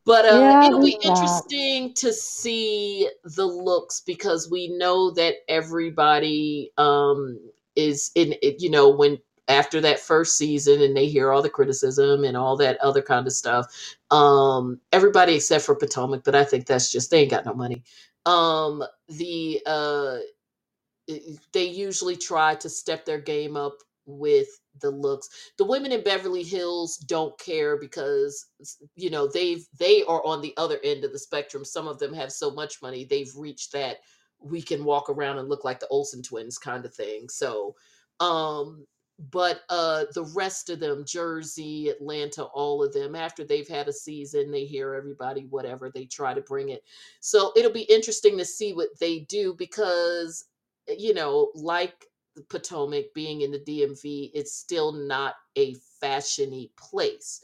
[0.05, 6.71] But uh, yeah, it'll be interesting to see the looks because we know that everybody
[6.77, 7.39] um,
[7.75, 9.19] is in it, you know, when
[9.49, 13.25] after that first season and they hear all the criticism and all that other kind
[13.25, 13.65] of stuff.
[14.11, 17.83] Um, everybody except for Potomac, but I think that's just they ain't got no money.
[18.25, 20.17] Um, the uh,
[21.51, 23.79] they usually try to step their game up
[24.09, 24.47] with
[24.81, 25.29] the looks.
[25.57, 28.47] The women in Beverly Hills don't care because
[28.95, 31.63] you know they've they are on the other end of the spectrum.
[31.65, 33.97] Some of them have so much money they've reached that
[34.41, 37.29] we can walk around and look like the Olsen twins kind of thing.
[37.29, 37.75] So
[38.19, 38.85] um
[39.31, 43.93] but uh the rest of them jersey atlanta all of them after they've had a
[43.93, 46.83] season they hear everybody whatever they try to bring it
[47.19, 50.45] so it'll be interesting to see what they do because
[50.97, 52.05] you know like
[52.49, 57.41] Potomac being in the DMV, it's still not a fashiony place.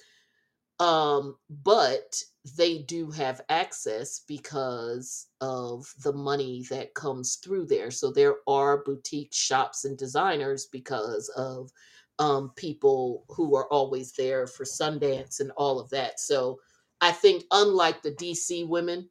[0.80, 2.22] Um, but
[2.58, 7.92] they do have access because of the money that comes through there.
[7.92, 11.72] So there are boutique shops and designers because of
[12.20, 16.20] um, people who are always there for Sundance and all of that.
[16.20, 16.60] So
[17.02, 19.10] I think, unlike the DC women,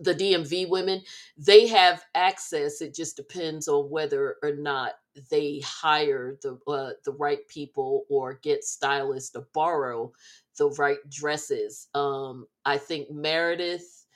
[0.00, 1.02] the DMV women,
[1.36, 2.80] they have access.
[2.80, 4.92] It just depends on whether or not
[5.30, 10.12] they hire the uh, the right people or get stylists to borrow
[10.58, 11.88] the right dresses.
[11.94, 14.06] Um, I think Meredith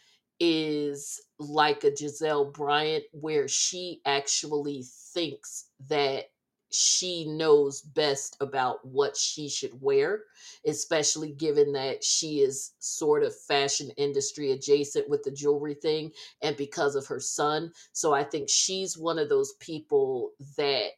[0.41, 6.27] is like a Gizelle Bryant, where she actually thinks that
[6.71, 10.25] she knows best about what she should wear,
[10.67, 16.11] especially given that she is sort of fashion industry adjacent with the jewelry thing
[16.43, 17.73] and because of her son.
[17.93, 20.91] So I think she's one of those people that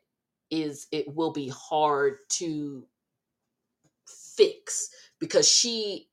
[0.50, 2.84] is it will be hard to
[4.36, 4.90] fix
[5.20, 6.08] because she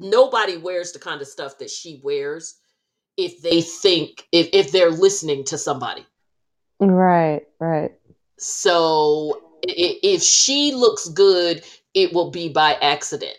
[0.00, 2.56] nobody wears the kind of stuff that she wears
[3.16, 6.04] if they think if, if they're listening to somebody.
[6.80, 7.92] Right, right.
[8.38, 13.36] So if she looks good, it will be by accident.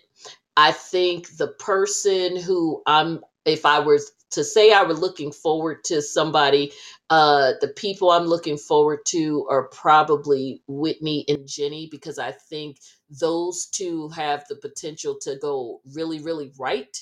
[0.58, 4.00] I think the person who I'm, if I were
[4.32, 6.74] to say I were looking forward to somebody,
[7.10, 12.78] uh, the people I'm looking forward to are probably Whitney and Jenny because I think
[13.10, 16.96] those two have the potential to go really, really right.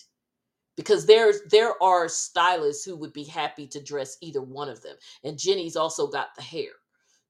[0.75, 4.95] Because there's there are stylists who would be happy to dress either one of them,
[5.23, 6.69] and Jenny's also got the hair.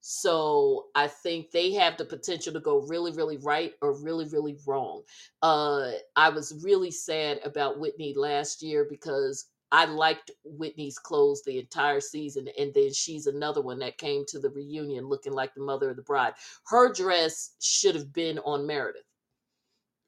[0.10, 4.56] So I think they have the potential to go really, really right or really, really
[4.66, 5.02] wrong.
[5.42, 11.60] Uh, I was really sad about Whitney last year because I liked Whitney's clothes the
[11.60, 15.60] entire season, and then she's another one that came to the reunion looking like the
[15.62, 16.36] mother of the bride.
[16.68, 19.04] Her dress should have been on Meredith.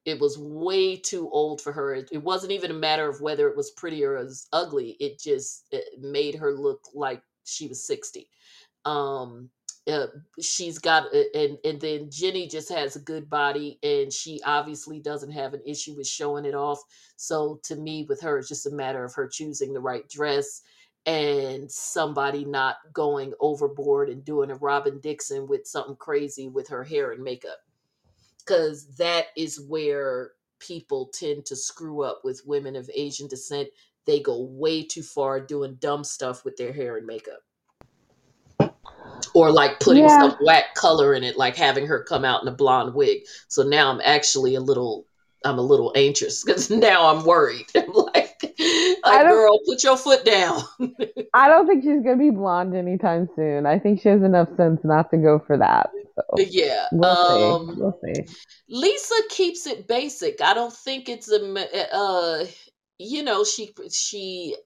[0.06, 1.92] It was way too old for her.
[1.92, 4.96] It, wasn't even a matter of whether it was pretty or as ugly.
[4.98, 8.30] It just it made her look like she was sixty.
[8.86, 9.50] Um,
[9.90, 10.06] uh,
[10.40, 15.32] she's got and and then Jenny just has a good body and she obviously doesn't
[15.32, 16.80] have an issue with showing it off.
[17.16, 20.62] So to me with her it's just a matter of her choosing the right dress
[21.06, 26.84] and somebody not going overboard and doing a Robin Dixon with something crazy with her
[26.84, 27.58] hair and makeup.
[28.46, 33.68] Cuz that is where people tend to screw up with women of Asian descent.
[34.06, 37.40] they go way too far doing dumb stuff with their hair and makeup
[39.34, 40.20] or like putting Yeah.
[40.20, 43.22] some black color in it, like having her come out in a blonde wig.
[43.48, 45.06] So now I'm actually a little,
[45.44, 47.66] I'm a little anxious because now I'm worried.
[47.76, 48.36] I'm like,
[49.04, 50.62] like girl, put your foot down.
[51.34, 53.66] I don't think she's gonna be blonde anytime soon.
[53.66, 55.90] I think she has enough sense not to go for that.
[56.16, 56.86] So yeah.
[56.92, 57.80] we'll um, see.
[57.80, 58.26] We'll see.
[58.68, 60.40] Lisa keeps it basic.
[60.42, 62.44] I don't think it's a, uh,
[62.98, 64.56] you know, she she.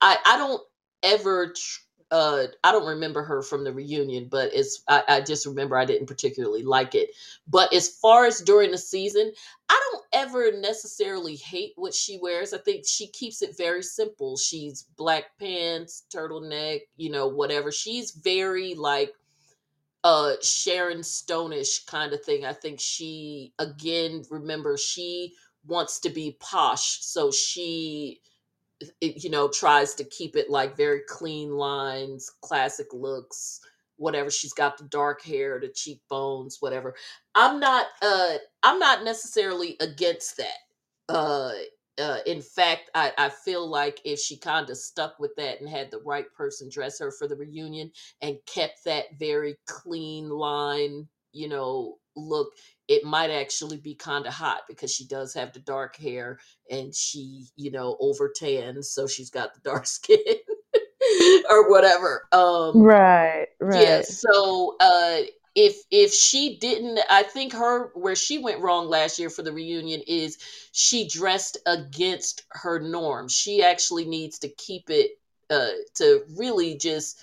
[0.00, 0.62] I I don't
[1.02, 1.48] ever.
[1.48, 1.80] tr-
[2.10, 5.84] Uh, I don't remember her from the reunion, but it's I, I just remember I
[5.84, 7.10] didn't particularly like it.
[7.48, 9.32] But as far as during the season,
[9.68, 12.54] I don't ever necessarily hate what she wears.
[12.54, 14.36] I think she keeps it very simple.
[14.36, 17.72] She's black pants, turtleneck, you know, whatever.
[17.72, 19.12] She's very like
[20.04, 22.44] uh Sharon Stonish kind of thing.
[22.44, 25.34] I think she again remember she
[25.66, 28.20] wants to be posh, so she
[29.00, 33.60] it, you know tries to keep it like very clean lines, classic looks,
[33.96, 34.30] whatever.
[34.30, 36.94] She's got the dark hair, the cheekbones, whatever.
[37.34, 40.58] I'm not uh I'm not necessarily against that.
[41.14, 41.52] Uh
[41.98, 45.68] uh, in fact, I, I feel like if she kind of stuck with that and
[45.68, 51.08] had the right person dress her for the reunion, and kept that very clean line,
[51.32, 52.52] you know, look,
[52.88, 56.38] it might actually be kind of hot because she does have the dark hair
[56.70, 60.18] and she, you know, over tans, so she's got the dark skin
[61.50, 62.24] or whatever.
[62.32, 63.70] Um Right, right.
[63.70, 65.20] yeah, so uh
[65.54, 69.52] if if she didn't I think her where she went wrong last year for the
[69.52, 70.38] reunion is
[70.72, 73.28] she dressed against her norm.
[73.28, 75.12] She actually needs to keep it
[75.50, 77.20] uh to really just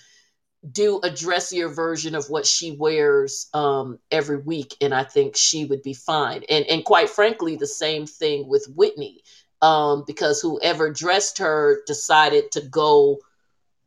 [0.70, 5.66] do a dressier version of what she wears um every week and I think she
[5.66, 6.44] would be fine.
[6.50, 9.24] And and quite frankly the same thing with Whitney
[9.62, 13.20] um because whoever dressed her decided to go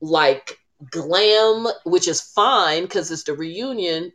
[0.01, 0.59] like
[0.91, 4.13] glam, which is fine because it's the reunion,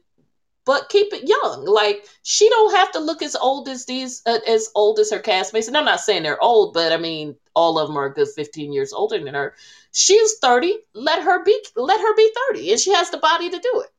[0.70, 1.66] but keep it young.
[1.66, 5.18] Like she don't have to look as old as these, uh, as old as her
[5.18, 5.68] castmates.
[5.68, 8.28] And I'm not saying they're old, but I mean all of them are a good
[8.28, 9.56] 15 years older than her.
[9.94, 10.78] She's 30.
[10.94, 11.60] Let her be.
[11.76, 13.90] Let her be 30, and she has the body to do it.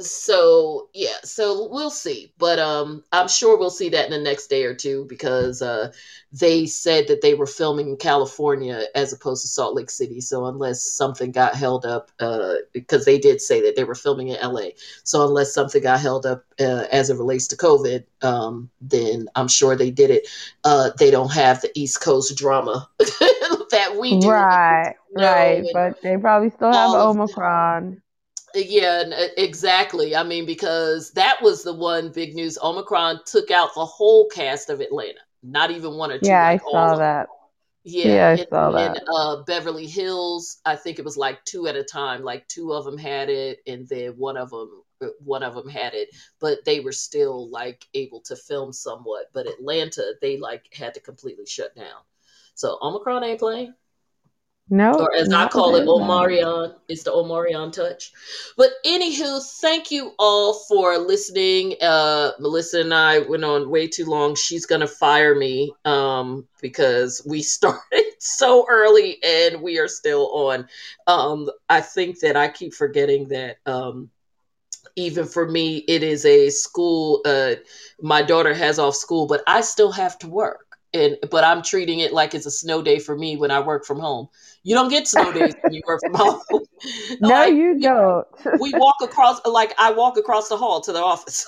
[0.00, 4.46] So yeah, so we'll see, but um, I'm sure we'll see that in the next
[4.46, 5.90] day or two because uh,
[6.32, 10.20] they said that they were filming in California as opposed to Salt Lake City.
[10.20, 14.28] So unless something got held up, uh, because they did say that they were filming
[14.28, 14.68] in LA.
[15.02, 19.48] So unless something got held up uh, as it relates to COVID, um, then I'm
[19.48, 20.28] sure they did it.
[20.62, 24.30] Uh, they don't have the East Coast drama that we do.
[24.30, 25.64] Right, right.
[25.72, 26.90] But they probably still have.
[26.90, 28.00] Omicron.
[28.54, 30.16] Yeah, uh, exactly.
[30.16, 32.58] I mean, because that was the one big news.
[32.62, 36.28] Omicron took out the whole cast of Atlanta, not even one or two.
[36.28, 37.28] Yeah, I like all saw that.
[38.02, 39.02] Yeah, Yeah, I and saw that.
[39.16, 42.22] uh, Beverly Hills, I think it was like two at a time.
[42.24, 44.82] Like two of them had it, and then one of them,
[45.20, 46.08] one of them had it,
[46.40, 49.26] but they were still like able to film somewhat.
[49.34, 52.02] But Atlanta, they like had to completely shut down.
[52.54, 53.74] So Omicron ain't playing
[54.70, 55.86] No, or as I no, call it.
[55.86, 56.74] Omarion.
[56.88, 58.12] It's the Omarion touch.
[58.56, 61.76] But anywho, thank you all for listening.
[61.80, 64.34] Uh, Melissa and I went on way too long.
[64.34, 70.68] She's gonna fire me um, because we started so early and we are still on.
[71.06, 73.56] Um, I think that I keep forgetting that.
[73.64, 74.10] Um,
[74.96, 77.22] even for me, it is a school.
[77.24, 77.54] Uh,
[78.00, 80.67] my daughter has off school, but I still have to work.
[80.94, 83.84] And but I'm treating it like it's a snow day for me when I work
[83.84, 84.28] from home.
[84.62, 86.40] You don't get snow days when you work from home.
[87.20, 88.26] No, Like, you don't.
[88.60, 91.46] we walk across, like I walk across the hall to the office.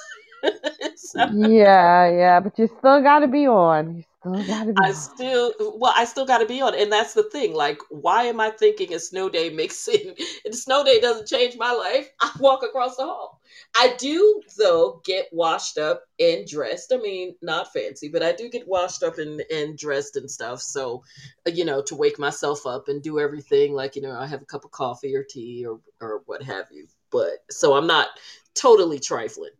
[0.96, 3.96] So, Yeah, yeah, but you still got to be on.
[3.96, 5.08] You still got to be I on.
[5.14, 7.54] still, well, I still got to be on, and that's the thing.
[7.54, 10.18] Like, why am I thinking a snow day makes it?
[10.44, 12.08] And snow day doesn't change my life.
[12.20, 13.39] I walk across the hall.
[13.76, 16.92] I do, though, get washed up and dressed.
[16.92, 20.60] I mean, not fancy, but I do get washed up and, and dressed and stuff.
[20.60, 21.02] So,
[21.46, 24.42] uh, you know, to wake myself up and do everything, like, you know, I have
[24.42, 26.86] a cup of coffee or tea or, or what have you.
[27.10, 28.08] But so I'm not
[28.54, 29.50] totally trifling.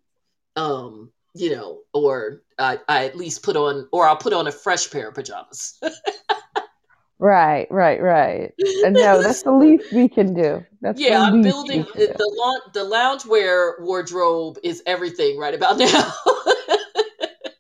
[0.56, 4.52] Um, you know, or I, I at least put on, or I'll put on a
[4.52, 5.81] fresh pair of pajamas.
[7.21, 8.55] Right, right, right.
[8.83, 10.65] And no, that's the least we can do.
[10.81, 15.79] That's yeah, the I'm building uh, the laun- the loungewear wardrobe is everything right about
[15.79, 16.13] now.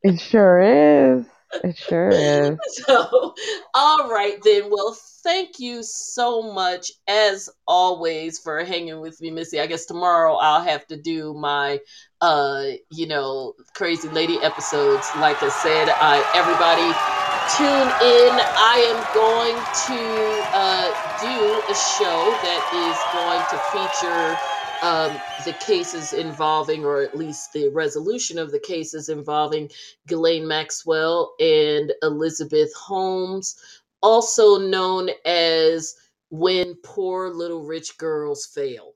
[0.02, 1.26] It sure is.
[1.62, 2.58] It sure is.
[2.86, 3.34] so,
[3.74, 4.70] all right then.
[4.70, 9.60] Well, thank you so much as always for hanging with me, Missy.
[9.60, 11.80] I guess tomorrow I'll have to do my
[12.22, 15.06] uh, you know, crazy lady episodes.
[15.16, 17.19] Like I said, I everybody
[17.56, 18.40] tune in.
[18.56, 19.56] I am going
[19.86, 24.36] to uh, do a show that is going to feature
[24.82, 29.70] um, the cases involving, or at least the resolution of the cases involving
[30.06, 33.56] Ghislaine Maxwell and Elizabeth Holmes,
[34.02, 35.96] also known as
[36.30, 38.94] When Poor Little Rich Girls Fail.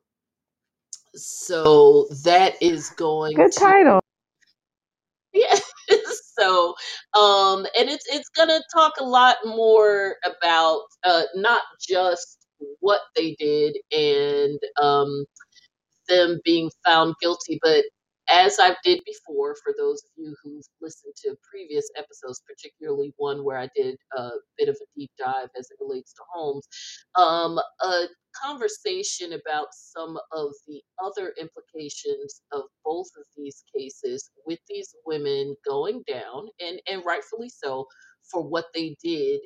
[1.15, 4.01] So that is going Good to title.
[6.45, 6.75] So
[7.21, 12.47] um and it's it's gonna talk a lot more about uh not just
[12.81, 15.25] what they did and um
[16.09, 17.85] them being found guilty but
[18.31, 23.45] as I did before, for those of you who've listened to previous episodes, particularly one
[23.45, 26.67] where I did a bit of a deep dive as it relates to Holmes,
[27.17, 28.05] um, a
[28.43, 35.55] conversation about some of the other implications of both of these cases with these women
[35.67, 37.87] going down, and, and rightfully so,
[38.31, 39.41] for what they did,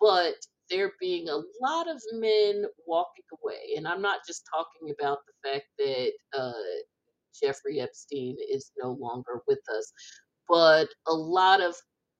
[0.00, 0.34] but
[0.70, 3.74] there being a lot of men walking away.
[3.76, 6.52] And I'm not just talking about the fact that uh,
[7.40, 9.92] Jeffrey Epstein is no longer with us,
[10.48, 11.74] but a lot of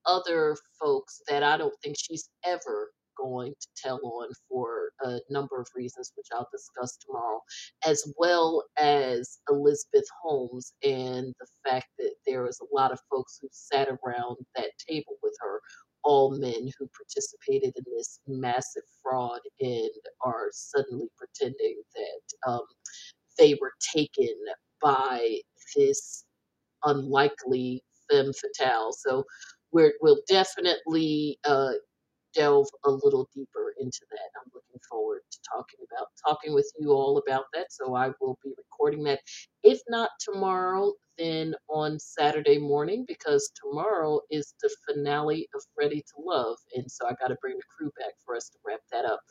[0.05, 5.59] other folks that I don't think she's ever going to tell on for a number
[5.59, 7.41] of reasons, which I'll discuss tomorrow,
[7.85, 13.37] as well as Elizabeth Holmes and the fact that there was a lot of folks
[13.41, 15.61] who sat around that table with her,
[16.03, 19.91] all men who participated in this massive fraud and
[20.23, 22.65] are suddenly pretending that um,
[23.37, 24.35] they were taken
[24.81, 25.37] by
[25.75, 26.25] this
[26.85, 28.91] unlikely femme fatale.
[28.93, 29.25] So
[29.71, 31.73] we're, we'll definitely uh,
[32.35, 34.29] delve a little deeper into that.
[34.37, 37.67] I'm looking forward to talking about talking with you all about that.
[37.71, 39.19] So I will be recording that.
[39.63, 46.23] If not tomorrow, then on Saturday morning, because tomorrow is the finale of Ready to
[46.23, 46.57] Love.
[46.75, 49.21] And so I got to bring the crew back for us to wrap that up.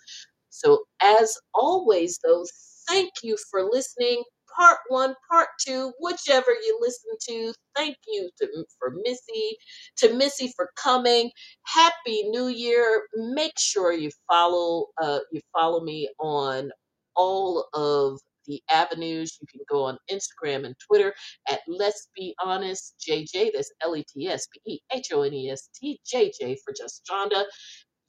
[0.50, 2.46] So, as always, though,
[2.88, 4.22] thank you for listening.
[4.56, 7.54] Part one, part two, whichever you listen to.
[7.76, 8.48] Thank you to,
[8.78, 9.56] for Missy,
[9.98, 11.30] to Missy for coming.
[11.66, 13.04] Happy New Year!
[13.16, 16.70] Make sure you follow uh, you follow me on
[17.16, 19.38] all of the avenues.
[19.40, 21.14] You can go on Instagram and Twitter
[21.50, 23.50] at Let's Be Honest JJ.
[23.54, 26.56] That's L E T S B E H O N E S T J J
[26.64, 27.44] for Just Jonda.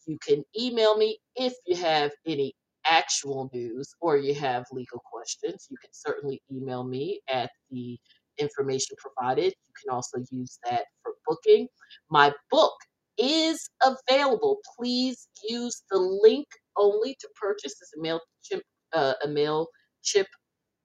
[0.08, 2.54] You can email me if you have any
[2.88, 5.68] actual news or you have legal questions.
[5.70, 7.98] You can certainly email me at the
[8.38, 9.54] information provided.
[9.68, 11.68] You can also use that for booking.
[12.10, 12.74] My book
[13.18, 14.60] is available.
[14.78, 16.48] Please use the link
[16.78, 17.76] only to purchase.
[17.82, 18.62] It's a MailChimp,
[18.94, 20.26] uh, a MailChimp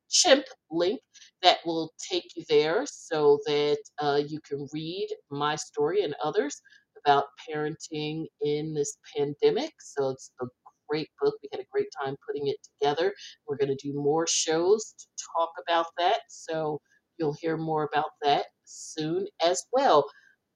[0.09, 1.01] chimp link
[1.43, 6.61] that will take you there so that uh, you can read my story and others
[7.05, 9.73] about parenting in this pandemic.
[9.81, 10.47] So it's a
[10.89, 11.35] great book.
[11.43, 13.15] We had a great time putting it together.
[13.47, 16.21] We're going to do more shows to talk about that.
[16.29, 16.81] So
[17.19, 20.09] you'll hear more about that soon as well.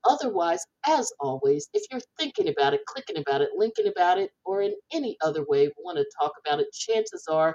[0.08, 4.62] Otherwise, as always, if you're thinking about it, clicking about it, linking about it, or
[4.62, 7.54] in any other way want to talk about it, chances are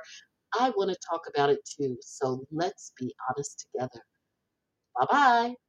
[0.59, 1.97] I want to talk about it too.
[2.01, 4.01] So let's be honest together.
[4.99, 5.64] Bye bye.